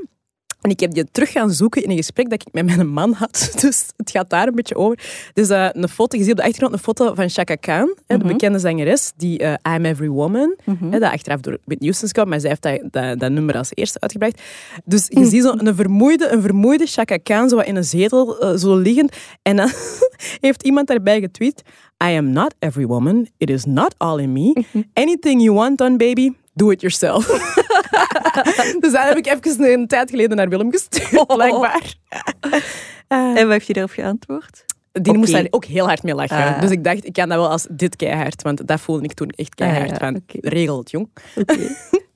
En 0.61 0.69
ik 0.69 0.79
heb 0.79 0.93
die 0.93 1.11
terug 1.11 1.31
gaan 1.31 1.51
zoeken 1.51 1.83
in 1.83 1.89
een 1.89 1.95
gesprek 1.95 2.29
dat 2.29 2.41
ik 2.47 2.53
met 2.53 2.65
mijn 2.65 2.87
man 2.87 3.13
had. 3.13 3.49
Dus 3.61 3.85
het 3.97 4.11
gaat 4.11 4.29
daar 4.29 4.47
een 4.47 4.55
beetje 4.55 4.75
over. 4.75 4.99
Dus 5.33 5.49
eh, 5.49 5.67
een 5.71 5.89
foto, 5.89 6.17
je 6.17 6.23
ziet 6.23 6.31
op 6.31 6.37
de 6.37 6.43
achtergrond 6.43 6.73
een 6.73 6.79
foto 6.79 7.13
van 7.13 7.29
Chaka 7.29 7.55
Khan, 7.55 7.95
hè, 8.07 8.17
de 8.17 8.23
Mhm. 8.23 8.33
bekende 8.33 8.59
zangeres, 8.59 9.11
die 9.17 9.39
eh, 9.39 9.75
I'm 9.75 9.85
Every 9.85 10.09
Woman, 10.09 10.55
Mhm. 10.65 10.91
hè, 10.91 10.99
dat 10.99 11.11
achteraf 11.11 11.39
door 11.39 11.51
Whitney 11.65 11.77
Houston 11.89 12.09
kwam, 12.09 12.29
maar 12.29 12.39
zij 12.39 12.49
heeft 12.49 12.61
dat, 12.61 12.91
dat, 13.03 13.19
dat 13.19 13.31
nummer 13.31 13.57
als 13.57 13.69
eerste 13.73 13.99
uitgebracht. 13.99 14.41
Dus 14.85 15.05
je 15.07 15.19
Mhm. 15.19 15.29
ziet 15.29 15.43
zo 15.43 15.53
een 15.57 15.75
vermoeide, 15.75 16.27
een 16.29 16.41
vermoeide 16.41 16.85
Chaka 16.85 17.17
Khan 17.17 17.49
zo 17.49 17.57
in 17.57 17.75
een 17.75 17.83
zetel 17.83 18.39
eh, 18.39 18.57
zo 18.57 18.75
liggend. 18.75 19.15
En 19.41 19.55
dan 19.55 19.71
heeft 20.45 20.63
iemand 20.63 20.87
daarbij 20.87 21.19
getweet, 21.19 21.61
I 22.03 22.15
am 22.17 22.29
not 22.31 22.55
every 22.59 22.85
woman, 22.85 23.27
it 23.37 23.49
is 23.49 23.65
not 23.65 23.95
all 23.97 24.19
in 24.19 24.33
me. 24.33 24.63
Mhm. 24.71 24.83
Anything 24.93 25.41
you 25.41 25.55
want 25.55 25.77
done, 25.77 25.97
baby, 25.97 26.31
do 26.53 26.69
it 26.69 26.81
yourself. 26.81 27.27
dus 28.81 28.91
daar 28.91 29.07
heb 29.07 29.17
ik 29.17 29.27
even 29.27 29.71
een 29.71 29.87
tijd 29.87 30.09
geleden 30.09 30.37
naar 30.37 30.49
Willem 30.49 30.71
gestuurd, 30.71 31.27
blijkbaar. 31.27 31.93
Eh, 32.09 32.61
En 33.37 33.43
wat 33.43 33.51
heeft 33.51 33.65
hij 33.65 33.73
daarop 33.73 33.91
geantwoord? 33.91 34.65
die 34.91 35.17
moest 35.17 35.31
daar 35.31 35.47
ook 35.49 35.65
heel 35.65 35.85
hard 35.85 36.03
mee 36.03 36.15
lachen. 36.15 36.37
Ah. 36.37 36.61
Dus 36.61 36.71
ik 36.71 36.83
dacht, 36.83 37.05
ik 37.05 37.13
kan 37.13 37.29
dat 37.29 37.37
wel 37.37 37.49
als 37.49 37.67
dit 37.69 37.95
keihard, 37.95 38.41
want 38.41 38.67
dat 38.67 38.79
voelde 38.79 39.03
ik 39.03 39.13
toen 39.13 39.29
echt 39.29 39.55
keihard 39.55 39.91
Ah, 39.91 39.97
ja, 39.99 40.11
van, 40.11 40.21
regel 40.41 40.77
het, 40.77 40.91
jong. 40.91 41.09
Oké. 41.35 41.57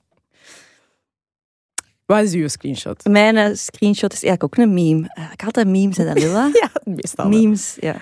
Wat 2.05 2.23
is 2.23 2.33
uw 2.33 2.47
screenshot? 2.47 3.03
Mijn 3.09 3.37
eh, 3.37 3.53
screenshot 3.53 4.13
is 4.13 4.23
eigenlijk 4.23 4.43
ook 4.43 4.65
een 4.65 4.73
meme. 4.73 5.09
Eh, 5.13 5.31
ik 5.31 5.41
had 5.41 5.53
dat 5.53 5.67
memes, 5.67 5.97
hè, 5.97 6.05
dat 6.05 6.19
Lilla? 6.19 6.49
Ja, 6.53 6.69
meestal 6.83 7.29
wel. 7.29 7.39
Memes, 7.39 7.77
ja. 7.79 7.95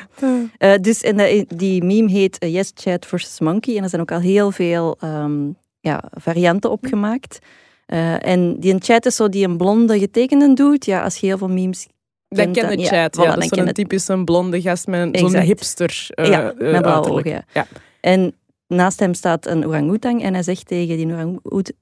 Eh, 0.58 0.74
dus, 0.82 1.02
en 1.02 1.46
die 1.56 1.84
meme 1.84 2.12
heet 2.12 2.38
Yes 2.40 2.72
Chat 2.76 3.06
versus 3.06 3.40
Monkey. 3.40 3.78
En 3.78 3.84
er 3.84 3.90
zijn 3.90 4.02
ook 4.02 4.12
al 4.12 4.20
heel 4.20 4.52
veel 4.52 4.98
ehm, 5.00 5.50
ja, 5.82 6.04
varianten 6.12 6.72
opgemaakt. 6.72 7.40
Uh, 7.88 8.26
en 8.26 8.60
die 8.60 8.76
chat 8.80 9.06
is 9.06 9.16
zo 9.16 9.30
die 9.30 9.48
een 9.48 9.58
blonde 9.58 10.00
getekende 10.00 10.54
doet. 10.54 10.86
Ja, 10.86 11.04
als 11.04 11.18
je 11.18 11.26
heel 11.26 11.38
veel 11.38 11.50
memes 11.50 11.88
dan 12.36 12.52
ken 12.52 12.78
de 12.78 12.86
chat, 12.86 13.16
ja. 13.16 13.36
dat 13.36 13.44
is 13.44 13.50
zo'n 13.50 13.72
typische 13.72 14.24
blonde 14.24 14.62
gast 14.62 14.88
met 14.88 15.20
zo'n 15.20 15.36
hipster 15.36 16.10
uh, 16.16 16.26
Ja, 16.26 16.54
met 16.58 16.82
blauwe 16.82 17.10
ogen, 17.10 17.46
ja. 17.54 17.68
En 18.00 18.34
naast 18.68 19.00
hem 19.00 19.14
staat 19.14 19.46
een 19.46 19.66
orang-oetang 19.66 20.24
en 20.24 20.34
hij 20.34 20.44
zegt 20.44 20.68
tegen 20.68 20.98
die 20.98 21.14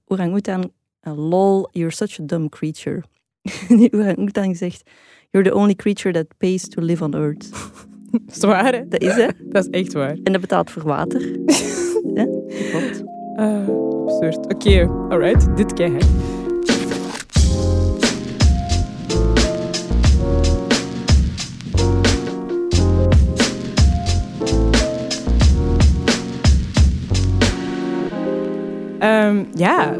orang-oetang, 0.08 0.72
lol, 1.02 1.70
you're 1.72 1.93
such 1.93 2.20
a 2.20 2.24
dumb 2.26 2.50
creature. 2.50 3.04
die 3.80 3.93
orang-oetang 3.93 4.58
zegt, 4.58 4.89
you're 5.30 5.50
the 5.50 5.56
only 5.56 5.76
creature 5.76 6.14
that 6.14 6.38
pays 6.38 6.68
to 6.68 6.82
live 6.82 7.04
on 7.04 7.14
earth. 7.14 7.50
is 8.28 8.34
het 8.34 8.43
waar, 8.43 8.74
hè? 8.74 8.88
Dat 8.88 9.02
is, 9.02 9.14
hè? 9.14 9.28
Dat 9.54 9.68
is 9.68 9.70
echt 9.70 9.93
waar. 9.93 10.18
En 10.24 10.32
dat 10.32 10.41
betaalt 10.41 10.72
voor 10.72 10.84
water. 10.84 11.22
ja, 12.14 12.28
klopt. 12.72 13.04
Uh, 13.36 13.89
Oké, 14.47 14.89
alright. 15.10 15.57
Dit 15.57 15.74
kei, 15.74 15.91
hè. 15.91 15.99
Um, 29.28 29.47
ja, 29.53 29.93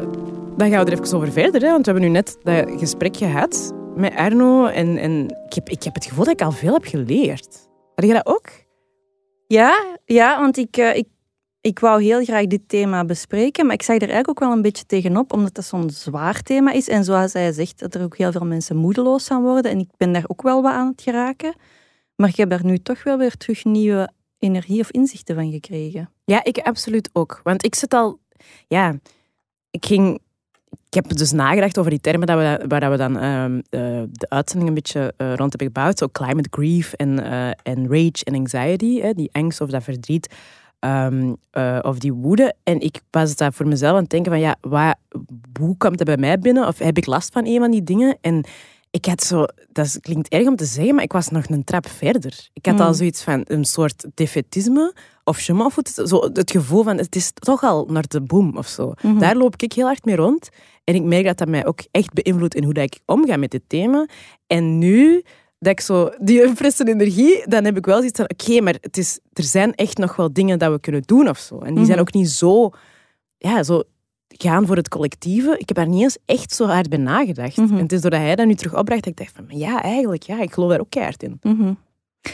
dan 0.56 0.70
gaan 0.70 0.84
we 0.84 0.90
er 0.90 1.00
even 1.00 1.16
over 1.16 1.32
verder. 1.32 1.60
Hè, 1.60 1.70
want 1.70 1.86
we 1.86 1.92
hebben 1.92 2.10
nu 2.10 2.16
net 2.16 2.38
dat 2.42 2.70
gesprek 2.76 3.16
gehad 3.16 3.72
met 3.96 4.14
Arno. 4.14 4.66
En, 4.66 4.96
en 4.96 5.24
ik, 5.46 5.54
heb, 5.54 5.68
ik 5.68 5.82
heb 5.82 5.94
het 5.94 6.04
gevoel 6.04 6.24
dat 6.24 6.32
ik 6.32 6.42
al 6.42 6.52
veel 6.52 6.72
heb 6.72 6.84
geleerd. 6.84 7.68
Had 7.94 8.06
je 8.06 8.12
dat 8.12 8.26
ook? 8.26 8.48
Ja, 9.46 9.98
ja 10.04 10.40
want 10.40 10.56
ik, 10.56 10.76
uh, 10.76 10.96
ik, 10.96 11.06
ik 11.60 11.78
wou 11.78 12.02
heel 12.02 12.24
graag 12.24 12.46
dit 12.46 12.68
thema 12.68 13.04
bespreken. 13.04 13.66
Maar 13.66 13.74
ik 13.74 13.82
zag 13.82 13.96
er 13.96 14.00
eigenlijk 14.00 14.28
ook 14.28 14.40
wel 14.40 14.52
een 14.52 14.62
beetje 14.62 14.86
tegenop, 14.86 15.32
omdat 15.32 15.54
dat 15.54 15.64
zo'n 15.64 15.90
zwaar 15.90 16.42
thema 16.42 16.72
is. 16.72 16.88
En 16.88 17.04
zoals 17.04 17.32
hij 17.32 17.52
zegt, 17.52 17.78
dat 17.78 17.94
er 17.94 18.02
ook 18.02 18.16
heel 18.16 18.32
veel 18.32 18.46
mensen 18.46 18.76
moedeloos 18.76 19.26
gaan 19.26 19.42
worden. 19.42 19.70
En 19.70 19.78
ik 19.78 19.88
ben 19.96 20.12
daar 20.12 20.24
ook 20.26 20.42
wel 20.42 20.62
wat 20.62 20.72
aan 20.72 20.88
het 20.88 21.02
geraken. 21.02 21.54
Maar 22.16 22.28
ik 22.28 22.36
heb 22.36 22.50
daar 22.50 22.64
nu 22.64 22.78
toch 22.78 23.02
wel 23.02 23.18
weer 23.18 23.36
terug 23.36 23.64
nieuwe 23.64 24.10
energie 24.38 24.80
of 24.80 24.90
inzichten 24.90 25.34
van 25.34 25.50
gekregen. 25.50 26.10
Ja, 26.24 26.44
ik 26.44 26.58
absoluut 26.58 27.10
ook. 27.12 27.40
Want 27.42 27.64
ik 27.64 27.74
zit 27.74 27.94
al 27.94 28.18
ja, 28.68 28.98
ik 29.70 29.86
ging 29.86 30.20
ik 30.88 30.96
heb 30.96 31.16
dus 31.16 31.32
nagedacht 31.32 31.78
over 31.78 31.90
die 31.90 32.00
termen 32.00 32.26
dat 32.26 32.38
we, 32.38 32.64
waar 32.68 32.90
we 32.90 32.96
dan 32.96 33.18
ehm, 33.18 33.60
de 34.10 34.26
uitzending 34.28 34.68
een 34.68 34.74
beetje 34.74 35.14
uh, 35.16 35.34
rond 35.34 35.50
hebben 35.50 35.66
gebouwd. 35.66 35.98
Zo 35.98 36.08
climate 36.12 36.48
grief 36.50 36.92
en, 36.92 37.08
uh, 37.08 37.46
en 37.46 37.86
rage 37.88 38.24
en 38.24 38.34
anxiety. 38.34 39.00
Hè, 39.00 39.12
die 39.12 39.28
angst 39.32 39.60
of 39.60 39.70
dat 39.70 39.82
verdriet 39.82 40.34
um, 40.80 41.36
uh, 41.52 41.78
of 41.82 41.98
die 41.98 42.12
woede. 42.12 42.54
En 42.62 42.80
ik 42.80 43.00
was 43.10 43.36
daar 43.36 43.52
voor 43.52 43.68
mezelf 43.68 43.94
aan 43.94 44.02
het 44.02 44.10
denken 44.10 44.32
van 44.32 44.40
ja, 44.40 44.56
hoe 45.60 45.76
komt 45.76 45.98
dat 45.98 46.06
bij 46.06 46.16
mij 46.16 46.38
binnen? 46.38 46.66
Of 46.66 46.78
heb 46.78 46.96
ik 46.96 47.06
last 47.06 47.32
van 47.32 47.46
een 47.46 47.58
van 47.58 47.70
die 47.70 47.82
dingen? 47.82 48.18
En 48.20 48.44
ik 48.90 49.06
had 49.06 49.22
zo, 49.22 49.44
dat 49.72 49.98
klinkt 50.00 50.28
erg 50.28 50.46
om 50.46 50.56
te 50.56 50.64
zeggen, 50.64 50.94
maar 50.94 51.04
ik 51.04 51.12
was 51.12 51.28
nog 51.28 51.48
een 51.48 51.64
trap 51.64 51.88
verder. 51.88 52.48
Ik 52.52 52.66
had 52.66 52.80
al 52.80 52.86
hmm. 52.86 52.94
zoiets 52.94 53.22
van 53.22 53.44
een 53.44 53.64
soort 53.64 54.06
defetisme 54.14 54.94
of 55.24 55.40
je 55.40 55.54
m'en 55.54 55.70
zo 56.06 56.30
het 56.32 56.50
gevoel 56.50 56.82
van 56.82 56.96
het 56.96 57.16
is 57.16 57.32
toch 57.34 57.62
al 57.62 57.86
naar 57.88 58.04
de 58.08 58.20
boom 58.20 58.56
of 58.56 58.66
zo. 58.66 58.92
Mhm. 59.02 59.18
Daar 59.18 59.36
loop 59.36 59.62
ik 59.62 59.72
heel 59.72 59.86
hard 59.86 60.04
mee 60.04 60.16
rond. 60.16 60.48
En 60.84 60.94
ik 60.94 61.02
merk 61.02 61.24
dat 61.24 61.38
dat 61.38 61.48
mij 61.48 61.66
ook 61.66 61.80
echt 61.90 62.12
beïnvloedt 62.12 62.54
in 62.54 62.64
hoe 62.64 62.72
dat 62.72 62.84
ik 62.84 63.00
omga 63.06 63.36
met 63.36 63.50
dit 63.50 63.62
thema. 63.66 64.06
En 64.46 64.78
nu 64.78 65.22
dat 65.60 65.72
ik 65.72 65.80
zo 65.80 66.10
die 66.18 66.56
frisse 66.56 66.88
energie, 66.88 67.42
dan 67.48 67.64
heb 67.64 67.76
ik 67.76 67.86
wel 67.86 67.96
zoiets 67.96 68.16
van 68.16 68.30
oké, 68.30 68.60
maar 68.60 68.76
het 68.80 68.96
is, 68.96 69.18
er 69.32 69.44
zijn 69.44 69.74
echt 69.74 69.98
nog 69.98 70.16
wel 70.16 70.32
dingen 70.32 70.58
dat 70.58 70.72
we 70.72 70.80
kunnen 70.80 71.02
doen 71.02 71.28
of 71.28 71.38
zo. 71.38 71.58
En 71.58 71.74
die 71.74 71.84
zijn 71.84 71.98
mhm. 71.98 72.00
ook 72.00 72.12
niet 72.12 72.30
zo, 72.30 72.70
ja, 73.36 73.62
zo 73.62 73.82
gaan 74.28 74.66
voor 74.66 74.76
het 74.76 74.88
collectieve. 74.88 75.58
Ik 75.58 75.68
heb 75.68 75.76
daar 75.76 75.88
niet 75.88 76.02
eens 76.02 76.18
echt 76.24 76.52
zo 76.52 76.66
hard 76.66 76.88
bij 76.88 76.98
nagedacht. 76.98 77.56
Mhm. 77.56 77.76
En 77.76 77.82
het 77.82 77.92
is 77.92 78.00
doordat 78.00 78.20
hij 78.20 78.36
dat 78.36 78.46
nu 78.46 78.54
terug 78.54 78.76
opbracht 78.76 79.04
dat 79.04 79.12
ik 79.12 79.18
dacht 79.18 79.32
van 79.34 79.58
ja, 79.58 79.82
eigenlijk, 79.82 80.22
ja, 80.22 80.40
ik 80.40 80.52
geloof 80.52 80.70
daar 80.70 80.80
ook 80.80 80.90
keihard 80.90 81.22
in. 81.22 81.38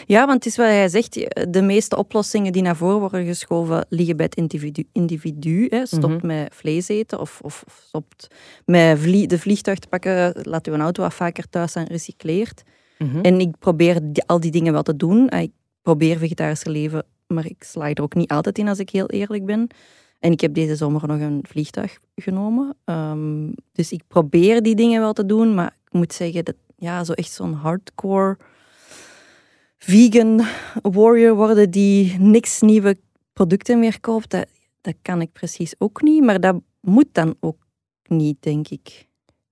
Ja, 0.07 0.27
want 0.27 0.45
het 0.45 0.47
is 0.47 0.57
wat 0.57 0.67
hij 0.67 0.89
zegt, 0.89 1.15
de 1.53 1.63
meeste 1.63 1.97
oplossingen 1.97 2.53
die 2.53 2.63
naar 2.63 2.77
voren 2.77 3.01
worden 3.01 3.27
geschoven 3.27 3.87
liggen 3.89 4.17
bij 4.17 4.27
het 4.27 4.35
individu. 4.35 4.85
individu 4.93 5.67
hè. 5.69 5.87
Stopt 5.87 6.17
mhm. 6.17 6.27
met 6.27 6.55
vlees 6.55 6.89
eten 6.89 7.21
of, 7.21 7.41
of, 7.43 7.65
stopt 7.87 8.27
met 8.65 8.99
vlie 8.99 9.27
de 9.27 9.39
vliegtuig 9.39 9.79
te 9.79 9.89
pakken, 9.89 10.35
laat 10.43 10.67
uw 10.67 10.77
auto 10.77 11.03
wat 11.03 11.15
vaker 11.15 11.49
thuis 11.51 11.73
zijn 11.73 11.87
recycleert. 11.87 12.63
Mhm. 12.99 13.21
En 13.21 13.41
ik 13.41 13.59
probeer 13.59 14.01
al 14.27 14.41
die 14.41 14.51
dingen 14.51 14.73
wel 14.73 14.83
te 14.83 14.97
doen. 14.97 15.29
Ik 15.29 15.53
probeer 15.83 16.19
vegetarisch 16.19 16.63
te 16.63 16.71
leven, 16.71 17.05
maar 17.27 17.47
ik 17.47 17.65
sla 17.65 17.91
er 17.91 18.03
ook 18.03 18.15
niet 18.15 18.31
altijd 18.31 18.59
in 18.59 18.69
als 18.69 18.79
ik 18.79 18.91
heel 18.91 19.07
eerlijk 19.07 19.45
ben. 19.45 19.69
En 20.19 20.33
ik 20.33 20.41
heb 20.41 20.55
deze 20.55 20.77
zomer 20.77 21.07
nog 21.07 21.21
een 21.21 21.45
vliegtuig 21.49 21.99
genomen. 22.15 22.77
Um, 22.85 23.55
dus 23.73 23.93
ik 23.93 24.03
probeer 24.09 24.63
die 24.63 24.75
dingen 24.75 25.01
wel 25.01 25.13
te 25.13 25.27
doen, 25.27 25.55
maar 25.55 25.77
ik 25.85 25.93
moet 25.93 26.13
zeggen 26.13 26.45
dat 26.45 26.55
ja, 26.77 27.05
zo 27.05 27.13
echt 27.13 27.33
zo'n 27.33 27.53
hardcore 27.53 28.37
vegan 29.79 30.45
warrior 30.83 31.35
worden 31.35 31.71
die 31.71 32.19
niks 32.19 32.61
nieuwe 32.61 32.97
producten 33.33 33.79
meer 33.79 34.01
koopt, 34.01 34.31
dat, 34.31 34.47
dat 34.81 34.95
kan 35.03 35.21
ik 35.21 35.33
precies 35.33 35.75
ook 35.79 36.03
niet. 36.03 36.25
Maar 36.25 36.41
dat 36.41 36.61
moet 36.81 37.09
dan 37.13 37.35
ook 37.41 37.59
niet, 38.09 38.43
denk 38.43 38.69
ik. 38.69 39.07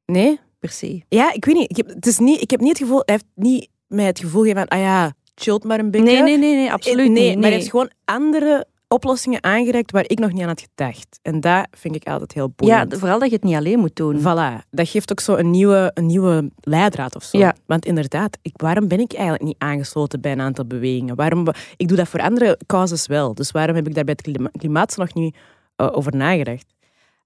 Nee? 0.07 0.41
Per 0.65 0.73
se. 0.73 1.03
Ja, 1.09 1.33
ik 1.33 1.45
weet 1.45 1.55
niet. 1.55 1.71
Ik 1.71 1.77
heb, 1.77 1.89
het 1.89 2.07
is 2.07 2.19
niet, 2.19 2.41
ik 2.41 2.51
heb 2.51 2.61
niet 2.61 2.69
het 2.69 2.79
gevoel, 2.79 3.03
hij 3.05 3.15
heeft 3.15 3.27
niet 3.35 3.69
mij 3.87 4.05
het 4.05 4.19
gevoel 4.19 4.43
gegeven 4.43 4.67
van, 4.69 4.79
ah 4.79 4.85
ja, 4.85 5.13
chillt 5.35 5.65
maar 5.65 5.79
een 5.79 5.91
beetje. 5.91 6.07
Nee, 6.07 6.23
nee, 6.23 6.39
nee, 6.39 6.55
nee 6.55 6.73
absoluut 6.73 7.11
nee, 7.11 7.29
niet. 7.29 7.35
Maar 7.35 7.45
hij 7.45 7.53
heeft 7.53 7.71
gewoon 7.71 7.91
andere 8.05 8.67
oplossingen 8.89 9.43
aangereikt 9.43 9.91
waar 9.91 10.05
ik 10.07 10.19
nog 10.19 10.33
niet 10.33 10.43
aan 10.43 10.49
had 10.49 10.61
gedacht. 10.61 11.19
En 11.23 11.41
dat 11.41 11.67
vind 11.71 11.95
ik 11.95 12.07
altijd 12.07 12.33
heel 12.33 12.53
boeiend. 12.57 12.93
Ja, 12.93 12.99
vooral 12.99 13.19
dat 13.19 13.29
je 13.29 13.35
het 13.35 13.45
niet 13.45 13.55
alleen 13.55 13.79
moet 13.79 13.97
doen. 13.97 14.21
Voilà, 14.21 14.69
dat 14.71 14.89
geeft 14.89 15.11
ook 15.11 15.21
zo 15.21 15.35
een 15.35 15.51
nieuwe, 15.51 15.91
een 15.95 16.07
nieuwe 16.07 16.51
leidraad 16.61 17.17
of 17.17 17.23
zo. 17.23 17.39
Ja. 17.39 17.55
Want 17.67 17.87
inderdaad, 17.87 18.39
ik, 18.43 18.53
waarom 18.57 18.89
ben 18.89 19.01
ik 19.01 19.13
eigenlijk 19.13 19.45
niet 19.45 19.59
aangesloten 19.59 20.21
bij 20.21 20.33
een 20.33 20.41
aantal 20.41 20.67
bewegingen? 20.67 21.17
Waarom, 21.17 21.47
ik 21.77 21.89
doe 21.89 21.97
dat 21.97 22.09
voor 22.09 22.21
andere 22.21 22.59
causes 22.67 23.07
wel. 23.07 23.35
Dus 23.35 23.51
waarom 23.51 23.77
heb 23.77 23.87
ik 23.87 23.95
daar 23.95 24.05
bij 24.05 24.17
het 24.23 24.51
klimaat 24.59 24.97
nog 24.97 25.15
niet 25.15 25.37
uh, 25.77 25.89
over 25.93 26.17
nagedacht? 26.17 26.67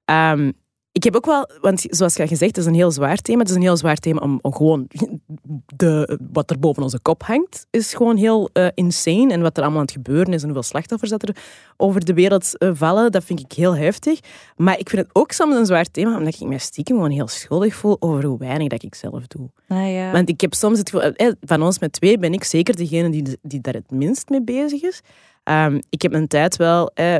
Um, 0.05 0.53
ik 0.99 1.05
heb 1.05 1.17
ook 1.17 1.27
wel, 1.27 1.49
want 1.61 1.87
zoals 1.91 2.15
je 2.15 2.27
gezegd, 2.27 2.57
het 2.57 2.65
is 2.65 2.71
een 2.71 2.75
heel 2.75 2.91
zwaar 2.91 3.17
thema. 3.17 3.39
Het 3.39 3.49
is 3.49 3.55
een 3.55 3.63
heel 3.63 3.77
zwaar 3.77 3.97
thema 3.97 4.21
om, 4.21 4.39
om 4.43 4.55
gewoon 4.55 4.87
de, 5.77 6.19
wat 6.33 6.51
er 6.51 6.59
boven 6.59 6.83
onze 6.83 7.01
kop 7.01 7.23
hangt, 7.23 7.67
is 7.71 7.95
gewoon 7.95 8.17
heel 8.17 8.51
uh, 8.53 8.67
insane. 8.75 9.33
En 9.33 9.41
wat 9.41 9.57
er 9.57 9.63
allemaal 9.63 9.81
aan 9.81 9.87
het 9.87 9.95
gebeuren 9.95 10.33
is 10.33 10.41
en 10.41 10.45
hoeveel 10.45 10.63
slachtoffers 10.63 11.11
dat 11.11 11.23
er 11.23 11.37
over 11.77 12.05
de 12.05 12.15
wereld 12.15 12.53
uh, 12.59 12.71
vallen, 12.73 13.13
dat 13.13 13.25
vind 13.25 13.41
ik 13.41 13.53
heel 13.53 13.77
heftig. 13.77 14.21
Maar 14.57 14.79
ik 14.79 14.89
vind 14.89 15.03
het 15.03 15.11
ook 15.15 15.33
soms 15.33 15.55
een 15.55 15.67
zwaar 15.67 15.91
thema, 15.91 16.19
omdat 16.19 16.41
ik 16.41 16.49
mij 16.49 16.59
stiekem 16.59 16.97
gewoon 16.97 17.11
heel 17.11 17.29
schuldig 17.29 17.75
voel 17.75 17.97
over 18.01 18.25
hoe 18.25 18.39
weinig 18.39 18.69
dat 18.69 18.83
ik 18.83 18.95
zelf 18.95 19.27
doe. 19.27 19.51
Ah, 19.69 19.93
ja. 19.93 20.13
Want 20.13 20.29
ik 20.29 20.41
heb 20.41 20.55
soms 20.55 20.79
het 20.79 20.91
gevoel, 20.91 21.13
eh, 21.13 21.33
van 21.41 21.63
ons 21.63 21.79
met 21.79 21.93
twee 21.93 22.19
ben 22.19 22.33
ik 22.33 22.45
zeker 22.45 22.77
degene 22.77 23.11
die, 23.11 23.39
die 23.43 23.61
daar 23.61 23.75
het 23.75 23.91
minst 23.91 24.29
mee 24.29 24.43
bezig 24.43 24.83
is. 24.83 25.01
Um, 25.45 25.81
ik 25.91 26.03
heb 26.03 26.13
een 26.13 26.29
tijd 26.29 26.57
wel 26.57 26.91
eh, 26.95 27.17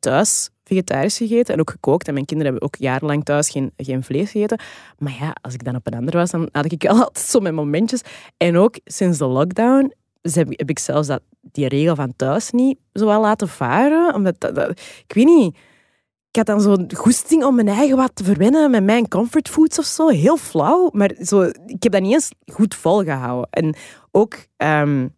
thuis 0.00 0.50
vegetarisch 0.68 1.16
gegeten 1.16 1.54
en 1.54 1.60
ook 1.60 1.70
gekookt. 1.70 2.08
En 2.08 2.14
mijn 2.14 2.26
kinderen 2.26 2.52
hebben 2.52 2.68
ook 2.68 2.80
jarenlang 2.80 3.24
thuis 3.24 3.50
geen, 3.50 3.72
geen 3.76 4.02
vlees 4.02 4.30
gegeten. 4.30 4.60
Maar 4.98 5.16
ja, 5.20 5.36
als 5.40 5.54
ik 5.54 5.64
dan 5.64 5.74
op 5.74 5.86
een 5.86 5.94
ander 5.94 6.16
was, 6.16 6.30
dan 6.30 6.48
had 6.52 6.72
ik 6.72 6.84
altijd 6.88 7.18
zo 7.18 7.40
mijn 7.40 7.54
momentjes. 7.54 8.02
En 8.36 8.56
ook 8.56 8.78
sinds 8.84 9.18
de 9.18 9.26
lockdown 9.26 9.92
heb, 10.22 10.50
ik 10.50 10.78
zelfs 10.78 11.08
dat, 11.08 11.22
die 11.40 11.68
regel 11.68 11.94
van 11.94 12.16
thuis 12.16 12.50
niet 12.50 12.78
zo 12.92 13.06
wel 13.06 13.20
laten 13.20 13.48
varen. 13.48 14.14
Omdat, 14.14 14.40
dat, 14.40 14.70
ik 15.06 15.14
weet 15.14 15.26
niet... 15.26 15.56
Ik 16.30 16.36
had 16.36 16.46
dan 16.46 16.60
zo'n 16.60 16.90
goesting 16.96 17.44
om 17.44 17.54
mijn 17.54 17.68
eigen 17.68 17.96
wat 17.96 18.10
te 18.14 18.24
verwennen 18.24 18.70
met 18.70 18.84
mijn 18.84 19.08
comfortfoods 19.08 19.78
of 19.78 19.84
zo. 19.84 20.08
Heel 20.08 20.36
flauw, 20.36 20.90
maar 20.92 21.14
zo, 21.22 21.42
ik 21.66 21.82
heb 21.82 21.92
dat 21.92 22.02
niet 22.02 22.12
eens 22.12 22.30
goed 22.52 22.74
volgehouden. 22.74 23.48
En 23.50 23.74
ook, 24.10 24.36
um, 24.56 25.14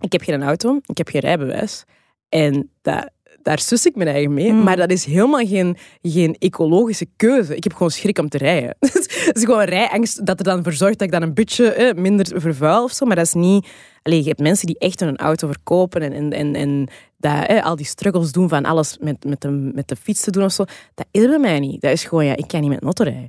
ik 0.00 0.12
heb 0.12 0.22
geen 0.22 0.42
auto, 0.42 0.80
ik 0.86 0.98
heb 0.98 1.08
geen 1.08 1.20
rijbewijs. 1.20 1.84
En 2.28 2.70
dat, 2.82 3.10
daar 3.48 3.58
sus 3.58 3.86
ik 3.86 3.96
mijn 3.96 4.08
eigen 4.08 4.34
mee. 4.34 4.52
Mm. 4.52 4.62
Maar 4.62 4.76
dat 4.76 4.90
is 4.90 5.04
helemaal 5.04 5.46
geen, 5.46 5.76
geen 6.02 6.36
ecologische 6.38 7.06
keuze. 7.16 7.56
Ik 7.56 7.64
heb 7.64 7.72
gewoon 7.72 7.90
schrik 7.90 8.18
om 8.18 8.28
te 8.28 8.38
rijden. 8.38 8.76
Het 9.26 9.36
is 9.36 9.44
gewoon 9.44 9.64
rijangst 9.64 10.26
dat 10.26 10.38
er 10.38 10.44
dan 10.44 10.62
voor 10.62 10.72
zorgt 10.72 10.98
dat 10.98 11.06
ik 11.06 11.12
dan 11.12 11.22
een 11.22 11.34
beetje 11.34 11.72
eh, 11.72 11.94
minder 11.94 12.40
vervuil 12.40 12.84
of 12.84 12.92
zo. 12.92 13.06
Maar 13.06 13.16
dat 13.16 13.26
is 13.26 13.32
niet... 13.32 13.68
Allee, 14.02 14.22
je 14.22 14.28
hebt 14.28 14.40
mensen 14.40 14.66
die 14.66 14.78
echt 14.78 15.00
een 15.00 15.16
auto 15.16 15.46
verkopen 15.46 16.02
en, 16.02 16.12
en, 16.12 16.32
en, 16.32 16.54
en 16.54 16.88
dat, 17.16 17.46
eh, 17.46 17.64
al 17.64 17.76
die 17.76 17.86
struggles 17.86 18.32
doen 18.32 18.48
van 18.48 18.64
alles 18.64 18.98
met, 19.00 19.24
met, 19.24 19.40
de, 19.40 19.50
met 19.50 19.88
de 19.88 19.96
fiets 19.96 20.22
te 20.22 20.30
doen 20.30 20.44
of 20.44 20.52
zo. 20.52 20.64
Dat 20.94 21.06
is 21.10 21.26
bij 21.26 21.38
mij 21.38 21.60
niet. 21.60 21.80
Dat 21.80 21.92
is 21.92 22.04
gewoon, 22.04 22.24
ja, 22.24 22.36
ik 22.36 22.48
kan 22.48 22.60
niet 22.60 22.68
met 22.68 22.78
een 22.78 22.84
auto 22.84 23.04
rijden. 23.04 23.28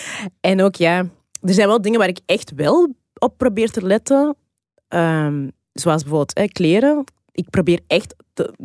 en 0.40 0.62
ook, 0.62 0.74
ja... 0.74 1.06
Er 1.42 1.54
zijn 1.54 1.68
wel 1.68 1.82
dingen 1.82 1.98
waar 1.98 2.08
ik 2.08 2.20
echt 2.26 2.52
wel 2.56 2.94
op 3.18 3.34
probeer 3.36 3.70
te 3.70 3.82
letten. 3.82 4.36
Um, 4.88 5.50
zoals 5.72 6.02
bijvoorbeeld 6.02 6.32
eh, 6.32 6.48
kleren 6.48 7.04
ik 7.40 7.50
probeer 7.50 7.80
echt 7.86 8.14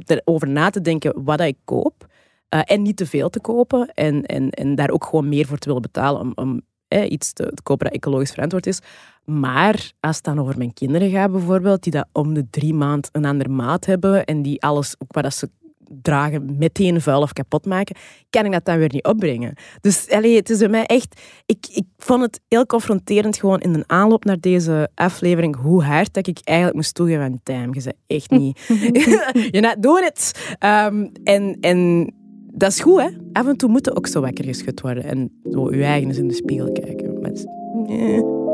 te, 0.05 0.21
erover 0.23 0.49
na 0.49 0.69
te 0.69 0.81
denken 0.81 1.23
wat 1.23 1.39
ik 1.39 1.57
koop. 1.63 2.07
Uh, 2.49 2.61
en 2.63 2.81
niet 2.81 2.97
te 2.97 3.05
veel 3.05 3.29
te 3.29 3.39
kopen. 3.39 3.87
En, 3.93 4.23
en, 4.23 4.49
en 4.49 4.75
daar 4.75 4.89
ook 4.89 5.05
gewoon 5.05 5.29
meer 5.29 5.45
voor 5.45 5.57
te 5.57 5.67
willen 5.67 5.81
betalen 5.81 6.21
om, 6.21 6.31
om 6.35 6.61
iets 7.03 7.33
te, 7.33 7.53
kopen 7.63 7.85
dat 7.85 7.95
ecologisch 7.95 8.31
verantwoord 8.31 8.67
is. 8.67 8.79
Maar 9.25 9.91
als 9.99 10.15
het 10.15 10.25
dan 10.25 10.39
over 10.39 10.57
mijn 10.57 10.73
kinderen 10.73 11.09
gaat 11.09 11.31
bijvoorbeeld, 11.31 11.83
die 11.83 11.91
dat 11.91 12.07
om 12.11 12.33
de 12.33 12.49
drie 12.49 12.73
maand 12.73 13.09
een 13.11 13.25
ander 13.25 13.51
maat 13.51 13.85
hebben 13.85 14.25
en 14.25 14.41
die 14.41 14.61
alles, 14.61 14.95
ook 14.97 15.13
wat 15.13 15.33
ze 15.33 15.49
dragen 16.01 16.57
meteen 16.57 17.01
vuil 17.01 17.21
of 17.21 17.33
kapot 17.33 17.65
maken, 17.65 17.95
kan 18.29 18.45
ik 18.45 18.51
dat 18.51 18.65
dan 18.65 18.77
weer 18.77 18.93
niet 18.93 19.05
opbrengen. 19.05 19.53
Dus 19.81 20.09
allee, 20.09 20.35
het 20.35 20.49
is 20.49 20.59
bij 20.59 20.69
mij 20.69 20.85
echt... 20.85 21.21
Ik, 21.45 21.67
ik 21.73 21.85
vond 21.97 22.21
het 22.21 22.41
heel 22.47 22.65
confronterend 22.65 23.37
gewoon 23.37 23.59
in 23.59 23.73
de 23.73 23.83
aanloop 23.87 24.25
naar 24.25 24.39
deze 24.39 24.89
aflevering 24.95 25.55
hoe 25.55 25.83
hard 25.83 26.13
dat 26.13 26.27
ik 26.27 26.39
eigenlijk 26.43 26.77
moest 26.77 26.95
toegeven 26.95 27.21
van 27.21 27.39
damn, 27.43 27.73
je 27.73 27.79
zei 27.79 27.95
echt 28.07 28.29
niet... 28.31 28.59
You're 29.51 29.59
not 29.59 29.83
doing 29.83 30.05
it. 30.05 30.55
Um, 30.59 31.11
en, 31.23 31.57
en 31.61 32.09
dat 32.57 32.71
is 32.71 32.79
goed, 32.79 33.01
hè? 33.01 33.09
Af 33.31 33.47
en 33.47 33.57
toe 33.57 33.69
moeten 33.69 33.95
ook 33.95 34.07
zo 34.07 34.21
wakker 34.21 34.45
geschud 34.45 34.81
worden 34.81 35.03
en 35.03 35.31
zo 35.51 35.75
je 35.75 35.83
eigen 35.83 36.07
eens 36.07 36.17
in 36.17 36.27
de 36.27 36.33
spiegel 36.33 36.71
kijken. 36.71 37.21
Maar, 37.21 37.31
nee. 37.87 38.44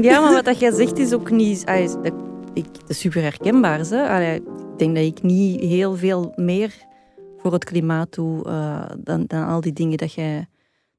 Ja, 0.00 0.20
maar 0.20 0.42
wat 0.42 0.60
jij 0.60 0.72
zegt 0.72 0.98
is 0.98 1.12
ook 1.12 1.30
niet... 1.30 1.66
dat, 1.66 2.12
ik, 2.54 2.66
is 2.86 3.00
super 3.00 3.22
herkenbaar. 3.22 3.78
Hè? 3.78 4.34
ik 4.34 4.42
denk 4.78 4.94
dat 4.94 5.04
ik 5.04 5.22
niet 5.22 5.60
heel 5.60 5.96
veel 5.96 6.32
meer 6.36 6.74
voor 7.36 7.52
het 7.52 7.64
klimaat 7.64 8.14
doe 8.14 8.46
uh, 8.46 8.84
dan, 8.98 9.24
dan 9.26 9.46
al 9.46 9.60
die 9.60 9.72
dingen 9.72 9.98
dat 9.98 10.12
jij, 10.12 10.48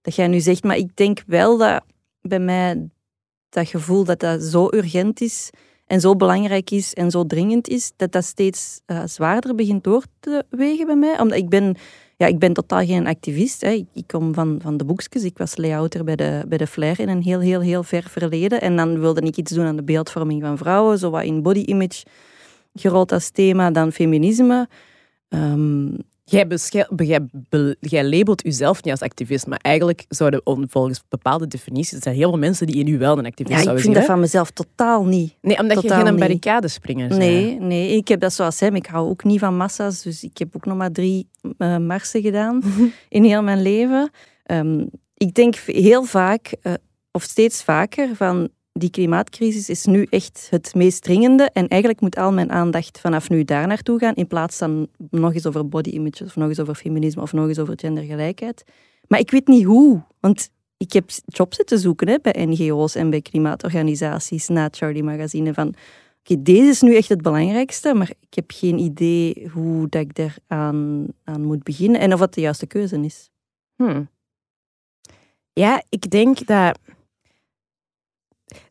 dat 0.01 0.15
jij 0.15 0.27
nu 0.27 0.39
zegt. 0.39 0.63
Maar 0.63 0.77
ik 0.77 0.95
denk 0.95 1.23
wel 1.27 1.57
dat 1.57 1.83
bij 2.21 2.39
mij 2.39 2.89
dat 3.49 3.67
gevoel 3.67 4.03
dat 4.03 4.19
dat 4.19 4.41
zo 4.41 4.67
urgent 4.71 5.21
is 5.21 5.49
en 5.85 5.99
zo 5.99 6.15
belangrijk 6.15 6.71
is 6.71 6.93
en 6.93 7.11
zo 7.11 7.25
dringend 7.25 7.67
is, 7.67 7.91
dat 7.95 8.11
dat 8.11 8.25
steeds 8.25 8.81
uh, 8.87 9.01
zwaarder 9.05 9.55
begint 9.55 9.83
door 9.83 10.03
te 10.19 10.45
wegen 10.49 10.85
bij 10.85 10.95
mij. 10.95 11.19
Omdat 11.19 11.37
ik 11.37 11.49
ben 11.49 11.75
ja, 12.21 12.27
ik 12.27 12.39
ben 12.39 12.53
totaal 12.53 12.85
geen 12.85 13.07
activist. 13.07 13.61
Hè. 13.61 13.85
Ik, 13.93 14.07
kom 14.07 14.33
van, 14.33 14.59
van 14.61 14.77
de 14.77 14.85
boekjes. 14.85 15.23
Ik 15.23 15.37
was 15.37 15.57
layouter 15.57 16.03
bij 16.03 16.15
de, 16.15 16.43
bij 16.47 16.57
de 16.57 16.67
Flair 16.67 16.99
in 16.99 17.09
een 17.09 17.21
heel, 17.21 17.39
heel, 17.39 17.61
heel 17.61 17.83
ver 17.83 18.03
verleden. 18.09 18.61
En 18.61 18.75
dan 18.75 18.99
wilde 18.99 19.21
ik 19.21 19.37
iets 19.37 19.51
doen 19.51 19.65
aan 19.65 19.75
de 19.75 19.83
beeldvorming 19.83 20.41
van 20.41 20.57
vrouwen, 20.57 20.97
zo 20.97 21.09
wat 21.09 21.23
in 21.23 21.41
body 21.41 21.59
image 21.59 22.05
gerold 22.73 23.11
als 23.11 23.29
thema, 23.29 23.71
dan 23.71 23.91
feminisme. 23.91 24.69
Um, 25.29 25.97
Jij, 26.31 26.47
jij, 26.95 27.27
jij, 27.79 28.03
labelt 28.03 28.41
jezelf 28.43 28.83
niet 28.83 28.91
als 28.91 29.01
activist, 29.01 29.47
maar 29.47 29.59
eigenlijk 29.61 30.05
zouden 30.07 30.41
volgens 30.69 31.03
bepaalde 31.09 31.47
definities, 31.47 31.93
er 31.93 32.01
zijn 32.01 32.15
heel 32.15 32.29
veel 32.29 32.39
mensen 32.39 32.67
die 32.67 32.75
in 32.75 32.87
u 32.87 32.97
wel 32.97 33.17
een 33.17 33.25
activist 33.25 33.57
ja, 33.57 33.63
zouden 33.63 33.83
zien. 33.83 33.91
ik 33.91 33.97
vind 33.97 34.07
dat 34.07 34.15
van 34.15 34.19
mezelf 34.19 34.51
totaal 34.51 35.05
niet. 35.05 35.37
Nee, 35.41 35.59
omdat 35.59 35.81
je 35.81 35.89
geen 35.89 36.15
barricadespringer 36.15 37.07
bent. 37.07 37.19
Nee, 37.19 37.59
nee, 37.59 37.95
ik 37.95 38.07
heb 38.07 38.19
dat 38.19 38.33
zoals 38.33 38.59
hem. 38.59 38.75
Ik 38.75 38.85
hou 38.85 39.09
ook 39.09 39.23
niet 39.23 39.39
van 39.39 39.57
massa's, 39.57 40.01
dus 40.01 40.23
ik 40.23 40.37
heb 40.37 40.55
ook 40.55 40.65
nog 40.65 40.77
maar 40.77 40.91
drie 40.91 41.29
uh, 41.57 41.77
marsen 41.77 42.21
gedaan 42.21 42.61
in 43.09 43.23
heel 43.23 43.43
mijn 43.43 43.61
leven. 43.61 44.11
Um, 44.45 44.89
ik 45.17 45.33
denk 45.33 45.55
heel 45.55 46.03
vaak, 46.03 46.55
uh, 46.63 46.73
of 47.11 47.23
steeds 47.23 47.63
vaker, 47.63 48.15
van 48.15 48.49
die 48.73 48.89
klimaatcrisis 48.89 49.69
is 49.69 49.85
nu 49.85 50.07
echt 50.09 50.47
het 50.49 50.75
meest 50.75 51.03
dringende. 51.03 51.49
En 51.53 51.67
eigenlijk 51.67 52.01
moet 52.01 52.17
al 52.17 52.33
mijn 52.33 52.51
aandacht 52.51 52.99
vanaf 52.99 53.29
nu 53.29 53.43
daar 53.43 53.67
naartoe 53.67 53.99
gaan, 53.99 54.13
in 54.13 54.27
plaats 54.27 54.57
van 54.57 54.87
nog 55.09 55.33
eens 55.33 55.45
over 55.45 55.67
body 55.67 55.89
images, 55.89 56.27
of 56.27 56.35
nog 56.35 56.47
eens 56.47 56.59
over 56.59 56.75
feminisme, 56.75 57.21
of 57.21 57.33
nog 57.33 57.47
eens 57.47 57.59
over 57.59 57.73
gendergelijkheid. 57.79 58.63
Maar 59.07 59.19
ik 59.19 59.31
weet 59.31 59.47
niet 59.47 59.63
hoe, 59.63 60.03
want 60.19 60.49
ik 60.77 60.93
heb 60.93 61.09
jobs 61.25 61.55
zitten 61.55 61.79
zoeken 61.79 62.07
hè, 62.07 62.17
bij 62.21 62.45
NGO's 62.45 62.95
en 62.95 63.09
bij 63.09 63.21
klimaatorganisaties 63.21 64.47
na 64.47 64.67
Charlie 64.71 65.03
Magazine 65.03 65.53
van 65.53 65.73
oké, 66.19 66.41
deze 66.41 66.69
is 66.69 66.81
nu 66.81 66.95
echt 66.95 67.09
het 67.09 67.21
belangrijkste, 67.21 67.93
maar 67.93 68.09
ik 68.09 68.33
heb 68.33 68.51
geen 68.53 68.77
idee 68.77 69.49
hoe 69.53 69.89
dat 69.89 70.01
ik 70.01 70.15
daar 70.15 70.35
aan, 70.47 71.07
moet 71.39 71.63
beginnen 71.63 72.01
en 72.01 72.13
of 72.13 72.19
het 72.19 72.33
de 72.33 72.41
juiste 72.41 72.67
keuze 72.67 72.99
is. 72.99 73.29
Hmm. 73.75 74.09
Ja, 75.53 75.83
ik 75.89 76.09
denk 76.09 76.45
dat 76.45 76.79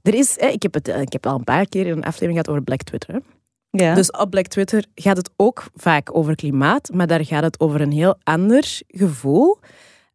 er 0.02 0.14
is, 0.14 0.36
ik, 0.36 0.62
heb 0.62 0.74
het, 0.74 0.88
eh, 0.88 1.00
ik 1.00 1.12
heb 1.12 1.26
al 1.26 1.38
een 1.38 1.44
paar 1.44 1.68
keer 1.68 1.86
in 1.86 1.92
een 1.92 2.04
aflevering 2.04 2.32
gehad 2.32 2.48
over 2.48 2.62
Black 2.62 2.82
Twitter. 2.82 3.22
Ja. 3.70 3.94
Dus 3.94 4.10
op 4.10 4.30
Black 4.30 4.46
Twitter 4.46 4.84
gaat 4.94 5.16
het 5.16 5.30
ook 5.36 5.64
vaak 5.74 6.16
over 6.16 6.34
klimaat, 6.34 6.90
maar 6.92 7.06
daar 7.06 7.24
gaat 7.24 7.42
het 7.42 7.60
over 7.60 7.80
een 7.80 7.92
heel 7.92 8.18
ander 8.22 8.80
gevoel. 8.86 9.58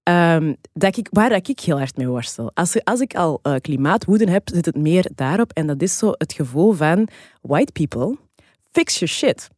Um, 0.09 0.55
dat 0.74 0.97
ik, 0.97 1.07
waar 1.11 1.30
dat 1.30 1.47
ik 1.47 1.59
heel 1.59 1.78
hard 1.78 1.97
mee 1.97 2.07
worstel. 2.07 2.51
Als, 2.53 2.84
als 2.84 2.99
ik 2.99 3.16
al 3.16 3.39
uh, 3.43 3.55
klimaatwoede 3.61 4.32
heb, 4.32 4.49
zit 4.53 4.66
het 4.66 4.76
meer 4.76 5.09
daarop. 5.16 5.51
En 5.53 5.68
dat 5.68 5.82
is 5.82 5.97
zo 5.97 6.11
het 6.11 6.34
gevoel 6.34 6.72
van 6.72 7.07
white 7.41 7.72
people, 7.72 8.18
fix 8.72 8.99
your 8.99 9.13
shit. 9.13 9.49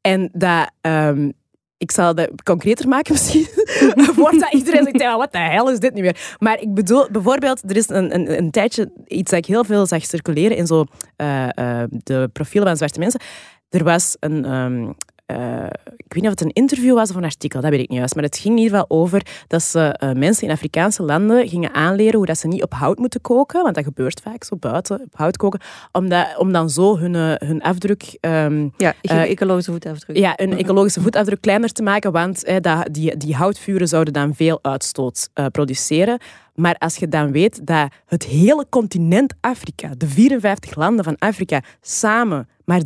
En 0.00 0.30
dat, 0.32 0.70
um, 0.80 1.32
ik 1.78 1.90
zal 1.90 2.14
het 2.14 2.42
concreter 2.42 2.88
maken 2.88 3.12
misschien. 3.12 3.46
Voordat 4.16 4.52
iedereen 4.52 4.88
zegt, 4.96 5.16
wat 5.16 5.32
de 5.32 5.38
hel 5.38 5.70
is 5.70 5.78
dit 5.78 5.94
niet 5.94 6.02
meer? 6.02 6.36
Maar 6.38 6.60
ik 6.60 6.74
bedoel, 6.74 7.08
bijvoorbeeld, 7.10 7.70
er 7.70 7.76
is 7.76 7.88
een, 7.88 8.14
een, 8.14 8.38
een 8.38 8.50
tijdje 8.50 8.92
iets 9.06 9.30
dat 9.30 9.38
ik 9.38 9.46
heel 9.46 9.64
veel 9.64 9.86
zag 9.86 10.04
circuleren 10.04 10.56
in 10.56 10.66
zo, 10.66 10.84
uh, 11.16 11.48
uh, 11.58 11.82
de 11.88 12.30
profielen 12.32 12.68
van 12.68 12.76
zwarte 12.76 12.98
mensen. 12.98 13.20
Er 13.68 13.84
was 13.84 14.16
een, 14.20 14.52
um, 14.52 14.94
uh, 15.26 15.66
ik 15.96 16.12
weet 16.12 16.22
niet 16.22 16.24
of 16.24 16.30
het 16.30 16.40
een 16.40 16.52
interview 16.52 16.94
was 16.94 17.10
of 17.10 17.16
een 17.16 17.24
artikel, 17.24 17.60
dat 17.60 17.70
weet 17.70 17.80
ik 17.80 17.88
niet 17.88 17.98
juist. 17.98 18.14
Maar 18.14 18.24
het 18.24 18.38
ging 18.38 18.56
in 18.56 18.62
ieder 18.62 18.78
geval 18.78 18.98
over 18.98 19.26
dat 19.46 19.62
ze 19.62 20.00
uh, 20.02 20.12
mensen 20.12 20.46
in 20.46 20.52
Afrikaanse 20.52 21.02
landen 21.02 21.48
gingen 21.48 21.74
aanleren 21.74 22.16
hoe 22.16 22.26
dat 22.26 22.38
ze 22.38 22.48
niet 22.48 22.62
op 22.62 22.72
hout 22.72 22.98
moeten 22.98 23.20
koken. 23.20 23.62
Want 23.62 23.74
dat 23.74 23.84
gebeurt 23.84 24.20
vaak 24.20 24.44
zo 24.44 24.56
buiten, 24.56 25.00
op 25.00 25.16
hout 25.16 25.36
koken. 25.36 25.60
Om, 25.92 26.08
dat, 26.08 26.36
om 26.36 26.52
dan 26.52 26.70
zo 26.70 26.98
hun, 26.98 27.14
uh, 27.14 27.32
hun 27.34 27.62
afdruk... 27.62 28.18
Um, 28.20 28.72
ja, 28.76 28.94
ecologische 29.00 29.72
voetafdruk. 29.72 30.16
Ja, 30.16 30.32
een 30.36 30.58
ecologische 30.58 31.00
voetafdruk 31.00 31.40
kleiner 31.40 31.72
te 31.72 31.82
maken. 31.82 32.12
Want 32.12 32.44
dat, 32.60 32.88
die, 32.90 33.16
die 33.16 33.34
houtvuren 33.34 33.88
zouden 33.88 34.12
dan 34.12 34.34
veel 34.34 34.58
uitstoot 34.62 35.28
produceren. 35.50 36.18
Maar 36.54 36.74
als 36.78 36.96
je 36.96 37.08
dan 37.08 37.32
weet 37.32 37.66
dat 37.66 37.92
het 38.06 38.24
hele 38.24 38.66
continent 38.68 39.34
Afrika, 39.40 39.90
de 39.96 40.08
54 40.08 40.74
landen 40.74 41.04
van 41.04 41.16
Afrika, 41.18 41.60
samen 41.80 42.48
maar 42.64 42.80
3% 42.80 42.84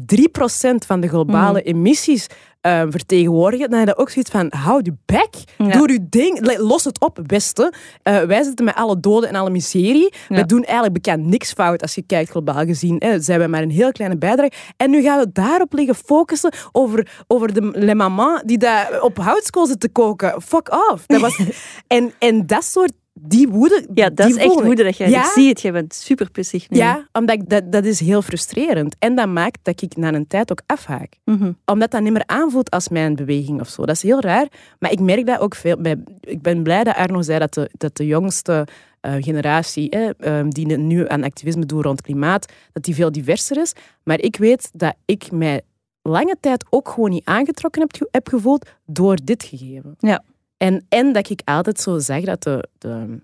van 0.87 1.01
de 1.01 1.09
globale 1.09 1.59
mhm. 1.59 1.69
emissies 1.69 2.27
uh, 2.63 2.83
vertegenwoordigen, 2.89 3.71
dan 3.71 3.79
heb 3.79 3.89
je 3.89 3.97
ook 3.97 4.11
zoiets 4.11 4.31
van, 4.31 4.53
hou 4.57 4.81
je 4.83 4.95
bek, 5.07 5.35
doe 5.57 5.93
je 5.93 6.07
ding, 6.09 6.57
los 6.59 6.85
het 6.85 7.01
op, 7.01 7.21
Westen. 7.27 7.75
Uh, 8.05 8.21
wij 8.23 8.43
zitten 8.43 8.65
met 8.65 8.75
alle 8.75 9.01
doden 9.01 9.29
en 9.29 9.35
alle 9.35 9.51
miserie. 9.51 10.13
Ja. 10.29 10.35
Wij 10.35 10.45
doen 10.45 10.65
eigenlijk 10.65 10.93
bekend 10.93 11.25
niks 11.25 11.53
fout 11.53 11.83
als 11.83 11.95
je 11.95 12.03
kijkt 12.03 12.31
globaal 12.31 12.65
gezien. 12.65 12.97
Hè. 12.99 13.21
Zijn 13.21 13.41
we 13.41 13.47
maar 13.47 13.63
een 13.63 13.71
heel 13.71 13.93
kleine 13.93 14.19
bijdrage. 14.19 14.53
En 14.77 14.91
nu 14.91 15.03
gaan 15.03 15.19
we 15.19 15.33
daarop 15.33 15.73
liggen 15.73 15.95
focussen 15.95 16.53
over, 16.73 17.25
over 17.27 17.53
de 17.53 17.71
le 17.73 17.95
maman 17.95 18.43
die 18.45 18.59
daar 18.59 19.03
op 19.03 19.19
houtskool 19.19 19.67
zit 19.67 19.81
te 19.81 19.89
koken. 19.89 20.43
Fuck 20.43 20.73
off. 20.91 21.07
Dat 21.07 21.21
was, 21.21 21.41
en, 21.87 22.13
en 22.19 22.47
dat 22.47 22.65
soort 22.65 22.93
die 23.21 23.49
woede... 23.49 23.87
Ja, 23.95 24.11
dat 24.11 24.29
is 24.29 24.37
echt 24.37 24.63
woede. 24.63 24.85
Dat 24.85 24.97
jij, 24.97 25.11
Ik 25.11 25.25
zie 25.25 25.49
het, 25.49 25.61
je 25.61 25.73
bent 25.73 25.95
super 25.95 26.31
pissig 26.31 26.71
nu. 26.71 26.77
Ja, 26.77 27.09
omdat 27.13 27.37
ik, 27.37 27.49
dat, 27.49 27.73
dat 27.73 27.85
is 27.85 28.01
heel 28.01 28.23
frustrerend. 28.23 28.97
En 28.99 29.15
dat 29.15 29.29
maakt 29.29 29.59
dat 29.63 29.83
ik 29.83 29.97
na 29.97 30.13
een 30.13 30.27
tijd 30.27 30.51
ook 30.51 30.63
afhaak. 30.67 31.13
Mm 31.25 31.57
Omdat 31.65 31.91
dat 31.91 32.03
niet 32.03 32.13
meer 32.13 32.27
aanvoelt 32.27 32.71
als 32.71 32.89
mijn 32.89 33.15
beweging 33.15 33.61
of 33.61 33.69
zo. 33.69 33.85
Dat 33.87 33.95
is 33.95 34.03
heel 34.03 34.21
raar. 34.21 34.47
Maar 34.79 34.93
ik 34.93 35.01
merk 35.01 35.27
dat 35.27 35.41
ook 35.41 35.55
veel... 35.55 35.77
Bij, 35.77 35.97
ik 36.21 36.43
ben 36.43 36.63
blij 36.63 36.85
dat 36.85 36.97
Arno 36.97 37.23
zei 37.23 37.39
dat 37.39 37.55
de, 37.55 37.71
dat 37.73 37.97
de 37.97 38.07
jongste 38.07 38.67
uh, 39.03 39.15
generatie 39.19 39.91
eh, 39.91 40.45
die 40.49 40.77
nu 40.77 41.09
aan 41.09 41.25
activisme 41.25 41.67
doet 41.67 41.85
rond 41.85 42.01
klimaat, 42.01 42.53
dat 42.73 42.83
die 42.83 42.95
veel 42.95 43.13
diverser 43.13 43.61
is. 43.61 43.73
Maar 44.03 44.21
ik 44.21 44.37
weet 44.37 44.71
dat 44.73 44.95
ik 45.05 45.31
mij 45.31 45.61
lange 46.03 46.37
tijd 46.41 46.65
ook 46.71 46.89
gewoon 46.89 47.11
niet 47.11 47.25
aangetrokken 47.25 47.81
heb, 47.81 48.09
heb 48.11 48.29
gevoeld 48.29 48.69
door 48.87 49.19
dit 49.25 49.43
gegeven. 49.43 49.95
Ja. 49.99 50.23
En, 50.59 50.87
en 50.89 51.13
dat 51.13 51.31
ik 51.31 51.41
altijd 51.45 51.81
zo 51.81 51.99
zeg 51.99 52.25
dat 52.25 52.43
de, 52.43 52.69
de, 52.79 53.21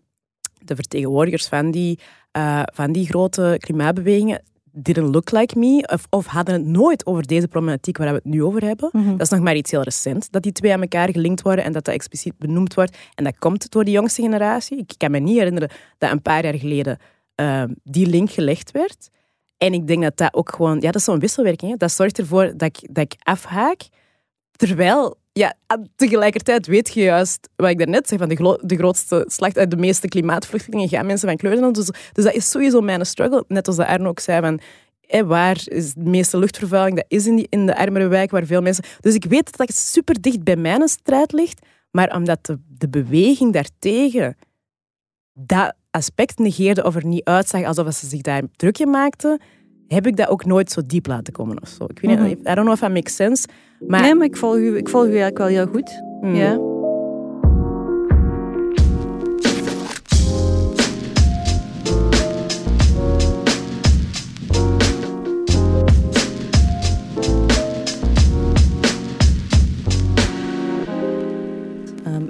de 0.64 0.74
vertegenwoordigers 0.74 1.46
van 1.46 1.70
die, 1.70 1.98
uh, 2.36 2.62
van 2.72 2.92
die 2.92 3.06
grote 3.06 3.56
klimaatbewegingen 3.58 4.42
didn't 4.76 5.14
look 5.14 5.30
like 5.30 5.58
me 5.58 5.88
of, 5.92 6.06
of, 6.10 6.26
hadden 6.26 6.54
het 6.54 6.64
nooit 6.64 7.06
over 7.06 7.26
deze 7.26 7.48
problematiek 7.48 7.96
waar 7.98 8.08
we 8.08 8.14
het 8.14 8.24
nu 8.24 8.42
over 8.42 8.64
hebben. 8.64 8.88
Mhm. 8.92 9.10
Dat 9.10 9.20
is 9.20 9.28
nog 9.28 9.40
maar 9.40 9.56
iets 9.56 9.70
heel 9.70 9.82
recent, 9.82 10.32
dat 10.32 10.42
die 10.42 10.52
twee 10.52 10.72
aan 10.72 10.80
elkaar 10.80 11.10
gelinkt 11.10 11.42
worden 11.42 11.64
en 11.64 11.72
dat 11.72 11.84
dat 11.84 11.94
expliciet 11.94 12.38
benoemd 12.38 12.74
wordt. 12.74 12.96
En 13.14 13.24
dat 13.24 13.38
komt 13.38 13.70
door 13.70 13.84
de 13.84 13.90
jongste 13.90 14.22
generatie. 14.22 14.78
Ik 14.78 14.94
kan 14.96 15.10
me 15.10 15.18
niet 15.18 15.38
herinneren 15.38 15.70
dat 15.98 16.10
een 16.10 16.22
paar 16.22 16.44
jaar 16.44 16.54
geleden 16.54 16.98
uh, 17.40 17.64
die 17.82 18.06
link 18.06 18.30
gelegd 18.30 18.70
werd. 18.70 19.08
En 19.56 19.72
ik 19.72 19.86
denk 19.86 20.02
dat 20.02 20.16
dat 20.16 20.34
ook 20.34 20.50
gewoon... 20.54 20.74
Ja, 20.74 20.86
dat 20.86 20.94
is 20.94 21.04
zo'n 21.04 21.18
wisselwerking. 21.18 21.70
Hè? 21.70 21.76
Dat 21.76 21.92
zorgt 21.92 22.18
ervoor 22.18 22.56
dat 22.56 22.76
ik, 22.76 22.94
dat 22.94 23.04
ik 23.04 23.14
afhaak, 23.22 23.88
terwijl 24.50 25.16
ja, 25.38 25.54
tegelijkertijd 25.96 26.66
weet 26.66 26.94
je 26.94 27.02
juist, 27.02 27.48
wat 27.56 27.70
ik 27.70 27.78
daarnet 27.78 28.08
zei, 28.08 28.20
van 28.20 28.28
de, 28.28 28.60
de 28.62 28.76
grootste 28.76 29.24
slacht 29.28 29.58
uit 29.58 29.70
de 29.70 29.76
meeste 29.76 30.08
klimaatvluchtelingen 30.08 30.88
gaan 30.88 31.06
mensen 31.06 31.28
van 31.28 31.36
kleur 31.36 31.56
zijn. 31.56 31.72
Dus, 31.72 31.90
dus 32.12 32.24
dat 32.24 32.34
is 32.34 32.50
sowieso 32.50 32.80
mijn 32.80 33.06
struggle. 33.06 33.44
Net 33.48 33.66
als 33.66 33.76
de 33.76 33.86
Arno 33.86 34.08
ook 34.08 34.20
zei, 34.20 34.40
van, 34.40 34.60
waar 35.28 35.62
is 35.64 35.94
de 35.94 36.10
meeste 36.10 36.38
luchtvervuiling? 36.38 36.96
Dat 36.96 37.04
is 37.08 37.26
in, 37.26 37.36
die, 37.36 37.46
in 37.50 37.66
de 37.66 37.76
armere 37.76 38.08
wijk 38.08 38.30
waar 38.30 38.46
veel 38.46 38.62
mensen... 38.62 38.84
Dus 39.00 39.14
ik 39.14 39.24
weet 39.24 39.44
dat 39.44 39.66
dat 39.66 39.76
super 39.76 40.20
dicht 40.20 40.42
bij 40.42 40.56
mijn 40.56 40.88
strijd 40.88 41.32
ligt, 41.32 41.66
maar 41.90 42.16
omdat 42.16 42.46
de, 42.46 42.58
de 42.68 42.88
beweging 42.88 43.52
daartegen 43.52 44.36
dat 45.32 45.74
aspect 45.90 46.38
negeerde 46.38 46.84
of 46.84 46.94
er 46.94 47.06
niet 47.06 47.24
uitzag 47.24 47.64
alsof 47.64 47.94
ze 47.94 48.06
zich 48.06 48.20
daar 48.20 48.42
drukje 48.56 48.86
maakten, 48.86 49.40
heb 49.88 50.06
ik 50.06 50.16
dat 50.16 50.28
ook 50.28 50.44
nooit 50.44 50.70
zo 50.70 50.80
diep 50.86 51.06
laten 51.06 51.32
komen 51.32 51.62
of 51.62 51.68
zo. 51.68 51.84
Ik 51.84 52.00
weet 52.00 52.10
niet, 52.10 52.18
mm 52.18 52.24
-hmm. 52.24 52.52
I 52.52 52.54
don't 52.54 52.60
know 52.60 52.72
if 52.72 52.80
that 52.80 52.92
makes 52.92 53.14
sense. 53.16 53.48
Maar... 53.86 54.00
Nee, 54.00 54.14
maar 54.14 54.26
ik 54.26 54.36
volg, 54.36 54.56
u, 54.56 54.76
ik 54.76 54.88
volg 54.88 55.04
u 55.04 55.06
eigenlijk 55.06 55.38
wel 55.38 55.46
heel 55.46 55.66
goed. 55.66 56.02
Mm. 56.20 56.34
Ja. 56.34 56.73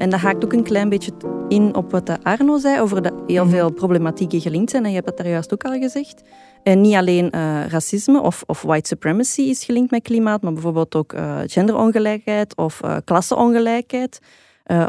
En 0.05 0.11
dat 0.11 0.21
haakt 0.21 0.45
ook 0.45 0.53
een 0.53 0.63
klein 0.63 0.89
beetje 0.89 1.13
in 1.49 1.75
op 1.75 1.91
wat 1.91 2.07
de 2.07 2.17
Arno 2.23 2.59
zei 2.59 2.81
over 2.81 3.03
dat 3.03 3.13
heel 3.27 3.45
Mhm. 3.45 3.55
veel 3.55 3.73
problematieken 3.73 4.41
gelinkt 4.41 4.71
zijn. 4.71 4.83
En 4.85 4.89
je 4.89 4.95
hebt 4.95 5.07
dat 5.07 5.17
daar 5.17 5.29
juist 5.29 5.53
ook 5.53 5.65
al 5.65 5.79
gezegd. 5.81 6.23
En 6.63 6.81
niet 6.81 6.95
alleen 6.95 7.31
eh, 7.31 7.67
racisme 7.69 8.21
of, 8.21 8.43
of 8.47 8.63
white 8.63 8.89
supremacy 8.89 9.41
is 9.41 9.65
gelinkt 9.65 9.91
met 9.91 10.03
klimaat, 10.03 10.43
maar 10.43 10.53
bijvoorbeeld 10.53 10.95
ook 10.95 11.13
eh, 11.13 11.41
genderongelijkheid 11.47 12.57
of 12.57 12.81
eh 12.83 12.97
klasseongelijkheid. 13.05 14.19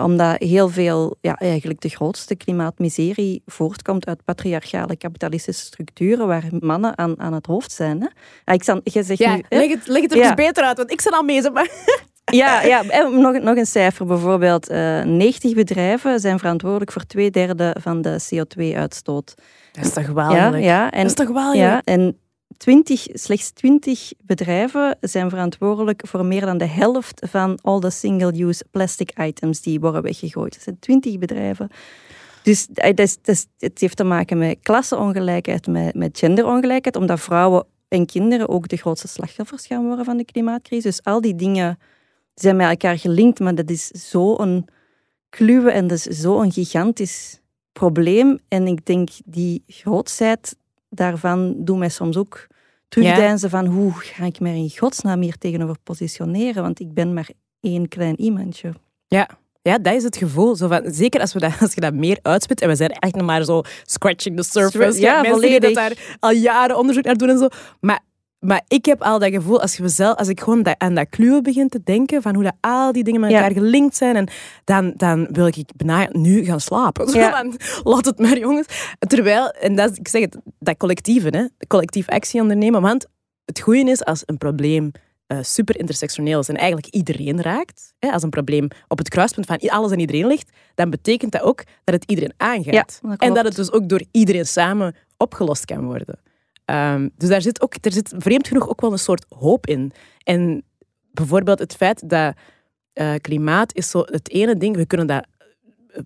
Omdat 0.03 0.37
heel 0.41 0.69
veel, 0.69 1.15
ja, 1.21 1.35
eigenlijk 1.35 1.81
de 1.81 1.89
grootste 1.89 2.35
klimaatmiserie 2.35 3.41
voortkomt 3.45 4.05
uit 4.07 4.23
patriarchale 4.23 4.95
kapitalistische 4.97 5.65
structuren 5.65 6.27
waar 6.27 6.43
mannen 6.59 6.97
aan, 6.97 7.19
aan 7.19 7.33
het 7.33 7.45
hoofd 7.45 7.71
zijn. 7.71 8.01
Hè? 8.01 8.07
Ah, 8.45 8.53
ik 8.55 8.63
zal, 8.63 8.81
jij 8.83 9.03
zegt 9.03 9.19
Ja, 9.19 9.35
nu, 9.35 9.43
leg 9.49 9.69
het, 9.69 9.87
leg 9.87 10.01
het 10.01 10.11
er 10.11 10.17
Ja. 10.17 10.23
eens 10.25 10.33
beter 10.35 10.63
uit, 10.63 10.77
want 10.77 10.91
ik 10.91 11.01
ben 11.03 11.13
al 11.13 11.23
mee. 11.23 11.51
Maar. 11.51 11.69
Ja, 12.31 12.61
ja 12.61 12.83
en 12.83 13.19
nog, 13.21 13.39
nog 13.41 13.57
een 13.57 13.65
cijfer 13.65 14.05
bijvoorbeeld. 14.05 14.69
eh 14.69 15.01
90 15.03 15.53
bedrijven 15.53 16.19
zijn 16.19 16.39
verantwoordelijk 16.39 16.91
voor 16.91 17.05
twee 17.05 17.31
derde 17.31 17.75
van 17.79 18.01
de 18.01 18.19
CO2-uitstoot. 18.29 19.33
Dat 19.71 19.85
is 19.85 19.93
toch 19.93 20.03
Ja, 20.03 20.09
geweldig? 20.09 20.61
ja, 20.63 20.91
en, 20.91 20.99
Dat 21.01 21.09
is 21.09 21.13
toch 21.13 21.25
geweldig? 21.27 21.59
ja, 21.59 21.81
en 21.83 22.17
20, 22.57 23.05
slechts 23.13 23.51
20 23.51 24.11
bedrijven 24.23 24.97
zijn 25.01 25.29
verantwoordelijk 25.29 26.01
voor 26.07 26.25
meer 26.25 26.45
dan 26.45 26.57
de 26.57 26.65
helft 26.67 27.21
van 27.29 27.59
all 27.61 27.79
the 27.79 27.89
single-use 27.89 28.65
plastic 28.71 29.11
items 29.19 29.61
die 29.61 29.79
worden 29.79 30.01
weggegooid. 30.01 30.53
Dat 30.53 30.63
zijn 30.63 30.79
20 30.79 31.17
bedrijven. 31.17 31.69
Dus 32.43 32.67
eh, 32.73 32.87
dat 32.95 32.99
is- 33.05 33.17
dat 33.21 33.35
is- 33.35 33.47
het 33.57 33.79
heeft 33.79 33.97
te 33.97 34.03
maken 34.03 34.37
met 34.37 34.57
klasseongelijkheid, 34.61 35.67
met, 35.67 35.95
met 35.95 36.17
genderongelijkheid, 36.19 36.95
omdat 36.95 37.19
vrouwen 37.19 37.65
en 37.87 38.05
kinderen 38.05 38.49
ook 38.49 38.67
de 38.67 38.77
grootste 38.77 39.07
slachtoffers 39.07 39.67
gaan 39.67 39.85
worden 39.85 40.05
van 40.05 40.17
de 40.17 40.25
klimaatcrisis. 40.25 40.83
Dus 40.83 41.03
al 41.03 41.21
die 41.21 41.35
dingen 41.35 41.77
zijn 42.35 42.55
met 42.55 42.69
elkaar 42.69 42.97
gelinkt, 42.97 43.39
maar 43.39 43.55
dat 43.55 43.69
is 43.69 43.87
zo'n 43.87 44.67
kluwe 45.29 45.71
en 45.71 45.87
dat 45.87 46.05
is 46.05 46.21
zo'n 46.21 46.51
gigantisch 46.51 47.39
probleem. 47.71 48.39
En 48.47 48.67
ik 48.67 48.85
denk, 48.85 49.09
die 49.25 49.63
grootheid 49.67 50.55
daarvan 50.89 51.55
doet 51.57 51.77
mij 51.77 51.89
soms 51.89 52.17
ook 52.17 52.47
terugdeinzen 52.87 53.49
van 53.49 53.65
hoe 53.65 53.91
ga 53.91 54.25
ik 54.25 54.39
er 54.39 54.47
in 54.47 54.77
godsnaam 54.77 55.21
hier 55.21 55.37
tegenover 55.37 55.75
positioneren, 55.83 56.63
want 56.63 56.79
ik 56.79 56.93
ben 56.93 57.13
maar 57.13 57.29
één 57.59 57.87
klein 57.87 58.21
iemandje. 58.21 58.73
Ja. 59.07 59.29
Ja, 59.61 59.77
dat 59.77 59.93
is 59.93 60.03
het 60.03 60.17
gevoel. 60.17 60.55
Zo 60.55 60.67
van, 60.67 60.81
zeker 60.85 61.21
als, 61.21 61.33
we 61.33 61.39
dat, 61.39 61.51
als 61.59 61.73
je 61.73 61.81
dat 61.81 61.93
meer 61.93 62.19
uitspit. 62.21 62.61
En 62.61 62.67
we 62.67 62.75
zijn 62.75 62.89
echt 62.89 63.15
nog 63.15 63.25
maar 63.25 63.43
zo 63.43 63.61
scratching 63.83 64.37
the 64.37 64.43
surface. 64.43 64.99
Ja, 64.99 65.21
mensen 65.21 65.41
die 65.41 65.59
dat 65.59 65.71
volledig. 65.71 65.97
daar 65.97 66.17
al 66.19 66.31
jaren 66.31 66.77
onderzoek 66.77 67.03
naar 67.03 67.15
doen 67.15 67.29
en 67.29 67.37
zo. 67.37 67.47
Maar, 67.79 67.99
maar 68.45 68.61
ik 68.67 68.85
heb 68.85 69.01
al 69.01 69.19
dat 69.19 69.31
gevoel, 69.31 69.61
als, 69.61 69.77
je 69.77 69.87
zelf, 69.87 70.17
als 70.17 70.27
ik 70.27 70.39
gewoon 70.39 70.63
dat, 70.63 70.75
aan 70.77 70.93
dat 70.95 71.09
kluwen 71.09 71.43
begin 71.43 71.69
te 71.69 71.81
denken, 71.83 72.21
van 72.21 72.33
hoe 72.35 72.43
dat 72.43 72.55
al 72.59 72.91
die 72.91 73.03
dingen 73.03 73.19
met 73.21 73.29
Ja. 73.29 73.37
elkaar 73.37 73.53
gelinkt 73.53 73.95
zijn, 73.95 74.15
en 74.15 74.27
dan, 74.63 74.93
dan 74.97 75.27
wil 75.31 75.47
ik 75.47 75.57
bijna 75.75 76.09
nu 76.11 76.43
gaan 76.43 76.59
slapen. 76.59 77.11
Ja. 77.15 77.45
laat 77.83 78.05
het 78.05 78.19
maar, 78.19 78.37
jongens. 78.37 78.67
Terwijl, 78.99 79.49
en 79.49 79.75
dat, 79.75 79.97
ik 79.97 80.07
zeg 80.07 80.21
het, 80.21 80.37
dat 80.59 80.77
collectieve, 80.77 81.27
hè, 81.29 81.67
collectief 81.67 82.09
actie 82.09 82.41
ondernemen. 82.41 82.81
Want 82.81 83.05
het 83.45 83.59
goede 83.59 83.91
is 83.91 84.05
als 84.05 84.23
een 84.25 84.37
probleem 84.37 84.91
eh, 85.27 85.37
super 85.41 85.79
intersectioneel 85.79 86.39
is 86.39 86.49
en 86.49 86.55
eigenlijk 86.57 86.87
iedereen 86.93 87.41
raakt, 87.41 87.93
hè, 87.99 88.11
als 88.11 88.23
een 88.23 88.29
probleem 88.29 88.67
op 88.87 88.97
het 88.97 89.09
kruispunt 89.09 89.47
van 89.47 89.57
alles 89.59 89.91
en 89.91 89.99
iedereen 89.99 90.27
ligt, 90.27 90.49
dan 90.75 90.89
betekent 90.89 91.31
dat 91.31 91.41
ook 91.41 91.63
dat 91.83 91.95
het 91.95 92.03
iedereen 92.05 92.33
aangaat. 92.37 92.99
Ja, 93.01 93.09
dat 93.09 93.19
en 93.19 93.33
dat 93.33 93.45
het 93.45 93.55
dus 93.55 93.71
ook 93.71 93.89
door 93.89 94.03
iedereen 94.11 94.45
samen 94.45 94.95
opgelost 95.17 95.65
kan 95.65 95.85
worden. 95.85 96.19
Ehm, 96.65 97.09
dus 97.17 97.29
daar 97.29 97.41
zit, 97.41 97.61
ook, 97.61 97.73
er 97.81 97.91
zit 97.91 98.13
vreemd 98.17 98.47
genoeg 98.47 98.69
ook 98.69 98.81
wel 98.81 98.91
een 98.91 98.99
soort 98.99 99.25
hoop 99.29 99.67
in. 99.67 99.91
En 100.23 100.63
bijvoorbeeld 101.11 101.59
het 101.59 101.75
feit 101.75 102.09
dat 102.09 102.35
eh, 102.93 103.13
klimaat 103.21 103.75
is 103.75 103.89
zo 103.89 103.99
het 104.05 104.29
ene 104.29 104.57
ding, 104.57 104.75
we 104.75 104.85
kunnen 104.85 105.07
dat, 105.07 105.25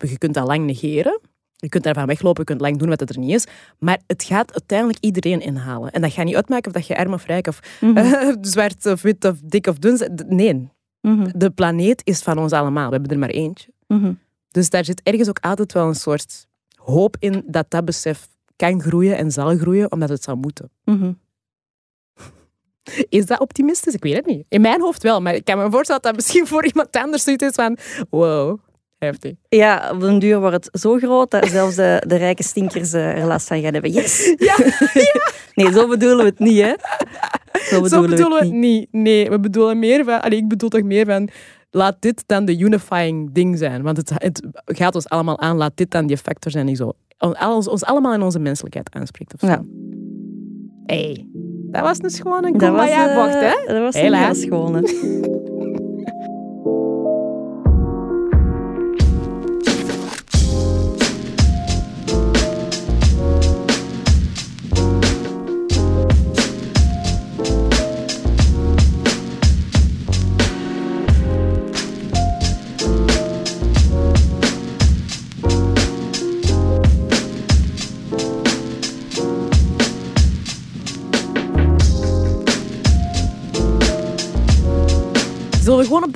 je 0.10 0.18
kunt 0.18 0.34
dat 0.34 0.48
lang 0.48 0.66
negeren. 0.66 1.20
Je 1.56 1.70
kunt 1.70 1.84
daarvan 1.84 2.06
weglopen, 2.06 2.40
je 2.42 2.46
kunt 2.48 2.62
lang 2.62 2.78
doen 2.78 2.90
wat 2.90 3.00
het 3.00 3.10
er 3.10 3.18
niet 3.20 3.34
is. 3.34 3.46
Maar 3.80 4.00
het 4.08 4.24
gaat 4.24 4.52
uiteindelijk 4.54 5.00
iedereen 5.02 5.42
inhalen. 5.42 5.92
En 5.92 6.02
dat 6.02 6.12
gaat 6.12 6.26
niet 6.26 6.36
uitmaken 6.36 6.68
of 6.68 6.74
dat 6.74 6.88
je 6.88 6.98
arm 6.98 7.14
of 7.14 7.26
rijk 7.26 7.48
of 7.48 7.60
Mhm. 7.82 7.98
eh, 7.98 8.36
zwart 8.42 8.86
of 8.86 9.02
wit 9.02 9.26
of 9.26 9.38
dik 9.44 9.68
of 9.68 9.78
dun 9.78 9.98
bent. 9.98 10.30
Nee, 10.30 10.70
Mhm. 11.02 11.30
de 11.36 11.50
planeet 11.50 12.02
is 12.04 12.22
van 12.22 12.38
ons 12.38 12.52
allemaal. 12.52 12.86
We 12.86 12.92
hebben 12.92 13.12
er 13.12 13.20
maar 13.20 13.30
eentje. 13.30 13.72
Mhm. 13.88 14.14
Dus 14.52 14.70
daar 14.70 14.86
zit 14.86 15.02
ergens 15.04 15.30
ook 15.30 15.40
altijd 15.40 15.74
wel 15.74 15.88
een 15.88 15.96
soort 15.96 16.48
hoop 16.76 17.16
in 17.20 17.44
dat 17.46 17.66
dat 17.70 17.86
besef 17.86 18.28
kan 18.60 18.82
groeien 18.82 19.18
en 19.18 19.32
zal 19.32 19.58
groeien, 19.58 19.92
omdat 19.92 20.10
het 20.10 20.24
zou 20.24 20.38
moeten. 20.38 20.72
Mhm. 20.84 21.12
Is 23.10 23.26
dat 23.26 23.40
optimistisch? 23.40 23.94
Ik 23.94 24.04
weet 24.04 24.16
het 24.16 24.26
niet. 24.26 24.46
In 24.50 24.62
mijn 24.62 24.82
hoofd 24.82 25.04
wel, 25.04 25.22
maar 25.22 25.36
ik 25.36 25.46
kan 25.46 25.58
me 25.58 25.72
voorstellen 25.72 26.02
dat 26.02 26.04
dat 26.04 26.16
misschien 26.16 26.48
voor 26.48 26.66
iemand 26.66 26.96
anders 26.96 27.24
zoiets 27.24 27.44
is 27.44 27.54
van 27.54 27.78
wow, 28.10 28.60
heftig. 28.98 29.34
Ja, 29.50 29.92
op 29.92 30.00
den 30.00 30.20
duur 30.20 30.40
wordt 30.40 30.66
het 30.66 30.82
zo 30.82 30.98
groot 30.98 31.32
dat 31.32 31.48
zelfs 31.48 31.76
de, 31.76 32.04
de 32.08 32.16
rijke 32.16 32.44
stinkers 32.44 32.94
eh, 32.94 33.18
er 33.18 33.26
last 33.26 33.48
van 33.48 33.62
gaan 33.62 33.74
hebben. 33.74 33.92
Yes! 33.92 34.34
Ja, 34.38 34.56
Nee, 35.54 35.72
zo 35.72 35.88
bedoelen 35.88 36.18
we 36.18 36.24
het 36.24 36.40
niet, 36.40 36.62
hè? 36.62 36.74
Zo 37.52 37.82
bedoelen, 37.82 37.90
zo 37.90 38.02
bedoelen 38.02 38.40
we 38.40 38.40
we 38.40 38.46
het 38.46 38.54
niet. 38.54 38.88
Nee, 38.92 39.30
we 39.30 39.40
bedoelen 39.40 39.80
meer 39.80 40.04
van... 40.04 40.22
Allee, 40.22 40.38
ik 40.38 40.48
bedoel 40.48 40.70
toch 40.70 40.84
meer 40.84 41.06
van... 41.06 41.30
Laat 41.72 41.96
dit 42.00 42.24
dan 42.26 42.46
de 42.46 42.58
unifying 42.58 43.34
ding 43.34 43.58
zijn. 43.58 43.82
Want 43.82 43.98
het, 43.98 44.12
het 44.16 44.42
gaat 44.66 44.96
ons 44.96 45.10
allemaal 45.10 45.40
aan. 45.40 45.58
Laat 45.58 45.72
dit 45.76 45.92
dan 45.92 46.08
die 46.08 46.18
factor 46.18 46.52
zijn 46.52 46.66
die 46.66 46.76
zo... 46.76 46.94
Ons, 47.20 47.68
ons 47.68 47.84
allemaal 47.84 48.14
in 48.14 48.22
onze 48.22 48.40
menselijkheid 48.40 48.90
aanspreekt. 48.94 49.34
Of 49.34 49.40
zo. 49.40 49.48
Ja. 49.48 49.62
Hey, 50.86 51.28
dat 51.72 51.82
was 51.82 51.98
dus 51.98 52.20
gewoon 52.20 52.46
een 52.46 52.58
Dat 52.58 52.62
was, 52.62 52.70
kumbaya 52.70 53.10
eh, 53.10 53.16
hè? 53.42 53.74
Dat 53.74 53.82
was 53.82 53.96
Heel 53.96 54.14
een? 54.14 54.86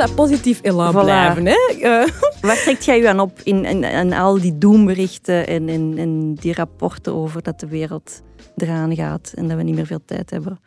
Dat 0.07 0.15
positief 0.15 0.59
elan 0.61 0.93
Voilà. 0.93 0.99
blijven, 0.99 1.45
hè? 1.45 1.57
Waar 2.47 2.61
trekt 2.63 2.85
jij 2.85 2.99
u 2.99 3.05
aan 3.05 3.19
op 3.19 3.39
in, 3.43 3.65
in, 3.65 3.83
in 3.83 4.13
al 4.13 4.39
die 4.39 4.57
doomberichten 4.57 5.47
en 5.47 5.69
in, 5.69 5.97
in 5.97 6.33
die 6.33 6.53
rapporten 6.53 7.13
over 7.13 7.43
dat 7.43 7.59
de 7.59 7.67
wereld 7.67 8.21
eraan 8.55 8.95
gaat 8.95 9.31
en 9.35 9.47
dat 9.47 9.57
we 9.57 9.63
niet 9.63 9.75
meer 9.75 9.85
veel 9.85 10.05
tijd 10.05 10.29
hebben? 10.29 10.59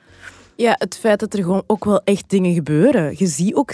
Ja, 0.56 0.74
het 0.78 0.98
feit 0.98 1.20
dat 1.20 1.34
er 1.34 1.42
gewoon 1.42 1.62
ook 1.66 1.84
wel 1.84 2.00
echt 2.04 2.30
dingen 2.30 2.54
gebeuren. 2.54 3.14
Je 3.16 3.26
ziet 3.26 3.54
ook, 3.54 3.72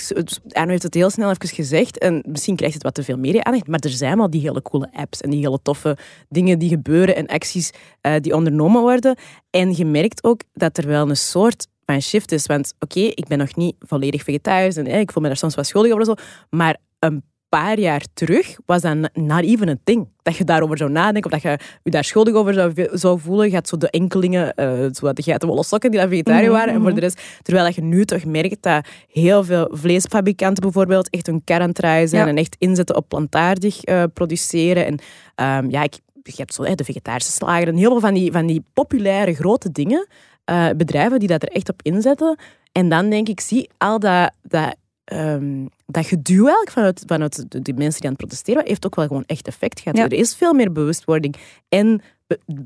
Arno 0.49 0.71
heeft 0.71 0.83
het 0.83 0.95
heel 0.95 1.11
snel 1.11 1.31
even 1.31 1.49
gezegd, 1.49 1.99
en 1.99 2.23
misschien 2.27 2.57
krijgt 2.57 2.75
het 2.75 2.83
wat 2.83 2.95
te 2.95 3.03
veel 3.03 3.19
media-aandacht, 3.19 3.67
maar 3.67 3.81
er 3.81 3.91
zijn 3.91 4.17
wel 4.17 4.31
die 4.31 4.41
hele 4.41 4.63
coole 4.63 4.89
apps 4.93 5.21
en 5.21 5.31
die 5.31 5.41
hele 5.41 5.59
toffe 5.63 5.97
dingen 6.29 6.59
die 6.59 6.69
gebeuren 6.69 7.17
en 7.17 7.27
acties 7.27 7.71
eh, 8.01 8.15
die 8.21 8.35
ondernomen 8.35 8.81
worden. 8.81 9.17
En 9.51 9.77
je 9.77 9.85
merkt 9.85 10.25
ook 10.25 10.41
dat 10.53 10.79
er 10.79 10.87
wel 10.87 11.09
een 11.11 11.17
soort 11.17 11.67
van 11.87 12.01
shift 12.03 12.33
is. 12.33 12.47
Want 12.47 12.75
oké, 12.79 13.01
ik 13.01 13.27
ben 13.27 13.39
nog 13.39 13.57
niet 13.57 13.75
volledig 13.79 14.23
vegetarisch 14.23 14.77
en 14.77 14.87
eh, 14.87 15.01
ik 15.01 15.13
voel 15.13 15.23
me 15.23 15.29
daar 15.29 15.39
soms 15.39 15.55
wat 15.55 15.67
schuldig 15.67 15.93
over, 15.93 16.05
zo, 16.05 16.15
maar 16.51 16.77
een 16.99 17.23
paar 17.49 17.79
jaar 17.79 18.03
terug 18.15 18.57
was 18.67 18.81
dat 18.83 18.97
not 19.15 19.43
even 19.43 19.69
een 19.69 19.81
thing. 19.85 20.09
Dat 20.23 20.37
je 20.37 20.45
daarover 20.45 20.79
zou 20.79 20.91
nadenken 20.91 21.33
of 21.33 21.41
dat 21.41 21.43
je 21.43 21.59
je 21.83 21.91
daar 21.91 22.05
schuldig 22.05 22.35
over 22.35 22.55
zou, 22.55 22.73
zou 22.93 23.21
voelen. 23.21 23.49
Je 23.49 23.55
had 23.55 23.69
zo 23.69 23.77
de 23.77 23.91
enkelingen, 23.91 24.55
eh 24.55 24.87
zo 24.93 25.13
de 25.13 25.23
geitenwolle 25.23 25.65
sokken 25.65 25.91
die 25.91 26.01
dan 26.01 26.09
vegetariër 26.09 26.43
Mhm, 26.43 26.53
waren. 26.53 26.75
En 26.75 26.81
voor 26.81 26.91
mhm. 26.91 26.95
de 26.95 27.01
rest, 27.01 27.23
terwijl 27.43 27.67
dat 27.67 27.75
je 27.75 27.83
nu 27.83 28.05
toch 28.05 28.25
merkt 28.25 28.63
dat 28.63 28.87
heel 29.09 29.45
veel 29.45 29.69
vleesfabrikanten 29.73 30.63
bijvoorbeeld 30.63 31.11
echt 31.11 31.29
een 31.29 31.45
kar 31.45 31.61
aan 31.61 31.73
zijn 31.75 32.09
Ja. 32.11 32.27
en 32.27 32.37
echt 32.37 32.57
inzetten 32.59 32.97
op 32.97 33.09
plantaardig 33.09 33.83
eh, 33.85 34.03
produceren. 34.13 34.87
En 34.87 34.99
ehm, 35.35 35.71
ja, 35.71 35.83
ik, 35.83 35.99
je 36.23 36.33
hebt 36.37 36.55
zo 36.55 36.75
de 36.75 36.85
vegetarische 36.85 37.33
slager 37.33 37.69
en 37.69 37.77
heel 37.77 37.91
veel 37.91 38.01
van 38.01 38.15
die, 38.15 38.33
van 38.33 38.47
die 38.47 38.65
populaire 38.73 39.35
grote 39.35 39.73
dingen, 39.73 40.07
eh, 40.45 40.69
bedrijven 40.77 41.19
die 41.19 41.29
dat 41.29 41.43
er 41.43 41.49
echt 41.49 41.69
op 41.69 41.83
inzetten. 41.83 42.39
En 42.73 42.89
dan 42.89 43.11
denk 43.11 43.29
ik, 43.29 43.41
zie 43.41 43.71
al 43.79 43.99
dat, 43.99 44.33
dat 44.43 44.77
ehm, 45.05 45.67
dat 45.87 46.07
geduw 46.07 46.47
eigenlijk 46.47 46.71
vanuit, 46.71 47.03
vanuit 47.07 47.51
de, 47.53 47.63
de 47.63 47.73
mensen 47.73 48.01
die 48.01 48.11
aan 48.11 48.17
het 48.17 48.27
protesteren 48.27 48.67
heeft 48.67 48.87
ook 48.87 48.95
wel 48.95 49.07
gewoon 49.07 49.25
echt 49.27 49.47
effect 49.47 49.81
gehad. 49.81 49.99
Ja. 49.99 50.05
Er 50.05 50.13
is 50.13 50.35
veel 50.35 50.53
meer 50.53 50.73
bewustwording. 50.73 51.37
En 51.69 52.03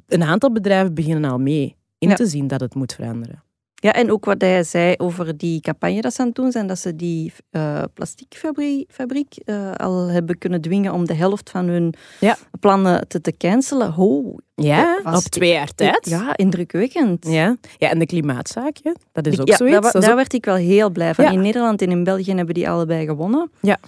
een 0.06 0.22
aantal 0.22 0.52
bedrijven 0.52 0.94
beginnen 0.94 1.30
al 1.30 1.38
mee 1.38 1.76
in 1.98 2.08
Ja. 2.08 2.14
te 2.14 2.26
zien 2.26 2.46
dat 2.46 2.60
het 2.60 2.74
moet 2.74 2.92
veranderen. 2.94 3.42
Ja, 3.80 3.92
en 3.92 4.10
ook 4.12 4.24
wat 4.24 4.40
hij 4.40 4.64
zei 4.64 4.94
over 4.96 5.36
die 5.36 5.60
campagne 5.60 6.00
dat 6.00 6.14
ze 6.14 6.20
aan 6.20 6.26
het 6.26 6.36
doen 6.36 6.52
zijn, 6.52 6.66
dat 6.66 6.78
ze 6.78 6.96
die 6.96 7.32
uh, 7.50 7.82
plastiekfabriek 7.94 8.90
fabriek, 8.92 9.34
uh, 9.44 9.72
al 9.72 10.06
hebben 10.06 10.38
kunnen 10.38 10.60
dwingen 10.60 10.92
om 10.92 11.06
de 11.06 11.14
helft 11.14 11.50
van 11.50 11.66
hun 11.66 11.94
Ja. 12.20 12.36
plannen 12.60 13.08
te, 13.08 13.20
te 13.20 13.36
cancelen. 13.36 13.90
Ho, 13.92 14.34
Ja, 14.54 15.00
op 15.04 15.22
twee 15.22 15.52
jaar 15.52 15.74
tijd. 15.74 16.06
ja, 16.08 16.36
indrukwekkend. 16.36 17.26
Ja. 17.28 17.56
ja, 17.78 17.90
en 17.90 17.98
de 17.98 18.06
klimaatzaak, 18.06 18.76
hè, 18.82 18.92
dat 19.12 19.26
is 19.26 19.40
ook 19.40 19.48
ja, 19.48 19.56
zoiets. 19.56 19.80
daar, 19.92 20.00
daar 20.00 20.10
ook- 20.10 20.16
werd 20.16 20.32
ik 20.32 20.44
wel 20.44 20.54
heel 20.54 20.90
blij 20.90 21.14
van. 21.14 21.24
Ja. 21.24 21.30
In 21.30 21.40
Nederland 21.40 21.82
en 21.82 21.90
in 21.90 22.04
België 22.04 22.34
hebben 22.34 22.54
die 22.54 22.68
allebei 22.68 23.06
gewonnen. 23.06 23.50
Ja. 23.60 23.78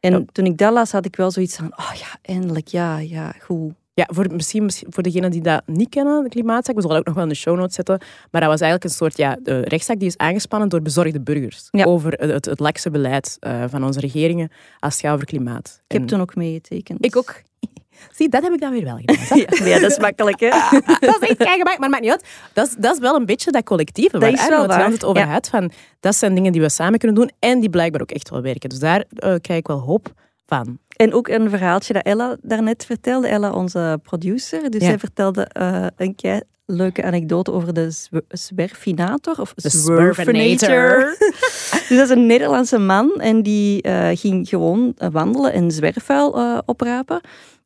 En 0.00 0.26
toen 0.32 0.44
ik 0.46 0.58
dat 0.58 0.72
las, 0.72 0.92
had 0.92 1.04
ik 1.04 1.16
wel 1.16 1.30
zoiets 1.30 1.56
van, 1.56 1.72
oh 1.76 1.90
ja, 1.94 2.18
eindelijk, 2.22 2.68
ja, 2.68 2.98
ja, 2.98 3.32
goed. 3.42 3.72
Ja, 4.00 4.06
voor, 4.12 4.26
misschien, 4.32 4.64
misschien 4.64 4.92
voor 4.92 5.02
degenen 5.02 5.30
die 5.30 5.40
dat 5.40 5.62
niet 5.66 5.88
kennen, 5.88 6.22
de 6.22 6.28
klimaatzaak, 6.28 6.74
we 6.74 6.80
zullen 6.80 6.96
dat 6.96 7.06
ook 7.06 7.06
nog 7.06 7.14
wel 7.14 7.24
in 7.24 7.30
de 7.30 7.36
show 7.38 7.56
notes 7.56 7.74
zetten, 7.74 7.98
maar 8.30 8.40
dat 8.40 8.50
was 8.50 8.60
eigenlijk 8.60 8.84
een 8.84 8.96
soort 8.96 9.16
ja, 9.16 9.36
de 9.42 9.60
rechtszaak 9.60 9.98
die 9.98 10.08
is 10.08 10.16
aangespannen 10.16 10.68
door 10.68 10.82
bezorgde 10.82 11.20
burgers 11.20 11.68
Ja. 11.70 11.84
over 11.84 12.12
het, 12.12 12.30
het, 12.30 12.44
het 12.44 12.60
lakse 12.60 12.90
beleid 12.90 13.36
eh, 13.40 13.64
van 13.68 13.84
onze 13.84 14.00
regeringen 14.00 14.50
als 14.78 14.94
het 14.94 15.02
gaat 15.02 15.14
over 15.14 15.26
klimaat. 15.26 15.80
Ik 15.84 15.92
heb 15.92 16.00
En 16.00 16.06
toen 16.06 16.20
ook 16.20 16.34
meegetekend. 16.34 17.04
ik 17.04 17.16
ook. 17.16 17.34
Zie, 18.16 18.28
dat 18.28 18.42
heb 18.42 18.52
ik 18.52 18.60
dan 18.60 18.70
weer 18.72 18.84
wel 18.84 18.96
gedaan. 19.04 19.38
Ja, 19.38 19.64
nee, 19.64 19.80
dat 19.80 19.90
is 19.90 19.98
makkelijk, 19.98 20.40
hè? 20.40 20.48
dat 21.06 21.22
is 21.22 21.28
echt 21.28 21.36
keigemak, 21.36 21.78
maar 21.78 21.88
maakt 21.90 22.02
niet 22.02 22.10
uit. 22.10 22.24
Dat 22.52 22.66
is, 22.66 22.74
dat 22.78 22.92
is 22.94 22.98
wel 23.00 23.14
een 23.14 23.26
beetje 23.26 23.50
dat 23.50 23.64
collectieve 23.64 24.12
Dat 24.18 24.20
waar 24.20 24.32
is 24.32 24.48
wel 24.48 24.62
het 24.62 24.70
waar, 24.70 24.82
altijd 24.82 25.04
over 25.04 25.22
ja. 25.22 25.28
had. 25.28 25.48
Van, 25.48 25.70
dat 26.00 26.16
zijn 26.16 26.34
dingen 26.34 26.52
die 26.52 26.60
we 26.60 26.68
samen 26.68 26.98
kunnen 26.98 27.16
doen 27.16 27.30
en 27.38 27.60
die 27.60 27.70
blijkbaar 27.70 28.00
ook 28.00 28.10
echt 28.10 28.30
wel 28.30 28.42
werken. 28.42 28.68
Dus 28.68 28.78
daar 28.78 29.04
eh, 29.14 29.34
krijg 29.40 29.58
ik 29.58 29.66
wel 29.66 29.78
hoop 29.78 30.12
van. 30.46 30.78
En 31.00 31.12
ook 31.14 31.28
een 31.28 31.50
verhaaltje 31.50 31.92
dat 31.92 32.02
Ella 32.02 32.36
daarnet 32.42 32.84
vertelde. 32.84 33.28
Ella, 33.28 33.52
onze 33.52 33.98
producer. 34.02 34.70
Dus 34.70 34.80
Ja. 34.80 34.86
zij 34.88 34.98
vertelde 34.98 35.42
eh, 35.44 35.86
een 35.96 36.14
kei 36.14 36.40
leuke 36.66 37.02
anekdote 37.02 37.52
over 37.52 37.74
de 37.74 37.90
zw- 37.90 38.16
zwerfinator. 38.28 39.40
Of 39.40 39.54
De 39.54 39.68
zwerfinator. 39.68 41.16
dus 41.88 41.88
dat 41.88 41.98
is 41.98 42.10
een 42.10 42.26
Nederlandse 42.26 42.78
man. 42.78 43.20
En 43.20 43.42
die 43.42 43.82
eh, 43.82 44.08
ging 44.18 44.48
gewoon 44.48 44.94
wandelen 45.12 45.52
en 45.52 45.70
zwerfvuil 45.70 46.36
eh, 46.38 46.58
oprapen. 46.66 47.20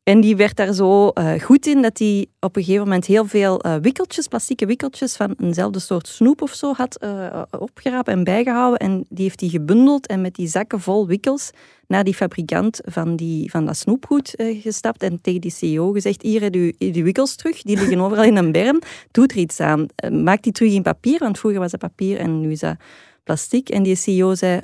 En 0.05 0.21
die 0.21 0.35
werd 0.35 0.55
daar 0.55 0.73
zo 0.73 1.09
eh, 1.09 1.41
goed 1.41 1.65
in 1.65 1.81
dat 1.81 1.99
hij 1.99 2.25
op 2.39 2.55
een 2.55 2.63
gegeven 2.63 2.83
moment 2.83 3.05
heel 3.05 3.25
veel 3.25 3.61
eh, 3.61 3.75
wikkeltjes, 3.81 4.27
plastieke 4.27 4.65
wikkeltjes 4.65 5.15
van 5.15 5.35
eenzelfde 5.37 5.79
soort 5.79 6.07
snoep 6.07 6.41
of 6.41 6.53
zo 6.53 6.73
had 6.73 6.99
opgerapen 7.59 8.13
en 8.13 8.23
bijgehouden. 8.23 8.79
En 8.79 9.05
die 9.09 9.23
heeft 9.23 9.39
hij 9.39 9.49
gebundeld 9.49 10.07
en 10.07 10.21
met 10.21 10.35
die 10.35 10.47
zakken 10.47 10.79
vol 10.79 11.07
wikkels 11.07 11.51
naar 11.87 12.03
die 12.03 12.13
fabrikant 12.13 12.79
van, 12.83 13.15
die, 13.15 13.49
van 13.49 13.65
dat 13.65 13.77
snoepgoed 13.77 14.33
gestapt 14.37 15.03
en 15.03 15.21
tegen 15.21 15.41
die 15.41 15.51
CEO 15.51 15.91
gezegd, 15.91 16.21
hier 16.21 16.41
heb 16.41 16.53
je 16.53 16.75
die 16.77 17.03
wikkels 17.03 17.35
terug, 17.35 17.61
die 17.61 17.77
liggen 17.77 17.99
overal 18.05 18.23
in 18.23 18.35
een 18.35 18.51
berm, 18.51 18.81
doe 19.11 19.27
er 19.27 19.37
iets 19.37 19.59
aan. 19.59 19.87
Maak 20.11 20.41
die 20.41 20.51
terug 20.51 20.73
in 20.73 20.81
papier, 20.81 21.19
want 21.19 21.39
vroeger 21.39 21.59
was 21.59 21.71
dat 21.71 21.79
papier 21.79 22.17
en 22.17 22.39
nu 22.39 22.51
is 22.51 22.59
dat 22.59 22.75
plastic. 23.23 23.69
En 23.69 23.83
die 23.83 23.95
CEO 23.95 24.35
zei, 24.35 24.61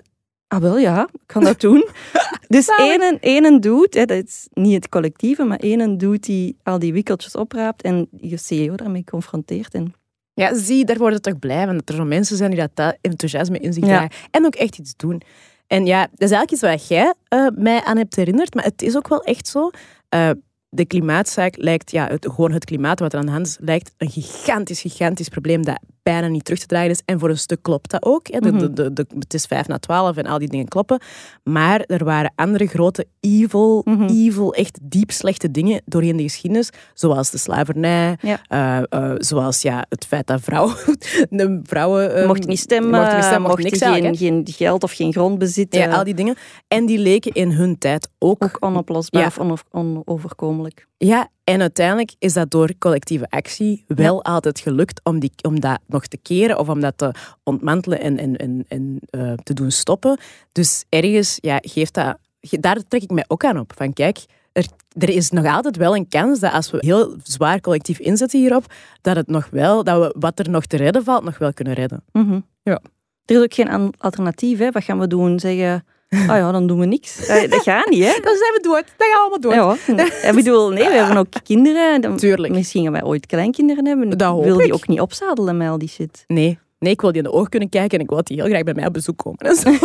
ah 0.52 0.62
wel 0.62 0.78
ja, 0.78 1.08
ik 1.14 1.20
kan 1.26 1.43
dat 1.43 1.60
doen. 1.62 1.86
dus 2.47 2.68
ene, 2.78 3.18
ene 3.20 3.60
doet, 3.60 3.93
hè, 3.93 4.06
dat 4.06 4.24
is 4.28 4.47
niet 4.54 4.74
het 4.74 4.89
collectieve, 4.89 5.43
maar 5.43 5.60
ene 5.60 5.95
doet 5.95 6.24
die 6.24 6.58
al 6.64 6.80
die 6.80 6.93
wikkeltjes 6.93 7.36
opraapt 7.36 7.82
en 7.82 8.08
je 8.18 8.38
CEO 8.38 8.76
daarmee 8.76 9.04
confronteert. 9.04 9.74
En 9.74 9.93
Ja, 10.34 10.56
zie, 10.56 10.86
daar 10.86 10.97
worden 10.97 11.22
toch 11.22 11.39
blij 11.39 11.66
van. 11.66 11.76
Dat 11.76 11.89
er 11.89 11.95
zo 11.95 12.04
mensen 12.06 12.38
zijn 12.38 12.49
die 12.52 12.60
dat, 12.60 12.70
dat 12.74 12.97
enthousiasme 13.02 13.60
in 13.60 13.74
zich 13.74 13.84
Ja. 13.84 13.89
dragen. 13.89 14.12
En 14.32 14.45
ook 14.45 14.56
echt 14.56 14.78
iets 14.78 14.95
doen. 14.95 15.22
En 15.68 15.86
ja, 15.86 16.02
dat 16.02 16.10
is 16.30 16.32
eigenlijk 16.32 16.52
iets 16.52 16.62
waar 16.62 16.97
jij 16.97 17.14
eh, 17.28 17.47
mij 17.64 17.84
aan 17.84 17.97
hebt 17.97 18.16
herinnerd. 18.16 18.54
Maar 18.56 18.64
het 18.64 18.82
is 18.82 18.95
ook 18.97 19.08
wel 19.08 19.22
echt 19.24 19.47
zo. 19.47 19.70
eh, 20.10 20.30
de 20.74 20.86
klimaatzaak 20.86 21.54
lijkt, 21.58 21.91
ja, 21.91 22.08
het, 22.08 22.28
gewoon 22.32 22.52
het 22.52 22.66
klimaat 22.66 22.99
wat 22.99 23.14
er 23.14 23.20
aan 23.20 23.26
de 23.26 23.32
hand 23.32 23.47
is, 23.47 23.58
lijkt 23.62 23.93
een 23.97 24.10
gigantisch, 24.10 24.82
gigantisch 24.82 25.28
probleem 25.30 25.64
dat 25.66 25.80
bijna 26.04 26.28
niet 26.28 26.45
terug 26.45 26.60
te 26.60 26.66
draaien 26.66 26.89
is. 26.91 27.02
En 27.06 27.20
voor 27.20 27.30
een 27.30 27.38
stuk 27.38 27.62
klopt 27.62 27.89
dat 27.91 28.06
ook. 28.06 28.28
Hè. 28.28 28.39
De, 28.39 28.56
de, 28.58 28.74
de, 28.74 28.93
de- 28.93 29.06
het 29.20 29.34
is 29.34 29.45
vijf 29.45 29.68
na 29.68 29.78
twaalf 29.80 30.18
en 30.18 30.26
al 30.26 30.39
die 30.39 30.47
dingen 30.49 30.68
kloppen. 30.68 30.99
Maar 31.43 31.80
er 31.80 32.04
waren 32.04 32.32
andere 32.36 32.66
grote 32.68 33.06
evil, 33.20 33.82
Mhm. 33.86 34.04
evil, 34.10 34.54
echt 34.54 34.80
diep 34.82 35.12
slechte 35.12 35.52
dingen 35.52 35.82
doorheen 35.86 36.18
de 36.18 36.24
geschiedenis. 36.24 36.70
Zoals 36.93 37.32
de 37.32 37.38
slavernij, 37.38 38.18
Ja. 38.22 38.39
eh, 38.47 38.78
eh, 39.12 39.16
zoals 39.18 39.62
ja, 39.62 39.86
het 39.89 40.06
feit 40.06 40.28
dat 40.28 40.41
vrouwen, 40.41 40.76
de 41.30 41.60
vrouwen 41.64 42.16
ehm, 42.16 42.28
mocht 42.28 42.47
niet 42.47 42.60
stemmen, 42.60 42.89
mochten 42.91 43.16
niet 43.16 43.24
stemmen, 43.26 43.49
mocht 43.49 43.64
mochten 43.64 43.89
niks 43.89 44.02
geen, 44.02 44.18
geen 44.18 44.47
geld 44.56 44.84
of 44.84 44.91
geen 44.91 45.12
grond 45.14 45.38
bezitten. 45.38 45.80
Ja, 45.80 45.95
al 45.97 46.04
die 46.04 46.14
dingen. 46.14 46.36
En 46.68 46.86
die 46.86 46.97
leken 46.99 47.32
in 47.34 47.52
hun 47.52 47.78
tijd 47.78 48.10
ook. 48.20 48.43
Ook 48.43 48.58
onoplosbaar 48.60 49.22
Ja. 49.22 49.28
of 49.28 49.38
ono- 49.38 50.04
onoverkomelijk. 50.06 50.88
Ja, 51.04 51.30
en 51.43 51.62
uiteindelijk 51.62 52.14
is 52.20 52.34
dat 52.34 52.52
door 52.52 52.78
collectieve 52.78 53.30
actie 53.30 53.84
wel 53.88 54.24
altijd 54.24 54.60
gelukt 54.60 55.02
om, 55.04 55.20
die, 55.20 55.32
om 55.41 55.60
dat 55.60 55.80
nog 55.88 56.08
te 56.08 56.18
keren 56.18 56.60
of 56.60 56.70
om 56.70 56.80
dat 56.80 56.97
te 56.97 57.12
ontmantelen 57.43 57.99
en, 57.99 58.18
en, 58.18 58.36
en, 58.36 58.66
en 58.68 58.99
eh, 59.10 59.34
te 59.34 59.54
doen 59.54 59.72
stoppen. 59.72 60.20
Dus 60.52 60.86
ergens 60.89 61.38
ja, 61.39 61.58
geeft 61.62 61.93
dat... 61.93 62.18
Daar 62.39 62.78
trek 62.88 63.02
ik 63.02 63.12
mij 63.12 63.26
ook 63.28 63.45
aan 63.45 63.60
op. 63.60 63.74
Van 63.76 63.93
kijk, 63.93 64.26
er, 64.52 64.66
er 64.97 65.10
is 65.10 65.30
nog 65.30 65.45
altijd 65.45 65.78
wel 65.78 65.95
een 65.95 66.08
kans 66.08 66.39
dat 66.39 66.54
als 66.54 66.72
we 66.72 66.78
heel 66.82 67.16
zwaar 67.24 67.62
collectief 67.62 67.99
inzetten 67.99 68.39
hierop, 68.39 68.74
dat, 69.02 69.16
het 69.16 69.28
nog 69.28 69.49
wel, 69.49 69.84
dat 69.84 70.02
we 70.02 70.20
wat 70.20 70.39
er 70.39 70.49
nog 70.49 70.66
te 70.66 70.78
redden 70.78 71.04
valt, 71.04 71.24
nog 71.24 71.38
wel 71.38 71.54
kunnen 71.54 71.74
redden. 71.74 72.04
Mhm. 72.12 72.39
Ja. 72.64 72.82
Er 73.26 73.36
is 73.36 73.41
ook 73.41 73.54
geen 73.54 73.93
alternatief. 73.97 74.60
Hè. 74.60 74.72
Wat 74.72 74.84
gaan 74.84 74.99
we 74.99 75.08
doen? 75.08 75.39
Zeggen, 75.39 75.86
ah 76.12 76.38
ja, 76.38 76.51
dan 76.51 76.68
doen 76.68 76.80
we 76.80 76.86
niks. 76.86 77.26
Eh, 77.26 77.49
Dat 77.51 77.62
gaat 77.64 77.89
niet, 77.89 78.03
hè? 78.03 78.12
Dan 78.24 78.36
zijn 78.36 78.53
we 78.53 78.59
dood. 78.62 78.84
Dan 78.97 79.07
gaan 79.07 79.09
we 79.09 79.18
allemaal 79.20 79.39
dood. 79.39 79.80
Ja, 79.97 80.05
ik 80.30 80.36
bedoel, 80.36 80.70
nee, 80.70 80.88
we 80.88 80.93
hebben 80.95 81.18
ook 81.18 81.28
kinderen. 81.43 82.01
Dan- 82.01 82.18
Tuurlijk. 82.18 82.53
Misschien 82.53 82.84
gaan 82.84 82.91
wij 82.91 83.03
ooit 83.03 83.26
kleinkinderen 83.26 83.86
hebben. 83.88 84.09
Dat 84.09 84.22
hoop 84.32 84.43
wil 84.43 84.57
die 84.57 84.68
ik. 84.68 84.74
ook 84.74 84.88
niet 84.88 84.99
opzadelen 85.01 85.57
met 85.57 85.70
al 85.70 85.78
die 85.78 85.89
shit. 85.89 86.24
Nee. 86.28 86.59
Nee, 86.80 86.91
ik 86.93 87.01
wil 87.01 87.12
die 87.12 87.22
in 87.24 87.28
de 87.30 87.34
ogen 87.36 87.49
kunnen 87.49 87.70
kijken 87.70 87.97
en 87.97 88.03
ik 88.03 88.07
wil 88.09 88.18
dat 88.18 88.28
die 88.28 88.38
heel 88.41 88.49
graag 88.49 88.64
bij 88.64 88.74
mij 88.74 88.86
op 88.86 88.93
bezoek 88.93 89.18
komen. 89.18 89.38
En 89.39 89.55
zo. 89.55 89.70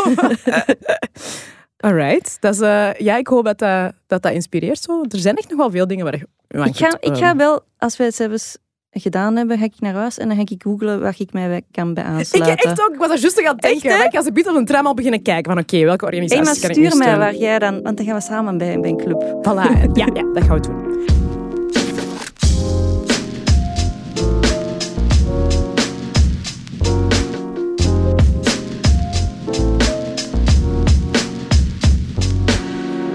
Alright. 1.76 2.36
Dat 2.40 2.54
is, 2.54 2.60
eh, 2.60 2.92
ja, 2.94 3.16
ik 3.16 3.26
hoop 3.26 3.44
dat 3.44 3.58
dat, 3.58 3.92
dat 4.06 4.22
dat 4.22 4.32
inspireert. 4.32 4.78
Zo. 4.82 5.02
Er 5.02 5.18
zijn 5.18 5.36
echt 5.36 5.48
nog 5.48 5.58
wel 5.58 5.70
veel 5.70 5.86
dingen 5.86 6.04
waar 6.04 6.16
je 6.16 6.64
Ik 6.64 6.76
ga, 6.76 6.96
ik 7.00 7.12
eh, 7.12 7.16
ga 7.16 7.36
wel, 7.36 7.60
als 7.78 7.96
wij 7.96 8.06
het 8.06 8.14
zelfs 8.16 8.58
gedaan 9.00 9.36
hebben, 9.36 9.58
ga 9.58 9.64
ik 9.64 9.74
naar 9.78 9.94
huis 9.94 10.18
en 10.18 10.28
dan 10.28 10.36
ga 10.36 10.42
ik 10.42 10.62
googlen 10.62 11.00
waar 11.00 11.14
ik 11.18 11.32
mij 11.32 11.62
kan 11.70 11.94
bij 11.94 12.04
Ik 12.04 12.10
aansluiten. 12.10 12.70
echt 12.70 12.80
ook, 12.80 12.92
ik 12.92 12.98
was 12.98 13.10
er 13.10 13.18
juist 13.18 13.38
aan 13.38 13.44
het 13.44 13.60
denken. 13.62 13.90
maar 13.90 14.04
ik 14.12 14.20
ze 14.22 14.32
bieden 14.32 14.52
op 14.52 14.58
een 14.58 14.64
tram 14.64 14.86
al 14.86 14.94
beginnen 14.94 15.22
kijken 15.22 15.52
van 15.52 15.62
oké, 15.62 15.84
welke 15.84 16.04
Hey, 16.04 16.14
organisatie 16.14 16.44
maar 16.44 16.60
kan 16.60 16.70
ik 16.70 16.76
nu 16.76 16.86
stuur 16.86 16.98
mij 16.98 17.18
waar 17.18 17.34
jij 17.34 17.58
dan, 17.58 17.82
want 17.82 17.96
dan 17.96 18.06
gaan 18.06 18.14
we 18.14 18.22
samen 18.22 18.58
bij, 18.58 18.80
bij 18.80 18.90
een 18.90 18.96
club. 18.96 19.22
Voilà. 19.22 19.92
Ja, 19.92 20.06
ja, 20.14 20.22
dat 20.32 20.42
gaan 20.42 20.54
we 20.54 20.60
doen. 20.60 20.94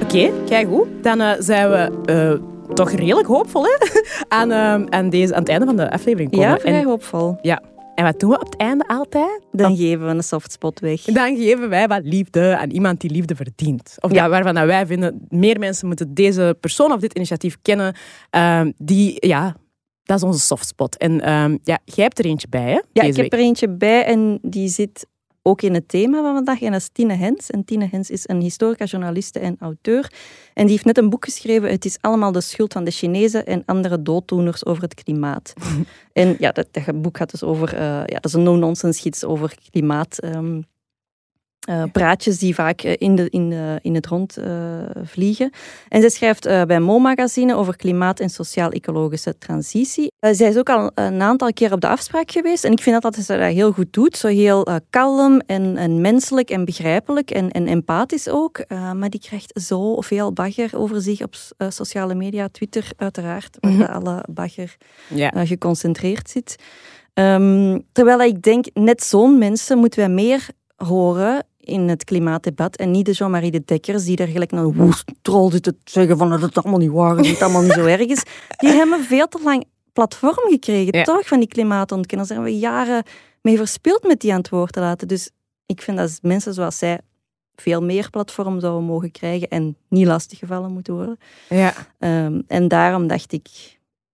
Oké, 0.04 0.32
kijk 0.46 0.68
hoe. 0.68 0.88
Dan 1.02 1.22
eh, 1.22 1.32
zijn 1.40 1.70
we 1.70 1.92
eh, 2.06 2.51
toch 2.74 2.92
redelijk 2.92 3.28
hoopvol 3.28 3.64
hè? 3.64 3.78
aan, 4.38 4.52
eh, 4.52 4.98
aan, 4.98 5.10
deze, 5.10 5.34
aan 5.34 5.40
het 5.40 5.50
einde 5.50 5.66
van 5.66 5.76
de 5.76 5.92
aflevering 5.92 6.32
komen. 6.32 6.48
Ja, 6.48 6.58
vrij 6.58 6.84
hoopvol. 6.84 7.38
ja. 7.42 7.62
en 7.96 8.04
wat 8.04 8.20
doen 8.20 8.30
we 8.30 8.36
op 8.40 8.46
het 8.46 8.56
einde 8.56 8.88
altijd? 8.88 9.42
Dan 9.52 9.76
geven 9.78 10.06
we 10.06 10.12
een 10.14 10.24
softspot 10.24 10.80
weg. 10.80 11.02
Dan 11.02 11.36
geven 11.38 11.70
wij 11.70 11.88
wat 11.88 12.02
liefde 12.04 12.58
aan 12.58 12.70
iemand 12.70 13.02
die 13.02 13.12
liefde 13.12 13.36
verdient. 13.36 13.96
Of 14.00 14.12
Ja. 14.12 14.22
dat, 14.22 14.30
waarvan 14.32 14.56
dat 14.56 14.66
wij 14.66 14.86
vinden, 14.86 15.26
meer 15.30 15.60
mensen 15.60 15.88
moeten 15.88 16.14
deze 16.14 16.58
persoon 16.60 16.92
of 16.92 17.00
dit 17.00 17.14
initiatief 17.14 17.58
kennen. 17.62 17.96
ehm, 18.30 18.72
die, 18.78 19.28
ja, 19.28 19.56
dat 20.04 20.18
is 20.18 20.24
onze 20.24 20.40
softspot. 20.40 20.98
En 20.98 21.22
ehm, 21.22 21.58
ja, 21.64 21.80
jij 21.86 22.04
hebt 22.04 22.20
er 22.20 22.26
eentje 22.26 22.48
bij, 22.50 22.62
hè? 22.72 22.80
Ja, 22.94 23.04
ik 23.04 23.16
heb 23.16 23.34
er 23.34 23.40
eentje 23.40 23.70
bij 23.70 24.04
en 24.06 24.40
die 24.42 24.68
zit 24.68 25.08
ook 25.42 25.62
in 25.62 25.74
het 25.74 25.88
thema 25.88 26.22
van 26.22 26.34
vandaag. 26.34 26.62
En 26.62 26.72
dat 26.72 26.82
is 26.82 26.90
Tine 26.92 27.14
Hens. 27.14 27.50
En 27.50 27.66
Tine 27.66 27.88
Hens 27.92 28.10
is 28.10 28.28
een 28.28 28.42
historica, 28.42 28.86
journaliste 28.86 29.40
en 29.40 29.56
auteur. 29.60 30.12
En 30.54 30.64
die 30.64 30.72
heeft 30.72 30.86
net 30.86 30.98
een 30.98 31.10
boek 31.10 31.26
geschreven. 31.26 31.70
Het 31.70 31.86
is 31.86 31.98
allemaal 32.02 32.32
de 32.32 32.42
schuld 32.42 32.74
van 32.74 32.84
de 32.84 32.92
Chinezen 32.92 33.46
en 33.46 33.64
andere 33.66 34.02
dooddoeners 34.02 34.66
over 34.66 34.84
het 34.84 34.94
klimaat. 34.94 35.54
en 36.14 36.36
ja, 36.40 36.52
dat, 36.52 36.68
dat 36.72 37.02
boek 37.02 37.18
gaat 37.18 37.32
dus 37.32 37.44
over... 37.44 37.74
eh, 37.74 37.82
ja, 37.82 38.06
dat 38.06 38.26
is 38.26 38.34
een 38.34 38.44
no-nonsense 38.44 39.02
gids 39.02 39.24
over 39.24 39.56
klimaat... 39.72 40.20
ehm, 40.20 40.62
eh, 41.68 41.84
praatjes 41.92 42.38
die 42.40 42.56
vaak 42.56 42.82
eh, 42.82 42.94
in, 42.98 43.16
de, 43.16 43.30
in, 43.30 43.50
de, 43.50 43.80
in 43.82 43.96
het 43.96 44.06
rond 44.06 44.38
eh, 44.38 44.54
vliegen. 45.04 45.52
En 45.88 46.02
zij 46.02 46.10
schrijft 46.10 46.46
eh, 46.46 46.64
bij 46.64 46.80
Mo-magazine 46.80 47.56
over 47.56 47.76
klimaat- 47.76 48.20
en 48.20 48.30
sociaal-ecologische 48.30 49.38
transitie. 49.38 50.12
Eh, 50.20 50.34
zij 50.34 50.50
is 50.50 50.58
ook 50.58 50.70
al 50.70 50.92
een 50.96 51.22
aantal 51.22 51.54
keer 51.54 51.74
op 51.74 51.82
de 51.82 51.88
afspraak 51.88 52.32
geweest. 52.32 52.64
En 52.64 52.72
ik 52.72 52.82
vind 52.82 53.02
dat, 53.02 53.16
dat 53.16 53.26
ze 53.26 53.38
dat 53.38 53.52
heel 53.52 53.72
goed 53.72 53.94
doet. 53.94 54.18
Zo 54.18 54.28
heel 54.28 54.66
eh, 54.66 54.76
kalm 54.90 55.40
en, 55.46 55.78
en 55.78 56.02
menselijk 56.02 56.50
en 56.50 56.66
begrijpelijk 56.66 57.32
en, 57.32 57.52
en 57.52 57.68
empathisch 57.68 58.30
ook. 58.30 58.58
Eh, 58.58 58.92
maar 58.92 59.10
die 59.10 59.20
krijgt 59.20 59.52
zoveel 59.54 60.34
bagger 60.34 60.70
over 60.78 61.02
zich 61.02 61.22
op 61.24 61.34
eh, 61.58 61.70
sociale 61.70 62.16
media, 62.16 62.48
Twitter 62.52 62.90
uiteraard, 62.98 63.58
waar 63.60 63.72
Mhm. 63.72 63.82
alle 63.82 64.24
bagger 64.30 64.76
eh, 65.16 65.28
geconcentreerd 65.44 66.30
zit. 66.30 66.56
Ehm, 67.14 67.80
terwijl 67.92 68.22
ik 68.22 68.42
denk, 68.42 68.66
net 68.74 69.04
zo'n 69.04 69.38
mensen 69.38 69.78
moeten 69.78 70.00
wij 70.00 70.10
meer 70.10 70.48
horen 70.76 71.46
in 71.62 71.90
het 71.90 72.04
klimaatdebat 72.04 72.76
en 72.76 72.92
niet 72.92 73.06
de 73.06 73.12
Jean-Marie 73.12 73.52
de 73.52 73.62
Dekkers 73.66 74.04
die 74.06 74.16
daar 74.16 74.28
gelijk 74.28 74.52
een 74.52 74.74
woesttrol 74.74 75.52
zitten 75.52 75.78
te 75.84 75.92
zeggen 75.92 76.18
van 76.18 76.30
dat 76.30 76.42
het 76.42 76.58
allemaal 76.58 76.80
niet 76.80 76.92
waar 76.92 77.12
is, 77.20 77.24
dat 77.24 77.28
het 77.34 77.42
allemaal 77.42 77.62
niet 77.62 77.72
zo 77.74 77.86
erg 77.86 78.02
is. 78.08 78.24
Die 78.58 78.70
hebben 78.72 79.04
veel 79.04 79.28
te 79.28 79.40
lang 79.44 79.66
platform 79.94 80.50
gekregen, 80.50 80.98
Ja. 80.98 81.04
toch, 81.04 81.28
van 81.28 81.40
die 81.40 81.48
klimaatontkenners. 81.48 82.30
Daar 82.30 82.38
hebben 82.40 82.56
we 82.56 82.62
jaren 82.66 83.04
mee 83.42 83.58
verspild 83.58 84.04
met 84.04 84.20
die 84.20 84.36
woord 84.50 84.74
te 84.74 84.80
laten. 84.80 85.08
Dus 85.08 85.30
ik 85.66 85.82
vind 85.82 85.98
dat 85.98 86.20
mensen 86.22 86.54
zoals 86.54 86.78
zij 86.78 87.00
veel 87.56 87.82
meer 87.82 88.10
platform 88.10 88.60
zouden 88.60 88.84
mogen 88.84 89.12
krijgen 89.12 89.48
en 89.48 89.76
niet 89.90 90.06
lastiggevallen 90.08 90.72
moeten 90.72 90.94
worden. 90.94 91.18
Ja, 91.50 91.74
Ehm, 92.00 92.42
en 92.48 92.68
daarom 92.68 93.08
dacht 93.08 93.34
ik 93.34 93.48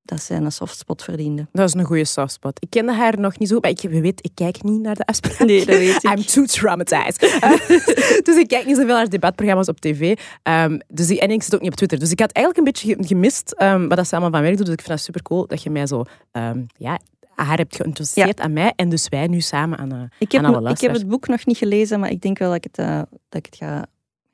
dat 0.08 0.22
zij 0.22 0.38
een 0.38 0.52
softspot 0.52 1.04
verdiende. 1.04 1.48
dat 1.52 1.68
is 1.68 1.74
een 1.74 1.84
goede 1.84 2.06
softspot. 2.06 2.58
Ik 2.62 2.70
kende 2.70 2.94
haar 2.94 3.20
nog 3.20 3.38
niet 3.40 3.50
zo, 3.50 3.58
maar 3.60 3.70
ik 3.70 3.82
weet, 3.82 4.26
ik 4.26 4.32
kijk 4.34 4.64
niet 4.64 4.82
naar 4.82 4.96
de 4.96 5.06
afspraak. 5.06 5.40
Nee, 5.40 5.58
dat 5.66 5.78
weet 5.78 6.04
ik. 6.04 6.04
I'm 6.18 6.26
too 6.26 6.46
traumatized. 6.46 7.20
Dus 8.28 8.36
ik 8.38 8.48
kijk 8.48 8.66
niet 8.66 8.76
zoveel 8.76 8.96
naar 8.96 9.10
debatprogramma's 9.10 9.68
op 9.68 9.80
tv. 9.80 10.18
Ehm, 10.44 10.80
dus 10.88 11.10
ik, 11.10 11.18
en 11.20 11.32
ik 11.32 11.44
zit 11.44 11.56
ook 11.56 11.62
niet 11.62 11.70
op 11.72 11.76
Twitter. 11.78 12.00
Dus 12.00 12.12
ik 12.12 12.20
had 12.20 12.32
eigenlijk 12.32 12.68
een 12.68 12.74
beetje 12.74 12.96
ge- 12.96 13.08
gemist 13.08 13.52
ehm, 13.52 13.88
wat 13.88 13.98
dat 13.98 14.08
ze 14.08 14.12
allemaal 14.12 14.32
van 14.32 14.42
werk 14.42 14.58
doet. 14.58 14.66
Dus 14.66 14.76
ik 14.76 14.82
vind 14.82 14.92
dat 14.98 15.06
super 15.06 15.22
cool 15.22 15.48
dat 15.48 15.64
je 15.64 15.70
mij 15.70 15.88
zo 15.88 16.04
ehm, 16.32 16.62
ja, 16.78 17.00
haar 17.36 17.58
hebt 17.58 17.76
geïnteresseerd 17.76 18.40
aan 18.40 18.54
mij. 18.54 18.74
En 18.76 18.90
dus 18.90 19.10
wij 19.10 19.28
nu 19.28 19.42
samen 19.42 19.78
aan, 19.78 19.92
eh 19.92 20.02
Ik 20.20 20.32
heb, 20.32 20.44
aan 20.44 20.56
alle 20.56 20.70
ik 20.70 20.80
heb 20.82 20.94
het 20.94 21.08
boek 21.08 21.28
nog 21.28 21.46
niet 21.46 21.58
gelezen, 21.58 22.00
maar 22.00 22.10
ik 22.12 22.22
denk 22.22 22.38
wel 22.38 22.48
dat 22.48 22.58
ik 22.58 22.64
het, 22.64 22.78
eh, 22.78 22.96
dat 23.30 23.46
ik 23.46 23.46
het 23.46 23.56
ga, 23.56 23.86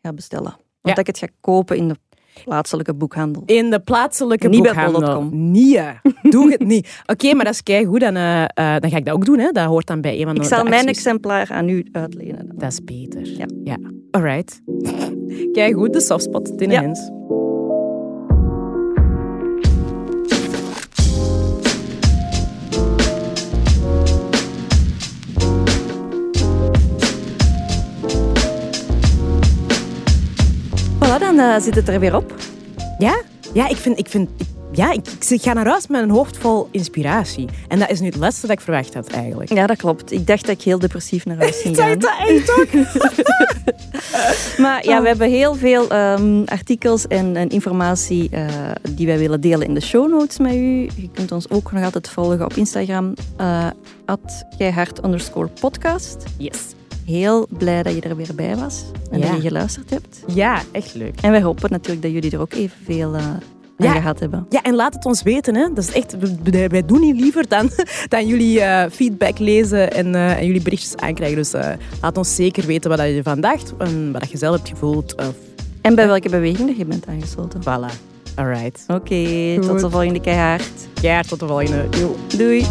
ga 0.02 0.14
bestellen. 0.14 0.54
Of 0.56 0.60
Ja. 0.82 0.90
dat 0.94 1.00
ik 1.00 1.08
het 1.08 1.18
ga 1.18 1.28
kopen 1.42 1.78
in 1.78 1.88
de 1.88 1.96
plaatselijke 2.44 2.94
boekhandel. 2.94 3.44
In 3.46 3.70
de 3.70 3.80
plaatselijke 3.80 4.48
Niet 4.48 4.64
boekhandel. 4.64 5.02
bol.com. 5.02 5.52
Nee, 5.52 5.80
doe 6.22 6.52
het 6.52 6.66
niet. 6.66 7.02
Oké, 7.14 7.34
maar 7.34 7.46
dat 7.46 7.54
is 7.54 7.64
keigoed. 7.64 8.00
Dan, 8.00 8.16
eh, 8.16 8.44
eh, 8.44 8.48
dan 8.82 8.90
ga 8.90 8.98
ik 8.98 9.06
dat 9.06 9.16
ook 9.16 9.26
doen. 9.26 9.40
Hè. 9.40 9.52
Dat 9.52 9.66
hoort 9.66 9.88
dan 9.88 10.02
bij 10.02 10.20
een 10.20 10.26
van 10.26 10.36
de 10.36 10.42
Ik 10.42 10.48
zal 10.48 10.64
de 10.64 10.70
mijn 10.70 10.88
exemplaar 10.88 11.52
aan 11.52 11.70
u 11.70 11.88
uitlenen. 11.92 12.52
Dat 12.56 12.72
is 12.72 12.84
beter. 12.84 13.38
Ja. 13.38 13.46
ja. 13.64 13.78
Alright. 14.12 14.62
Kijk 15.54 15.74
goed, 15.74 15.94
de 15.94 16.02
softspot. 16.02 16.58
Tine 16.58 16.74
Ja. 16.74 16.82
Voilà, 31.14 31.20
dan 31.20 31.40
eh, 31.40 31.62
zit 31.62 31.76
het 31.76 31.88
er 31.90 32.00
weer 32.00 32.16
op. 32.16 32.34
Ja? 32.98 33.22
Ja, 33.54 33.68
ik 33.70 33.76
vind... 33.78 34.00
Ik 34.00 34.08
vind 34.08 34.30
ik- 34.38 34.48
ja, 34.76 34.92
ik, 34.92 35.08
ik 35.30 35.42
ga 35.42 35.54
naar 35.54 35.68
huis 35.68 35.88
met 35.88 36.02
een 36.02 36.10
hoofd 36.10 36.38
vol 36.38 36.68
inspiratie. 36.72 37.48
En 37.68 37.80
dat 37.80 37.90
is 37.90 38.00
nu 38.00 38.06
het 38.06 38.16
laatste 38.16 38.48
dat 38.48 38.56
ik 38.58 38.62
verwacht 38.64 38.94
had, 38.94 39.08
eigenlijk. 39.08 39.54
Ja, 39.54 39.68
dat 39.68 39.78
klopt. 39.78 40.12
Ik 40.12 40.28
dacht 40.28 40.46
dat 40.46 40.56
ik 40.56 40.62
heel 40.62 40.80
depressief 40.80 41.26
naar 41.26 41.38
huis 41.38 41.62
ging 41.62 41.76
gaan. 41.80 42.00
dat 42.00 42.14
echt 42.28 42.52
ook? 42.60 42.68
Maar 44.58 44.86
ja, 44.86 45.02
we 45.02 45.08
hebben 45.08 45.30
heel 45.30 45.56
veel 45.56 45.90
ehm, 45.90 46.44
artikels 46.46 47.08
en, 47.08 47.36
en 47.36 47.50
informatie 47.50 48.30
eh, 48.30 48.46
die 48.90 49.06
wij 49.08 49.18
willen 49.18 49.42
delen 49.42 49.68
in 49.68 49.74
de 49.74 49.82
show 49.82 50.10
notes 50.10 50.38
met 50.40 50.54
u. 50.54 50.90
Je 50.96 51.10
kunt 51.14 51.32
ons 51.32 51.50
ook 51.50 51.72
nog 51.72 51.84
altijd 51.84 52.10
volgen 52.10 52.46
op 52.46 52.54
Instagram, 52.54 53.14
uh, 53.42 53.68
underscore 55.04 55.50
podcast. 55.60 56.24
Yes. 56.38 56.58
Heel 57.06 57.48
blij 57.58 57.84
dat 57.84 57.94
je 57.94 58.02
er 58.02 58.16
weer 58.16 58.36
bij 58.36 58.56
was 58.56 58.84
en 59.12 59.20
Ja. 59.20 59.26
dat 59.28 59.36
je 59.36 59.42
geluisterd 59.48 59.90
hebt. 59.90 60.20
Ja, 60.28 60.62
echt 60.72 60.94
leuk. 60.96 61.22
En 61.22 61.32
wij 61.32 61.42
hopen 61.42 61.72
natuurlijk 61.72 62.02
dat 62.02 62.12
jullie 62.12 62.32
er 62.32 62.40
ook 62.40 62.54
evenveel 62.54 63.16
aan 63.16 63.40
Ja. 63.78 63.92
gehad 63.92 64.20
hebben. 64.20 64.46
Ja, 64.50 64.62
en 64.62 64.76
laat 64.76 64.94
het 64.94 65.06
ons 65.06 65.24
weten. 65.24 65.56
Hè. 65.56 65.68
Dat 65.74 65.84
is 65.84 65.92
echt, 65.92 66.16
wij- 66.68 66.86
doen 66.86 67.00
niet 67.00 67.20
liever 67.20 67.48
dan, 67.48 67.70
dan 68.10 68.28
jullie 68.28 68.62
eh, 68.62 68.92
feedback 68.92 69.40
lezen 69.40 69.92
en, 69.92 70.16
eh, 70.16 70.38
en 70.38 70.46
jullie 70.46 70.62
berichtjes 70.62 70.96
aankrijgen. 70.96 71.38
Dus 71.38 71.52
laat 72.02 72.18
ons 72.18 72.36
zeker 72.36 72.66
weten 72.66 72.90
wat 72.90 73.00
je 73.00 73.06
ervan 73.06 73.42
dacht 73.42 73.74
en 73.78 74.12
wat 74.12 74.32
je 74.32 74.38
zelf 74.38 74.56
hebt 74.56 74.70
gevoeld. 74.70 75.16
Of, 75.16 75.34
En 75.82 75.96
bij 75.96 76.08
welke 76.08 76.30
beweging 76.30 76.68
dat 76.68 76.78
je 76.78 76.86
bent 76.86 77.08
aangesloten. 77.08 77.62
voilà. 77.62 77.94
Alright. 78.36 78.84
Oké, 78.88 79.58
tot 79.62 79.80
de 79.80 79.90
volgende 79.90 80.22
keihard. 80.22 80.72
Ja, 81.02 81.22
tot 81.22 81.40
de 81.40 81.48
volgende. 81.48 81.86
Yo. 82.00 82.16
Doei. 82.38 82.66